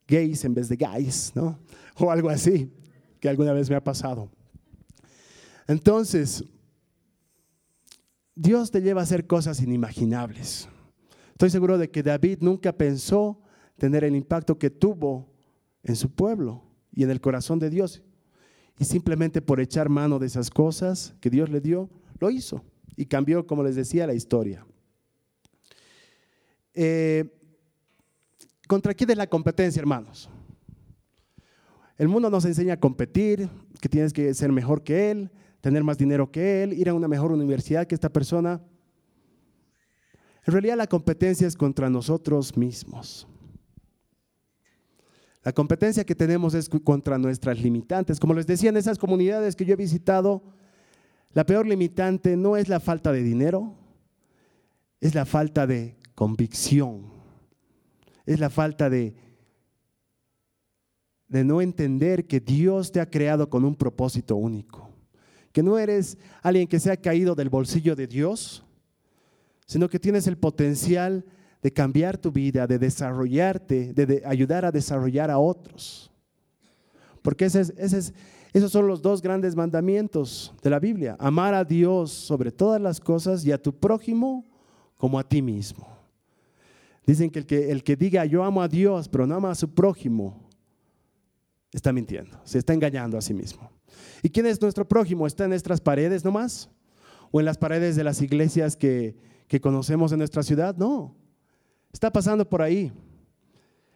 gays 0.08 0.44
en 0.44 0.54
vez 0.54 0.68
de 0.68 0.76
guys, 0.76 1.30
¿no? 1.34 1.58
O 1.96 2.10
algo 2.10 2.28
así, 2.28 2.72
que 3.20 3.28
alguna 3.28 3.52
vez 3.52 3.70
me 3.70 3.76
ha 3.76 3.84
pasado. 3.84 4.28
Entonces, 5.68 6.44
Dios 8.40 8.70
te 8.70 8.80
lleva 8.80 9.02
a 9.02 9.04
hacer 9.04 9.26
cosas 9.26 9.60
inimaginables. 9.60 10.66
Estoy 11.32 11.50
seguro 11.50 11.76
de 11.76 11.90
que 11.90 12.02
David 12.02 12.38
nunca 12.40 12.72
pensó 12.72 13.38
tener 13.76 14.02
el 14.02 14.16
impacto 14.16 14.58
que 14.58 14.70
tuvo 14.70 15.28
en 15.82 15.94
su 15.94 16.10
pueblo 16.10 16.64
y 16.90 17.02
en 17.02 17.10
el 17.10 17.20
corazón 17.20 17.58
de 17.58 17.68
Dios. 17.68 18.02
Y 18.78 18.86
simplemente 18.86 19.42
por 19.42 19.60
echar 19.60 19.90
mano 19.90 20.18
de 20.18 20.26
esas 20.26 20.48
cosas 20.48 21.14
que 21.20 21.28
Dios 21.28 21.50
le 21.50 21.60
dio, 21.60 21.90
lo 22.18 22.30
hizo 22.30 22.64
y 22.96 23.04
cambió, 23.04 23.46
como 23.46 23.62
les 23.62 23.76
decía, 23.76 24.06
la 24.06 24.14
historia. 24.14 24.66
Eh, 26.72 27.38
¿Contra 28.66 28.94
quién 28.94 29.10
es 29.10 29.18
la 29.18 29.26
competencia, 29.26 29.80
hermanos? 29.80 30.30
El 31.98 32.08
mundo 32.08 32.30
nos 32.30 32.46
enseña 32.46 32.72
a 32.72 32.80
competir, 32.80 33.50
que 33.82 33.90
tienes 33.90 34.14
que 34.14 34.32
ser 34.32 34.50
mejor 34.50 34.82
que 34.82 35.10
él, 35.10 35.30
tener 35.60 35.84
más 35.84 35.98
dinero 35.98 36.30
que 36.30 36.62
él, 36.62 36.72
ir 36.72 36.88
a 36.88 36.94
una 36.94 37.08
mejor 37.08 37.32
universidad 37.32 37.86
que 37.86 37.94
esta 37.94 38.08
persona. 38.08 38.60
En 40.46 40.52
realidad 40.52 40.76
la 40.76 40.86
competencia 40.86 41.46
es 41.46 41.56
contra 41.56 41.90
nosotros 41.90 42.56
mismos. 42.56 43.26
La 45.42 45.52
competencia 45.52 46.04
que 46.04 46.14
tenemos 46.14 46.54
es 46.54 46.68
contra 46.68 47.16
nuestras 47.18 47.58
limitantes. 47.60 48.20
Como 48.20 48.34
les 48.34 48.46
decía, 48.46 48.68
en 48.68 48.76
esas 48.76 48.98
comunidades 48.98 49.56
que 49.56 49.64
yo 49.64 49.72
he 49.72 49.76
visitado, 49.76 50.42
la 51.32 51.46
peor 51.46 51.66
limitante 51.66 52.36
no 52.36 52.56
es 52.56 52.68
la 52.68 52.80
falta 52.80 53.12
de 53.12 53.22
dinero, 53.22 53.74
es 55.00 55.14
la 55.14 55.24
falta 55.24 55.66
de 55.66 55.96
convicción, 56.14 57.06
es 58.26 58.38
la 58.38 58.50
falta 58.50 58.90
de, 58.90 59.14
de 61.28 61.44
no 61.44 61.62
entender 61.62 62.26
que 62.26 62.40
Dios 62.40 62.92
te 62.92 63.00
ha 63.00 63.08
creado 63.08 63.48
con 63.48 63.64
un 63.64 63.76
propósito 63.76 64.36
único, 64.36 64.89
que 65.52 65.62
no 65.62 65.78
eres 65.78 66.16
alguien 66.42 66.66
que 66.66 66.80
se 66.80 66.90
ha 66.90 66.96
caído 66.96 67.34
del 67.34 67.48
bolsillo 67.48 67.96
de 67.96 68.06
Dios, 68.06 68.64
sino 69.66 69.88
que 69.88 69.98
tienes 69.98 70.26
el 70.26 70.36
potencial 70.36 71.24
de 71.62 71.72
cambiar 71.72 72.16
tu 72.16 72.32
vida, 72.32 72.66
de 72.66 72.78
desarrollarte, 72.78 73.92
de, 73.92 74.22
ayudar 74.24 74.64
a 74.64 74.72
desarrollar 74.72 75.30
a 75.30 75.38
otros. 75.38 76.10
Porque 77.22 77.44
esos 77.44 78.72
son 78.72 78.86
los 78.86 79.02
dos 79.02 79.20
grandes 79.20 79.54
mandamientos 79.54 80.54
de 80.62 80.70
la 80.70 80.78
Biblia. 80.78 81.16
Amar 81.18 81.54
a 81.54 81.64
Dios 81.64 82.10
sobre 82.10 82.50
todas 82.50 82.80
las 82.80 82.98
cosas 82.98 83.44
y 83.44 83.52
a 83.52 83.62
tu 83.62 83.72
prójimo 83.72 84.44
como 84.96 85.18
a 85.18 85.28
ti 85.28 85.42
mismo. 85.42 85.86
Dicen 87.06 87.30
que 87.30 87.40
el 87.40 87.46
que, 87.46 87.70
el 87.70 87.82
que 87.82 87.96
diga 87.96 88.24
yo 88.24 88.44
amo 88.44 88.62
a 88.62 88.68
Dios 88.68 89.08
pero 89.08 89.26
no 89.26 89.34
ama 89.34 89.50
a 89.50 89.54
su 89.54 89.68
prójimo, 89.68 90.48
está 91.72 91.92
mintiendo, 91.92 92.40
se 92.44 92.58
está 92.58 92.72
engañando 92.72 93.18
a 93.18 93.20
sí 93.20 93.34
mismo. 93.34 93.70
¿Y 94.22 94.30
quién 94.30 94.46
es 94.46 94.60
nuestro 94.60 94.86
prójimo? 94.86 95.26
¿Está 95.26 95.44
en 95.44 95.50
nuestras 95.50 95.80
paredes 95.80 96.24
nomás? 96.24 96.70
¿O 97.30 97.40
en 97.40 97.46
las 97.46 97.58
paredes 97.58 97.96
de 97.96 98.04
las 98.04 98.20
iglesias 98.20 98.76
que, 98.76 99.16
que 99.46 99.60
conocemos 99.60 100.12
en 100.12 100.18
nuestra 100.18 100.42
ciudad? 100.42 100.76
No. 100.76 101.16
Está 101.92 102.12
pasando 102.12 102.48
por 102.48 102.62
ahí, 102.62 102.92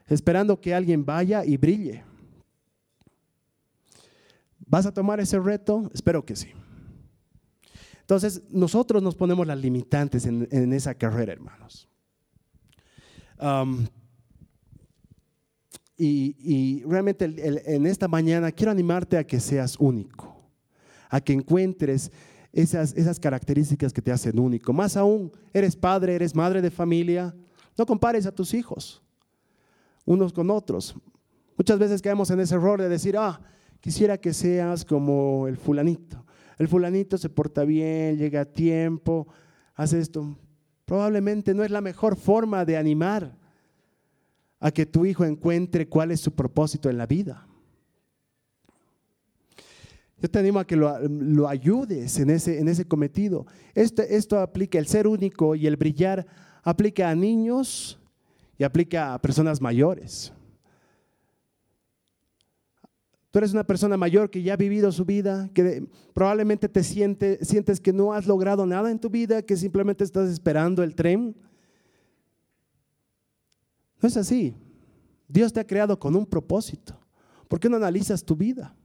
esperando 0.06 0.60
que 0.60 0.74
alguien 0.74 1.04
vaya 1.04 1.44
y 1.44 1.56
brille. 1.56 2.02
¿Vas 4.66 4.86
a 4.86 4.92
tomar 4.92 5.20
ese 5.20 5.38
reto? 5.38 5.90
Espero 5.92 6.24
que 6.24 6.36
sí. 6.36 6.48
Entonces, 8.00 8.42
nosotros 8.50 9.02
nos 9.02 9.14
ponemos 9.14 9.46
las 9.46 9.58
limitantes 9.58 10.26
en, 10.26 10.72
esa 10.72 10.94
carrera, 10.94 11.32
hermanos. 11.32 11.88
Y, 15.96 16.82
realmente 16.84 17.24
en 17.24 17.86
esta 17.86 18.08
mañana 18.08 18.50
quiero 18.50 18.72
animarte 18.72 19.16
a 19.16 19.24
que 19.24 19.40
seas 19.40 19.76
único, 19.78 20.36
a 21.08 21.20
que 21.20 21.32
encuentres 21.32 22.10
esas, 22.52 22.94
esas 22.94 23.20
características 23.20 23.92
que 23.92 24.02
te 24.02 24.12
hacen 24.12 24.38
único. 24.38 24.72
Más 24.72 24.96
aún, 24.96 25.32
eres 25.52 25.76
padre, 25.76 26.14
eres 26.14 26.34
madre 26.34 26.60
de 26.62 26.70
familia, 26.70 27.34
no 27.76 27.86
compares 27.86 28.26
a 28.26 28.32
tus 28.32 28.54
hijos 28.54 29.04
unos 30.04 30.32
con 30.32 30.50
otros. 30.50 30.94
Muchas 31.56 31.78
veces 31.78 32.02
caemos 32.02 32.30
en 32.30 32.40
ese 32.40 32.54
error 32.54 32.80
de 32.80 32.88
decir, 32.88 33.16
ah, 33.16 33.40
quisiera 33.80 34.18
que 34.18 34.32
seas 34.32 34.84
como 34.84 35.46
el 35.48 35.56
fulanito. 35.56 36.24
El 36.58 36.68
fulanito 36.68 37.18
se 37.18 37.28
porta 37.28 37.64
bien, 37.64 38.16
llega 38.16 38.42
a 38.42 38.44
tiempo, 38.44 39.28
hace 39.74 40.00
esto. 40.00 40.36
Probablemente 40.84 41.54
no 41.54 41.64
es 41.64 41.70
la 41.70 41.80
mejor 41.80 42.16
forma 42.16 42.64
de 42.64 42.76
animar 42.76 43.36
a 44.64 44.70
que 44.70 44.86
tu 44.86 45.04
hijo 45.04 45.26
encuentre 45.26 45.86
cuál 45.86 46.10
es 46.10 46.20
su 46.20 46.32
propósito 46.32 46.88
en 46.88 46.96
la 46.96 47.06
vida. 47.06 47.46
Yo 50.18 50.30
te 50.30 50.38
animo 50.38 50.58
a 50.58 50.66
que 50.66 50.74
lo, 50.74 51.46
ayudes 51.46 52.18
en 52.18 52.30
ese, 52.30 52.58
en 52.58 52.68
ese 52.68 52.88
cometido. 52.88 53.46
Esto, 53.74 54.00
esto 54.00 54.38
aplica 54.38 54.78
el 54.78 54.86
ser 54.86 55.06
único 55.06 55.54
y 55.54 55.66
el 55.66 55.76
brillar 55.76 56.26
aplica 56.62 57.10
a 57.10 57.14
niños 57.14 58.00
y 58.56 58.64
aplica 58.64 59.12
a 59.12 59.20
personas 59.20 59.60
mayores. 59.60 60.32
Tú 63.30 63.38
eres 63.38 63.52
una 63.52 63.64
persona 63.64 63.98
mayor 63.98 64.30
que 64.30 64.42
ya 64.42 64.54
ha 64.54 64.56
vivido 64.56 64.90
su 64.92 65.04
vida, 65.04 65.50
que 65.52 65.86
probablemente 66.14 66.70
te 66.70 66.82
sientes 66.82 67.80
que 67.82 67.92
no 67.92 68.14
has 68.14 68.26
logrado 68.26 68.64
nada 68.64 68.90
en 68.90 68.98
tu 68.98 69.10
vida, 69.10 69.42
que 69.42 69.58
simplemente 69.58 70.04
estás 70.04 70.30
esperando 70.30 70.82
el 70.82 70.94
tren. 70.94 71.36
No 74.04 74.08
es 74.08 74.18
así. 74.18 74.54
Dios 75.26 75.50
te 75.50 75.60
ha 75.60 75.66
creado 75.66 75.98
con 75.98 76.14
un 76.14 76.26
propósito. 76.26 76.94
¿Por 77.48 77.58
qué 77.58 77.70
no 77.70 77.78
analizas 77.78 78.22
tu 78.22 78.36
vida? 78.36 78.76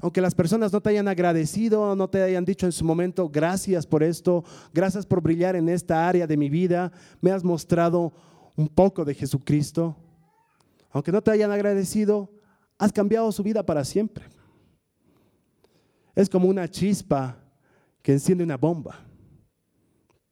aunque 0.00 0.22
las 0.22 0.34
personas 0.34 0.72
no 0.72 0.80
te 0.80 0.88
hayan 0.88 1.06
agradecido, 1.06 1.94
no 1.94 2.10
te 2.10 2.22
hayan 2.22 2.44
dicho 2.44 2.66
en 2.66 2.72
su 2.72 2.84
momento, 2.84 3.28
gracias 3.28 3.86
por 3.86 4.02
esto, 4.02 4.42
gracias 4.74 5.06
por 5.06 5.20
brillar 5.20 5.54
en 5.54 5.68
esta 5.68 6.08
área 6.08 6.26
de 6.26 6.36
mi 6.36 6.50
vida, 6.50 6.90
me 7.20 7.30
has 7.30 7.44
mostrado 7.44 8.12
un 8.56 8.66
poco 8.66 9.04
de 9.04 9.14
Jesucristo, 9.14 9.96
aunque 10.90 11.12
no 11.12 11.22
te 11.22 11.30
hayan 11.30 11.52
agradecido, 11.52 12.32
has 12.78 12.90
cambiado 12.90 13.30
su 13.30 13.44
vida 13.44 13.64
para 13.64 13.84
siempre. 13.84 14.24
Es 16.16 16.28
como 16.28 16.48
una 16.48 16.66
chispa 16.66 17.38
que 18.02 18.10
enciende 18.10 18.42
una 18.42 18.56
bomba, 18.56 18.98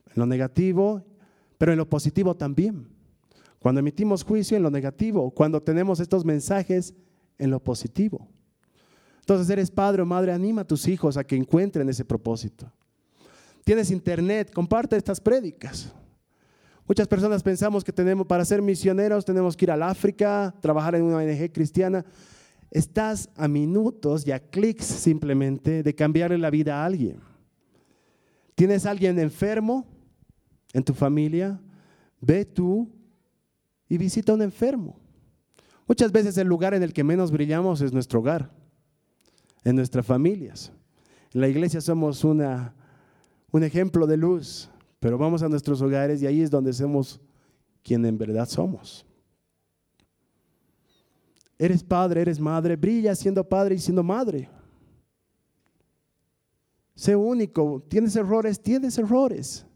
en 0.06 0.14
lo 0.16 0.26
negativo, 0.26 1.04
pero 1.58 1.70
en 1.70 1.78
lo 1.78 1.88
positivo 1.88 2.34
también. 2.34 2.89
Cuando 3.60 3.78
emitimos 3.78 4.24
juicio 4.24 4.56
en 4.56 4.62
lo 4.62 4.70
negativo, 4.70 5.30
cuando 5.30 5.62
tenemos 5.62 6.00
estos 6.00 6.24
mensajes 6.24 6.94
en 7.38 7.50
lo 7.50 7.62
positivo. 7.62 8.26
Entonces 9.20 9.48
eres 9.50 9.70
padre 9.70 10.02
o 10.02 10.06
madre, 10.06 10.32
anima 10.32 10.62
a 10.62 10.66
tus 10.66 10.88
hijos 10.88 11.16
a 11.16 11.24
que 11.24 11.36
encuentren 11.36 11.88
ese 11.88 12.04
propósito. 12.04 12.72
Tienes 13.62 13.90
internet, 13.90 14.50
comparte 14.52 14.96
estas 14.96 15.20
prédicas. 15.20 15.92
Muchas 16.88 17.06
personas 17.06 17.42
pensamos 17.42 17.84
que 17.84 17.92
tenemos 17.92 18.26
para 18.26 18.44
ser 18.44 18.62
misioneros 18.62 19.24
tenemos 19.24 19.56
que 19.56 19.66
ir 19.66 19.70
al 19.70 19.82
África, 19.82 20.54
trabajar 20.60 20.94
en 20.94 21.04
una 21.04 21.18
ONG 21.18 21.52
cristiana. 21.52 22.04
Estás 22.70 23.28
a 23.36 23.46
minutos 23.46 24.26
y 24.26 24.32
a 24.32 24.40
clics 24.40 24.86
simplemente 24.86 25.82
de 25.82 25.94
cambiarle 25.94 26.38
la 26.38 26.50
vida 26.50 26.82
a 26.82 26.86
alguien. 26.86 27.20
¿Tienes 28.54 28.86
alguien 28.86 29.18
enfermo 29.18 29.86
en 30.72 30.82
tu 30.82 30.94
familia? 30.94 31.60
Ve 32.20 32.44
tú 32.44 32.90
y 33.90 33.98
visita 33.98 34.32
a 34.32 34.36
un 34.36 34.42
enfermo. 34.42 34.96
Muchas 35.86 36.12
veces 36.12 36.38
el 36.38 36.46
lugar 36.46 36.72
en 36.72 36.82
el 36.82 36.94
que 36.94 37.04
menos 37.04 37.32
brillamos 37.32 37.82
es 37.82 37.92
nuestro 37.92 38.20
hogar 38.20 38.50
en 39.64 39.76
nuestras 39.76 40.06
familias. 40.06 40.72
En 41.34 41.40
la 41.40 41.48
iglesia 41.48 41.80
somos 41.80 42.24
una, 42.24 42.72
un 43.50 43.64
ejemplo 43.64 44.06
de 44.06 44.16
luz, 44.16 44.70
pero 45.00 45.18
vamos 45.18 45.42
a 45.42 45.48
nuestros 45.48 45.82
hogares 45.82 46.22
y 46.22 46.26
ahí 46.26 46.40
es 46.40 46.50
donde 46.50 46.72
somos 46.72 47.20
quien 47.82 48.06
en 48.06 48.16
verdad 48.16 48.48
somos. 48.48 49.04
Eres 51.58 51.82
padre, 51.82 52.22
eres 52.22 52.38
madre, 52.38 52.76
brilla 52.76 53.14
siendo 53.16 53.46
padre 53.46 53.74
y 53.74 53.78
siendo 53.78 54.04
madre. 54.04 54.48
Sé 56.94 57.16
único, 57.16 57.82
tienes 57.88 58.14
errores, 58.14 58.62
tienes 58.62 58.96
errores. 58.98 59.66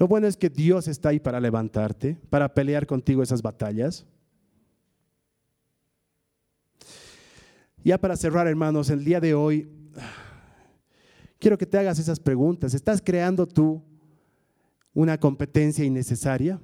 Lo 0.00 0.08
bueno 0.08 0.26
es 0.26 0.38
que 0.38 0.48
Dios 0.48 0.88
está 0.88 1.10
ahí 1.10 1.20
para 1.20 1.38
levantarte, 1.38 2.16
para 2.30 2.54
pelear 2.54 2.86
contigo 2.86 3.22
esas 3.22 3.42
batallas. 3.42 4.06
Ya 7.84 7.98
para 7.98 8.16
cerrar, 8.16 8.46
hermanos, 8.46 8.88
el 8.88 9.04
día 9.04 9.20
de 9.20 9.34
hoy, 9.34 9.68
quiero 11.38 11.58
que 11.58 11.66
te 11.66 11.76
hagas 11.76 11.98
esas 11.98 12.18
preguntas. 12.18 12.72
¿Estás 12.72 13.02
creando 13.04 13.46
tú 13.46 13.82
una 14.94 15.20
competencia 15.20 15.84
innecesaria? 15.84 16.58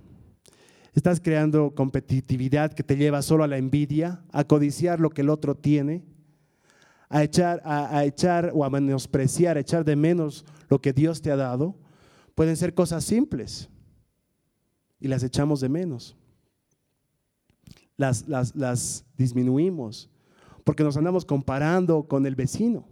¿Estás 0.95 1.21
creando 1.21 1.75
competitividad 1.75 2.73
que 2.73 2.85
te 2.85 2.97
lleva 2.97 3.21
solo 3.21 3.45
a 3.45 3.49
la 3.49 3.59
envidia, 3.59 4.23
a 4.33 4.45
codiciar 4.45 4.99
lo 4.99 5.11
que 5.11 5.21
el 5.21 5.29
otro 5.29 5.55
tiene, 5.55 6.07
a 7.11 7.23
echar, 7.23 7.61
a, 7.67 8.03
echar 8.07 8.53
o 8.55 8.65
a 8.65 8.71
menospreciar, 8.71 9.59
a 9.59 9.61
echar 9.61 9.85
de 9.85 9.95
menos 9.95 10.47
lo 10.71 10.81
que 10.81 10.95
Dios 10.95 11.21
te 11.21 11.31
ha 11.31 11.37
dado? 11.37 11.77
Pueden 12.37 12.57
ser 12.57 12.75
cosas 12.75 13.03
simples 13.03 13.69
y 15.01 15.09
las 15.09 15.25
echamos 15.25 15.61
de 15.61 15.69
menos. 15.69 16.15
Las, 17.97 18.29
las, 18.29 18.55
las 18.55 19.05
disminuimos 19.17 20.11
porque 20.63 20.83
nos 20.83 20.97
andamos 20.97 21.25
comparando 21.25 22.03
con 22.03 22.27
el 22.27 22.35
vecino, 22.35 22.89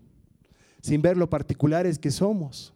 sin 0.81 1.03
ver 1.03 1.17
lo 1.17 1.29
particulares 1.29 1.99
que 1.99 2.11
somos. 2.11 2.73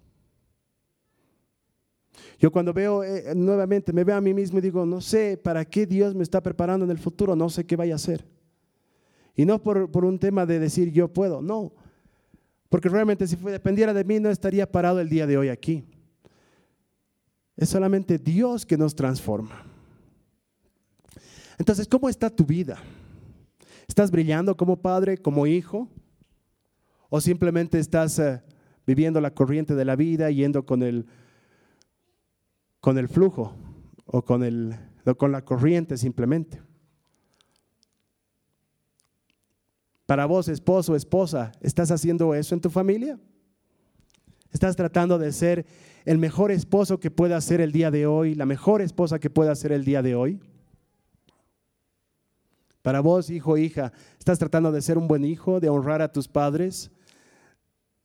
Yo 2.39 2.53
cuando 2.53 2.75
veo 2.75 3.03
eh, 3.03 3.33
nuevamente, 3.35 3.93
me 3.93 4.05
veo 4.05 4.17
a 4.17 4.21
mí 4.21 4.35
mismo 4.35 4.59
y 4.59 4.61
digo, 4.61 4.85
no 4.85 5.01
sé 5.01 5.39
para 5.39 5.65
qué 5.65 5.87
Dios 5.87 6.15
me 6.15 6.23
está 6.23 6.43
preparando 6.43 6.85
en 6.85 6.91
el 6.91 6.99
futuro, 6.99 7.35
no 7.35 7.49
sé 7.49 7.65
qué 7.65 7.77
vaya 7.77 7.95
a 7.95 7.97
hacer. 7.97 8.27
Y 9.35 9.47
no 9.47 9.63
por, 9.63 9.91
por 9.91 10.05
un 10.05 10.19
tema 10.19 10.45
de 10.45 10.59
decir 10.59 10.93
yo 10.93 11.09
puedo, 11.11 11.41
no. 11.41 11.73
Porque 12.69 12.91
realmente 12.91 13.27
si 13.27 13.37
dependiera 13.37 13.95
de 13.95 14.05
mí 14.05 14.21
no 14.21 14.29
estaría 14.29 14.71
parado 14.71 15.01
el 15.01 15.09
día 15.09 15.27
de 15.27 15.39
hoy 15.39 15.49
aquí. 15.49 15.85
Es 17.59 17.71
solamente 17.71 18.19
Dios 18.19 18.65
que 18.65 18.79
nos 18.79 18.95
transforma. 18.95 19.65
Entonces, 21.59 21.89
¿cómo 21.89 22.09
está 22.09 22.31
tu 22.31 22.45
vida? 22.45 22.79
¿Estás 23.89 24.13
brillando 24.13 24.57
como 24.57 24.81
padre, 24.81 25.19
como 25.19 25.45
hijo? 25.45 25.89
¿O 27.11 27.21
simplemente 27.21 27.81
estás 27.81 28.17
eh, 28.21 28.41
viviendo 28.87 29.21
la 29.21 29.35
corriente 29.35 29.75
de 29.75 29.85
la 29.85 29.97
vida, 29.97 30.31
yendo 30.31 30.65
con 30.65 30.85
el, 30.85 31.07
con 32.79 32.97
el 32.97 33.09
flujo 33.09 33.53
o 34.07 34.23
con, 34.23 34.45
el, 34.45 34.77
o 35.05 35.17
con 35.17 35.33
la 35.33 35.45
corriente 35.45 35.97
simplemente? 35.97 36.63
Para 40.07 40.27
vos, 40.27 40.47
esposo, 40.47 40.95
esposa, 40.95 41.51
¿estás 41.61 41.91
haciendo 41.91 42.37
eso 42.37 42.55
en 42.55 42.61
tu 42.61 42.71
familia? 42.71 43.19
¿Estás 44.53 44.77
tratando 44.77 45.19
de 45.19 45.33
ser 45.33 45.67
el 46.09 46.17
mejor 46.17 46.51
esposo 46.51 46.99
que 46.99 47.11
pueda 47.11 47.39
ser 47.43 47.61
el 47.61 47.71
día 47.71 47.91
de 47.91 48.07
hoy, 48.07 48.35
la 48.35 48.47
mejor 48.47 48.81
esposa 48.81 49.19
que 49.19 49.29
pueda 49.29 49.55
ser 49.55 49.73
el 49.73 49.85
día 49.85 50.01
de 50.01 50.15
hoy? 50.15 50.41
Para 52.81 53.01
vos, 53.01 53.29
hijo, 53.29 53.59
hija, 53.59 53.93
¿estás 54.19 54.39
tratando 54.39 54.73
de 54.73 54.81
ser 54.81 54.97
un 54.97 55.07
buen 55.07 55.23
hijo, 55.23 55.61
de 55.61 55.69
honrar 55.69 56.01
a 56.01 56.11
tus 56.11 56.27
padres, 56.27 56.91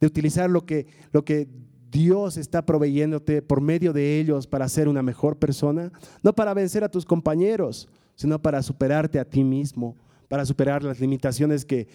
de 0.02 0.08
utilizar 0.08 0.50
lo 0.50 0.66
que, 0.66 0.86
lo 1.14 1.24
que 1.24 1.48
Dios 1.90 2.36
está 2.36 2.66
proveyéndote 2.66 3.42
por 3.42 3.62
medio 3.62 3.94
de 3.94 4.20
ellos 4.20 4.48
para 4.48 4.68
ser 4.68 4.90
una 4.90 5.02
mejor 5.02 5.40
persona? 5.40 5.90
No 6.24 6.36
para 6.36 6.54
vencer 6.54 6.84
a 6.84 6.92
tus 6.92 7.06
compañeros, 7.06 7.88
sino 8.16 8.38
para 8.42 8.62
superarte 8.64 9.18
a 9.18 9.24
ti 9.24 9.46
mismo, 9.46 9.96
para 10.28 10.46
superar 10.46 10.84
las 10.84 11.00
limitaciones 11.00 11.64
que, 11.64 11.88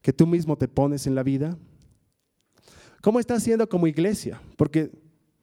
que 0.00 0.14
tú 0.14 0.26
mismo 0.26 0.56
te 0.56 0.68
pones 0.68 1.06
en 1.06 1.14
la 1.14 1.22
vida. 1.22 1.54
¿Cómo 3.02 3.20
estás 3.20 3.42
haciendo 3.42 3.68
como 3.68 3.86
iglesia? 3.86 4.40
Porque 4.56 4.90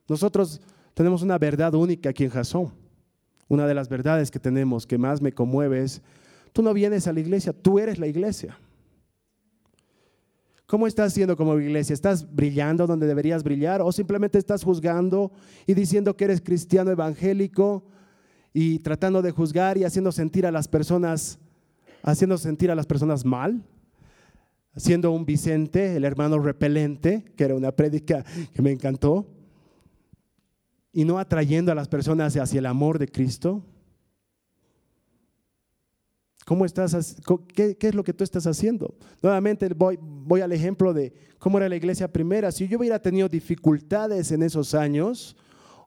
nosotros 0.08 0.62
tenemos 0.94 1.22
una 1.22 1.38
verdad 1.38 1.74
única 1.74 2.10
aquí 2.10 2.24
en 2.24 2.30
Jasón. 2.32 2.74
Una 3.48 3.66
de 3.66 3.74
las 3.74 3.88
verdades 3.88 4.30
que 4.30 4.40
tenemos 4.40 4.86
que 4.86 4.98
más 4.98 5.22
me 5.22 5.32
conmueve 5.32 5.84
es 5.84 6.02
Tú 6.58 6.64
no 6.64 6.74
vienes 6.74 7.06
a 7.06 7.14
la 7.14 7.20
iglesia, 7.20 7.54
tú 7.54 7.78
eres 7.78 8.00
la 8.00 8.08
iglesia. 8.08 8.58
¿Cómo 10.66 10.88
estás 10.88 11.14
siendo 11.14 11.38
como 11.38 11.60
iglesia? 11.60 11.94
¿Estás 11.94 12.34
brillando 12.34 12.88
donde 12.88 13.06
deberías 13.06 13.44
brillar 13.44 13.80
o 13.84 13.92
simplemente 13.92 14.40
estás 14.40 14.64
juzgando 14.64 15.32
y 15.68 15.76
diciendo 15.76 16.18
que 16.18 16.26
eres 16.26 16.42
cristiano 16.42 16.90
evangélico 16.90 17.86
y 18.54 18.80
tratando 18.80 19.22
de 19.22 19.30
juzgar 19.30 19.78
y 19.78 19.84
haciendo 19.84 20.12
sentir 20.12 20.48
a 20.48 20.52
las 20.52 20.68
personas 20.68 21.38
haciendo 22.02 22.40
sentir 22.40 22.72
a 22.72 22.76
las 22.76 22.88
personas 22.88 23.24
mal? 23.24 23.64
Siendo 24.76 25.12
un 25.12 25.28
Vicente, 25.28 25.96
el 25.96 26.06
hermano 26.06 26.40
repelente, 26.40 27.24
que 27.36 27.44
era 27.44 27.54
una 27.54 27.72
prédica 27.72 28.26
que 28.52 28.64
me 28.64 28.72
encantó, 28.72 29.28
y 30.98 31.06
no 31.06 31.20
atrayendo 31.20 31.72
a 31.72 31.76
las 31.76 31.88
personas 31.88 32.36
hacia 32.38 32.58
el 32.58 32.66
amor 32.66 32.98
de 32.98 33.08
Cristo. 33.08 33.64
¿Cómo 36.44 36.66
estás, 36.66 37.18
qué, 37.54 37.78
es 37.80 37.94
lo 37.94 38.04
que 38.04 38.14
tú 38.14 38.24
estás 38.24 38.48
haciendo? 38.48 38.96
Nuevamente 39.22 39.70
voy, 39.76 40.00
voy 40.02 40.42
al 40.42 40.54
ejemplo 40.54 40.96
de 40.96 41.14
cómo 41.38 41.60
era 41.60 41.70
la 41.70 41.76
iglesia 41.76 42.12
primera. 42.12 42.52
Si 42.52 42.68
yo 42.68 42.80
hubiera 42.80 43.00
tenido 43.00 43.30
dificultades 43.30 44.32
en 44.32 44.42
esos 44.42 44.74
años, 44.74 45.38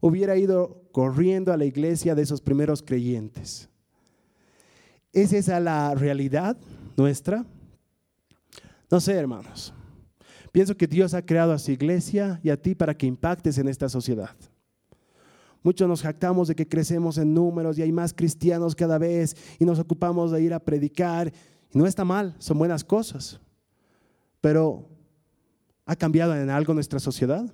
hubiera 0.01 0.37
ido 0.37 0.81
corriendo 0.93 1.53
a 1.53 1.57
la 1.57 1.65
iglesia 1.65 2.15
de 2.15 2.23
esos 2.23 2.41
primeros 2.41 2.81
creyentes. 2.81 3.69
¿Es 5.13 5.33
esa 5.33 5.59
la 5.59 5.93
realidad 5.97 6.57
nuestra? 6.97 7.45
No 8.89 9.01
sé, 9.01 9.15
hermanos. 9.15 9.75
Pienso 10.53 10.77
que 10.77 10.87
Dios 10.87 11.15
ha 11.15 11.27
creado 11.27 11.53
a 11.53 11.59
su 11.59 11.73
iglesia 11.73 12.39
y 12.45 12.51
a 12.51 12.57
ti 12.57 12.77
para 12.77 12.97
que 12.97 13.07
impactes 13.07 13.59
en 13.59 13.67
esta 13.67 13.89
sociedad. 13.89 14.37
Muchos 15.63 15.87
nos 15.87 16.03
jactamos 16.03 16.49
de 16.49 16.55
que 16.55 16.67
crecemos 16.67 17.19
en 17.19 17.35
números 17.35 17.79
y 17.79 17.83
hay 17.83 17.93
más 17.93 18.15
cristianos 18.15 18.75
cada 18.75 18.97
vez 18.97 19.37
y 19.59 19.65
nos 19.65 19.79
ocupamos 19.79 20.31
de 20.31 20.43
ir 20.43 20.55
a 20.55 20.61
predicar. 20.61 21.33
Y 21.73 21.79
no 21.79 21.87
está 21.87 22.05
mal, 22.05 22.35
son 22.39 22.59
buenas 22.59 22.83
cosas. 22.83 23.39
Pero 24.41 24.89
¿ha 25.85 25.97
cambiado 25.97 26.35
en 26.35 26.49
algo 26.49 26.73
nuestra 26.73 26.99
sociedad? 26.99 27.45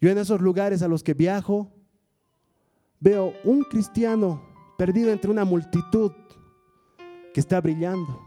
Yo 0.00 0.10
en 0.10 0.18
esos 0.18 0.40
lugares 0.40 0.82
a 0.82 0.88
los 0.88 1.02
que 1.02 1.14
viajo 1.14 1.72
veo 3.00 3.32
un 3.42 3.62
cristiano 3.64 4.42
perdido 4.78 5.10
entre 5.10 5.30
una 5.30 5.44
multitud 5.44 6.12
que 7.32 7.40
está 7.40 7.60
brillando, 7.60 8.20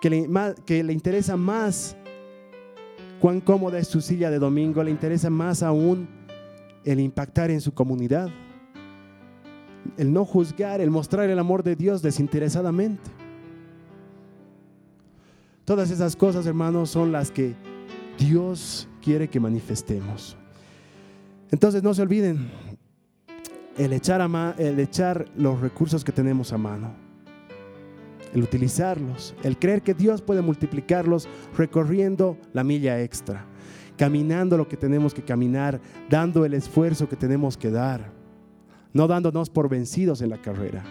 que 0.00 0.08
le, 0.08 0.28
que 0.64 0.82
le 0.82 0.92
interesa 0.94 1.36
más 1.36 1.94
cuán 3.20 3.40
cómoda 3.40 3.78
es 3.78 3.88
su 3.88 4.00
silla 4.00 4.30
de 4.30 4.38
domingo, 4.38 4.82
le 4.82 4.90
interesa 4.90 5.28
más 5.28 5.62
aún 5.62 6.08
el 6.84 7.00
impactar 7.00 7.50
en 7.50 7.60
su 7.60 7.72
comunidad, 7.72 8.28
el 9.96 10.12
no 10.12 10.24
juzgar, 10.24 10.80
el 10.80 10.90
mostrar 10.90 11.28
el 11.28 11.38
amor 11.38 11.62
de 11.62 11.76
Dios 11.76 12.02
desinteresadamente. 12.02 13.10
Todas 15.64 15.90
esas 15.90 16.16
cosas, 16.16 16.46
hermanos, 16.46 16.90
son 16.90 17.12
las 17.12 17.30
que 17.30 17.54
Dios 18.18 18.88
quiere 19.02 19.28
que 19.28 19.40
manifestemos. 19.40 20.36
Entonces 21.50 21.82
no 21.82 21.94
se 21.94 22.02
olviden 22.02 22.50
el 23.76 23.92
echar, 23.92 24.20
a 24.20 24.54
el 24.58 24.78
echar 24.78 25.26
los 25.36 25.60
recursos 25.60 26.04
que 26.04 26.12
tenemos 26.12 26.52
a 26.52 26.58
mano, 26.58 26.92
el 28.34 28.42
utilizarlos, 28.42 29.34
el 29.42 29.58
creer 29.58 29.82
que 29.82 29.94
Dios 29.94 30.22
puede 30.22 30.42
multiplicarlos 30.42 31.28
recorriendo 31.56 32.36
la 32.52 32.64
milla 32.64 33.00
extra 33.00 33.49
caminando 34.00 34.56
lo 34.56 34.66
que 34.66 34.78
tenemos 34.78 35.12
que 35.12 35.20
caminar, 35.20 35.78
dando 36.08 36.46
el 36.46 36.54
esfuerzo 36.54 37.06
que 37.06 37.16
tenemos 37.16 37.58
que 37.58 37.70
dar, 37.70 38.10
no 38.94 39.06
dándonos 39.06 39.50
por 39.50 39.68
vencidos 39.68 40.22
en 40.22 40.30
la 40.30 40.40
carrera. 40.40 40.82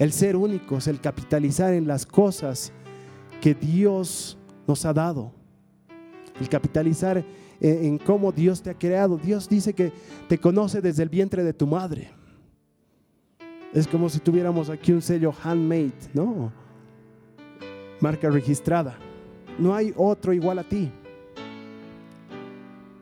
El 0.00 0.10
ser 0.10 0.34
únicos, 0.34 0.88
el 0.88 1.00
capitalizar 1.00 1.72
en 1.72 1.86
las 1.86 2.04
cosas 2.04 2.72
que 3.40 3.54
Dios 3.54 4.36
nos 4.66 4.84
ha 4.84 4.92
dado, 4.92 5.30
el 6.40 6.48
capitalizar 6.48 7.24
en, 7.60 7.98
cómo 7.98 8.32
Dios 8.32 8.60
te 8.62 8.70
ha 8.70 8.74
creado. 8.74 9.16
Dios 9.16 9.48
dice 9.48 9.72
que 9.72 9.92
te 10.28 10.38
conoce 10.38 10.80
desde 10.80 11.04
el 11.04 11.08
vientre 11.08 11.44
de 11.44 11.52
tu 11.52 11.68
madre. 11.68 12.10
Es 13.72 13.86
como 13.86 14.08
si 14.08 14.18
tuviéramos 14.18 14.70
aquí 14.70 14.90
un 14.90 15.02
sello 15.02 15.32
handmade, 15.44 16.10
¿no? 16.14 16.50
Marca 18.00 18.28
registrada. 18.28 18.98
No 19.56 19.72
hay 19.72 19.94
otro 19.96 20.32
igual 20.32 20.58
a 20.58 20.68
ti. 20.68 20.90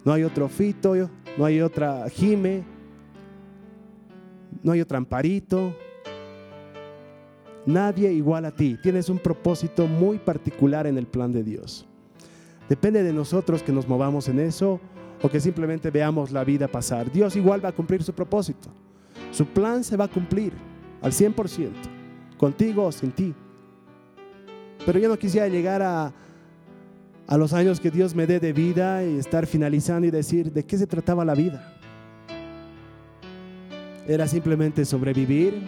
No 0.04 0.12
hay 0.12 0.22
otro 0.22 0.48
Fito, 0.48 0.94
no 1.36 1.44
hay 1.44 1.60
otra 1.60 2.08
Jime, 2.08 2.64
no 4.62 4.72
hay 4.72 4.80
otro 4.80 4.98
Amparito. 4.98 5.74
Nadie 7.66 8.12
igual 8.12 8.46
a 8.46 8.50
ti. 8.50 8.78
Tienes 8.82 9.08
un 9.08 9.18
propósito 9.18 9.86
muy 9.86 10.18
particular 10.18 10.86
en 10.86 10.96
el 10.96 11.06
plan 11.06 11.32
de 11.32 11.42
Dios. 11.42 11.86
Depende 12.68 13.02
de 13.02 13.12
nosotros 13.12 13.62
que 13.62 13.72
nos 13.72 13.86
movamos 13.86 14.28
en 14.28 14.38
eso 14.38 14.80
o 15.22 15.28
que 15.28 15.40
simplemente 15.40 15.90
veamos 15.90 16.30
la 16.30 16.44
vida 16.44 16.68
pasar. 16.68 17.10
Dios 17.12 17.36
igual 17.36 17.62
va 17.64 17.70
a 17.70 17.72
cumplir 17.72 18.02
su 18.02 18.12
propósito. 18.12 18.70
Su 19.32 19.44
plan 19.46 19.84
se 19.84 19.96
va 19.96 20.04
a 20.04 20.08
cumplir 20.08 20.52
al 21.02 21.12
100%, 21.12 21.70
contigo 22.38 22.84
o 22.84 22.92
sin 22.92 23.12
ti. 23.12 23.34
Pero 24.86 24.98
yo 24.98 25.08
no 25.08 25.18
quisiera 25.18 25.48
llegar 25.48 25.82
a, 25.82 26.12
a 27.30 27.38
los 27.38 27.52
años 27.52 27.78
que 27.78 27.92
Dios 27.92 28.12
me 28.12 28.26
dé 28.26 28.40
de 28.40 28.52
vida 28.52 29.04
y 29.04 29.16
estar 29.16 29.46
finalizando 29.46 30.04
y 30.04 30.10
decir, 30.10 30.52
¿de 30.52 30.64
qué 30.64 30.76
se 30.76 30.88
trataba 30.88 31.24
la 31.24 31.36
vida? 31.36 31.76
Era 34.08 34.26
simplemente 34.26 34.84
sobrevivir, 34.84 35.62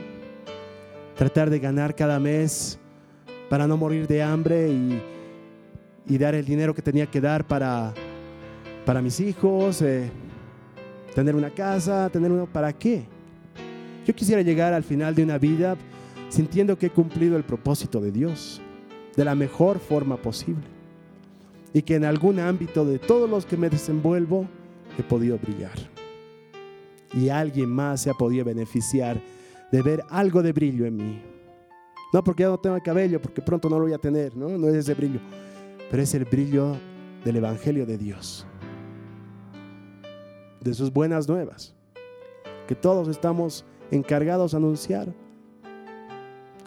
tratar 1.17 1.51
de 1.51 1.61
ganar 1.61 1.95
cada 1.95 2.19
mes 2.19 2.81
para 3.49 3.69
no 3.69 3.77
morir 3.77 4.09
de 4.09 4.25
hambre 4.25 4.71
y, 4.71 6.19
dar 6.19 6.35
el 6.35 6.45
dinero 6.45 6.75
que 6.75 6.83
tenía 6.83 7.07
que 7.07 7.21
dar 7.21 7.47
para, 7.47 7.95
para 8.85 9.01
mis 9.01 9.21
hijos, 9.21 9.83
eh, 9.83 10.11
tener 11.15 11.37
una 11.37 11.51
casa, 11.51 12.11
tener 12.11 12.33
uno, 12.33 12.47
¿para 12.47 12.73
qué? 12.73 13.05
Yo 14.05 14.13
quisiera 14.17 14.43
llegar 14.43 14.75
al 14.75 14.83
final 14.83 15.15
de 15.15 15.23
una 15.23 15.39
vida 15.39 15.77
sintiendo 16.29 16.77
que 16.77 16.87
he 16.87 16.91
cumplido 16.91 17.37
el 17.37 17.45
propósito 17.45 18.01
de 18.01 18.11
Dios 18.11 18.61
de 19.15 19.25
la 19.25 19.37
mejor 19.37 19.79
forma 19.79 20.17
posible 20.17 20.82
y 21.75 21.83
que 21.83 21.97
en 21.97 22.05
algún 22.05 22.39
ámbito 22.39 22.85
de 22.85 22.99
todos 22.99 23.29
los 23.29 23.47
que 23.47 23.57
me 23.57 23.71
desenvuelvo 23.71 24.47
he 24.99 25.03
podido 25.03 25.39
brillar. 25.39 25.79
Y 27.15 27.29
alguien 27.29 27.71
más 27.71 28.03
se 28.03 28.11
ha 28.11 28.15
podido 28.15 28.45
beneficiar 28.45 29.21
de 29.71 29.83
ver 29.83 30.03
algo 30.11 30.43
de 30.43 30.53
brillo 30.53 30.87
en 30.87 30.97
mí. 30.97 31.23
No 32.13 32.23
porque 32.23 32.43
ya 32.43 32.51
no 32.51 32.59
tengo 32.59 32.79
cabello, 32.83 33.21
porque 33.21 33.41
pronto 33.41 33.71
no 33.71 33.77
lo 33.79 33.85
voy 33.85 33.95
a 33.95 33.99
tener, 33.99 34.37
¿no? 34.37 34.49
No 34.59 34.69
es 34.69 34.75
ese 34.75 34.95
brillo, 34.95 35.21
pero 35.91 36.03
es 36.03 36.15
el 36.15 36.27
brillo 36.27 36.77
del 37.25 37.37
Evangelio 37.37 37.87
de 37.87 37.97
Dios, 37.97 38.47
de 40.61 40.75
sus 40.75 40.93
buenas 40.93 41.27
nuevas, 41.29 41.75
que 42.67 42.75
todos 42.75 43.09
estamos 43.09 43.65
encargados 43.91 44.53
a 44.53 44.59
anunciar. 44.59 45.15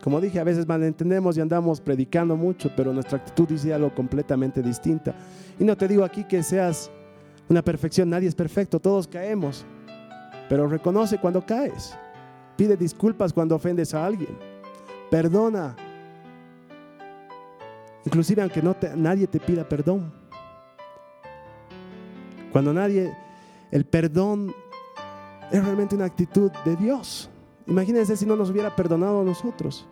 Como 0.06 0.22
dije, 0.22 0.40
a 0.40 0.44
veces 0.44 0.68
malentendemos 0.68 1.36
y 1.36 1.42
andamos 1.42 1.82
predicando 1.82 2.36
mucho, 2.36 2.72
pero 2.76 2.94
nuestra 2.94 3.18
actitud 3.18 3.48
dice 3.48 3.74
algo 3.74 3.92
completamente 3.96 4.62
distinta. 4.62 5.16
Y 5.60 5.64
no 5.64 5.76
te 5.76 5.88
digo 5.88 6.04
aquí 6.04 6.26
que 6.26 6.44
seas 6.44 6.92
una 7.50 7.64
perfección, 7.64 8.12
nadie 8.12 8.28
es 8.28 8.36
perfecto, 8.36 8.80
todos 8.80 9.08
caemos. 9.08 9.66
Pero 10.48 10.68
reconoce 10.68 11.18
cuando 11.18 11.44
caes. 11.44 11.98
Pide 12.56 12.78
disculpas 12.78 13.34
cuando 13.34 13.56
ofendes 13.56 13.96
a 13.96 14.06
alguien. 14.06 14.38
Perdona 15.10 15.76
inclusive 18.06 18.44
aunque 18.44 18.62
no 18.62 18.76
nadie 18.96 19.26
te 19.26 19.40
pida 19.40 19.68
perdón. 19.68 20.14
Cuando 22.52 22.72
nadie, 22.72 23.12
el 23.72 23.86
perdón 23.86 24.54
es 25.52 25.64
realmente 25.64 25.96
una 25.96 26.06
actitud 26.06 26.52
de 26.64 26.76
Dios. 26.76 27.28
Imagínense 27.66 28.16
si 28.16 28.28
no 28.28 28.36
nos 28.36 28.52
hubiera 28.52 28.76
perdonado 28.76 29.22
a 29.22 29.24
nosotros. 29.24 29.88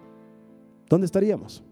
¿Dónde 0.93 1.05
estaríamos? 1.05 1.63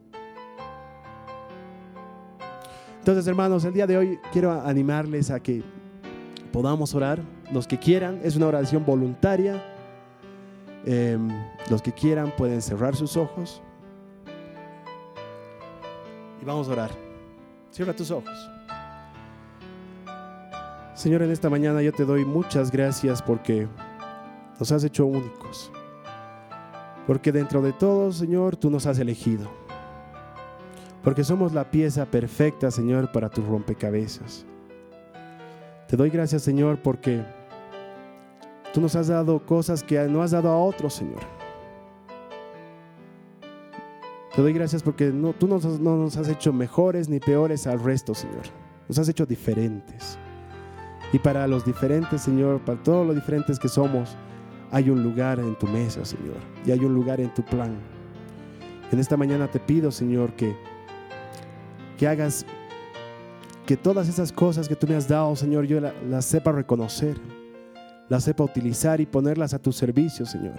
Entonces, 2.97 3.27
hermanos, 3.27 3.63
el 3.65 3.71
día 3.71 3.85
de 3.85 3.95
hoy 3.95 4.19
quiero 4.33 4.51
animarles 4.51 5.29
a 5.29 5.39
que 5.39 5.61
podamos 6.51 6.95
orar. 6.95 7.19
Los 7.51 7.67
que 7.67 7.77
quieran, 7.77 8.19
es 8.23 8.35
una 8.35 8.47
oración 8.47 8.83
voluntaria. 8.83 9.63
Em, 10.87 11.29
los 11.69 11.83
que 11.83 11.91
quieran 11.91 12.33
pueden 12.35 12.63
cerrar 12.63 12.95
sus 12.95 13.15
ojos. 13.15 13.61
Y 16.41 16.45
vamos 16.45 16.67
a 16.67 16.71
orar. 16.71 16.91
Cierra 17.69 17.95
tus 17.95 18.09
ojos. 18.09 18.49
Señor, 20.95 21.21
en 21.21 21.29
esta 21.29 21.47
mañana 21.47 21.83
yo 21.83 21.93
te 21.93 22.05
doy 22.05 22.25
muchas 22.25 22.71
gracias 22.71 23.21
porque 23.21 23.67
nos 24.57 24.71
has 24.71 24.83
hecho 24.83 25.05
únicos. 25.05 25.71
Porque 27.07 27.31
dentro 27.31 27.61
de 27.61 27.73
todo, 27.73 28.11
Señor, 28.11 28.55
tú 28.55 28.69
nos 28.69 28.85
has 28.85 28.99
elegido. 28.99 29.49
Porque 31.03 31.23
somos 31.23 31.53
la 31.53 31.69
pieza 31.69 32.05
perfecta, 32.05 32.69
Señor, 32.69 33.11
para 33.11 33.29
tus 33.29 33.45
rompecabezas. 33.45 34.45
Te 35.87 35.97
doy 35.97 36.09
gracias, 36.09 36.43
Señor, 36.43 36.81
porque 36.81 37.23
tú 38.73 38.79
nos 38.81 38.95
has 38.95 39.07
dado 39.07 39.45
cosas 39.45 39.83
que 39.83 39.99
no 40.07 40.21
has 40.21 40.31
dado 40.31 40.49
a 40.49 40.57
otros, 40.57 40.93
Señor. 40.93 41.19
Te 44.35 44.41
doy 44.41 44.53
gracias 44.53 44.81
porque 44.81 45.11
no, 45.11 45.33
tú 45.33 45.47
no 45.47 45.59
nos 45.59 46.15
has 46.15 46.29
hecho 46.29 46.53
mejores 46.53 47.09
ni 47.09 47.19
peores 47.19 47.67
al 47.67 47.83
resto, 47.83 48.13
Señor. 48.13 48.43
Nos 48.87 48.97
has 48.99 49.09
hecho 49.09 49.25
diferentes. 49.25 50.17
Y 51.11 51.19
para 51.19 51.45
los 51.47 51.65
diferentes, 51.65 52.21
Señor, 52.21 52.61
para 52.61 52.81
todos 52.81 53.05
los 53.05 53.15
diferentes 53.15 53.59
que 53.59 53.67
somos, 53.67 54.15
hay 54.71 54.89
un 54.89 55.03
lugar 55.03 55.39
en 55.39 55.55
tu 55.55 55.67
mesa, 55.67 56.05
Señor. 56.05 56.37
Y 56.65 56.71
hay 56.71 56.79
un 56.79 56.93
lugar 56.93 57.19
en 57.19 57.33
tu 57.33 57.43
plan. 57.43 57.75
En 58.91 58.99
esta 58.99 59.17
mañana 59.17 59.47
te 59.47 59.59
pido, 59.59 59.91
Señor, 59.91 60.33
que, 60.33 60.55
que 61.97 62.07
hagas 62.07 62.45
que 63.65 63.77
todas 63.77 64.07
esas 64.07 64.31
cosas 64.31 64.67
que 64.67 64.75
tú 64.75 64.87
me 64.87 64.95
has 64.95 65.07
dado, 65.07 65.35
Señor, 65.35 65.65
yo 65.65 65.79
las 65.79 66.25
sepa 66.25 66.51
reconocer, 66.51 67.17
las 68.09 68.23
sepa 68.23 68.43
utilizar 68.43 68.99
y 68.99 69.05
ponerlas 69.05 69.53
a 69.53 69.59
tu 69.59 69.71
servicio, 69.71 70.25
Señor. 70.25 70.55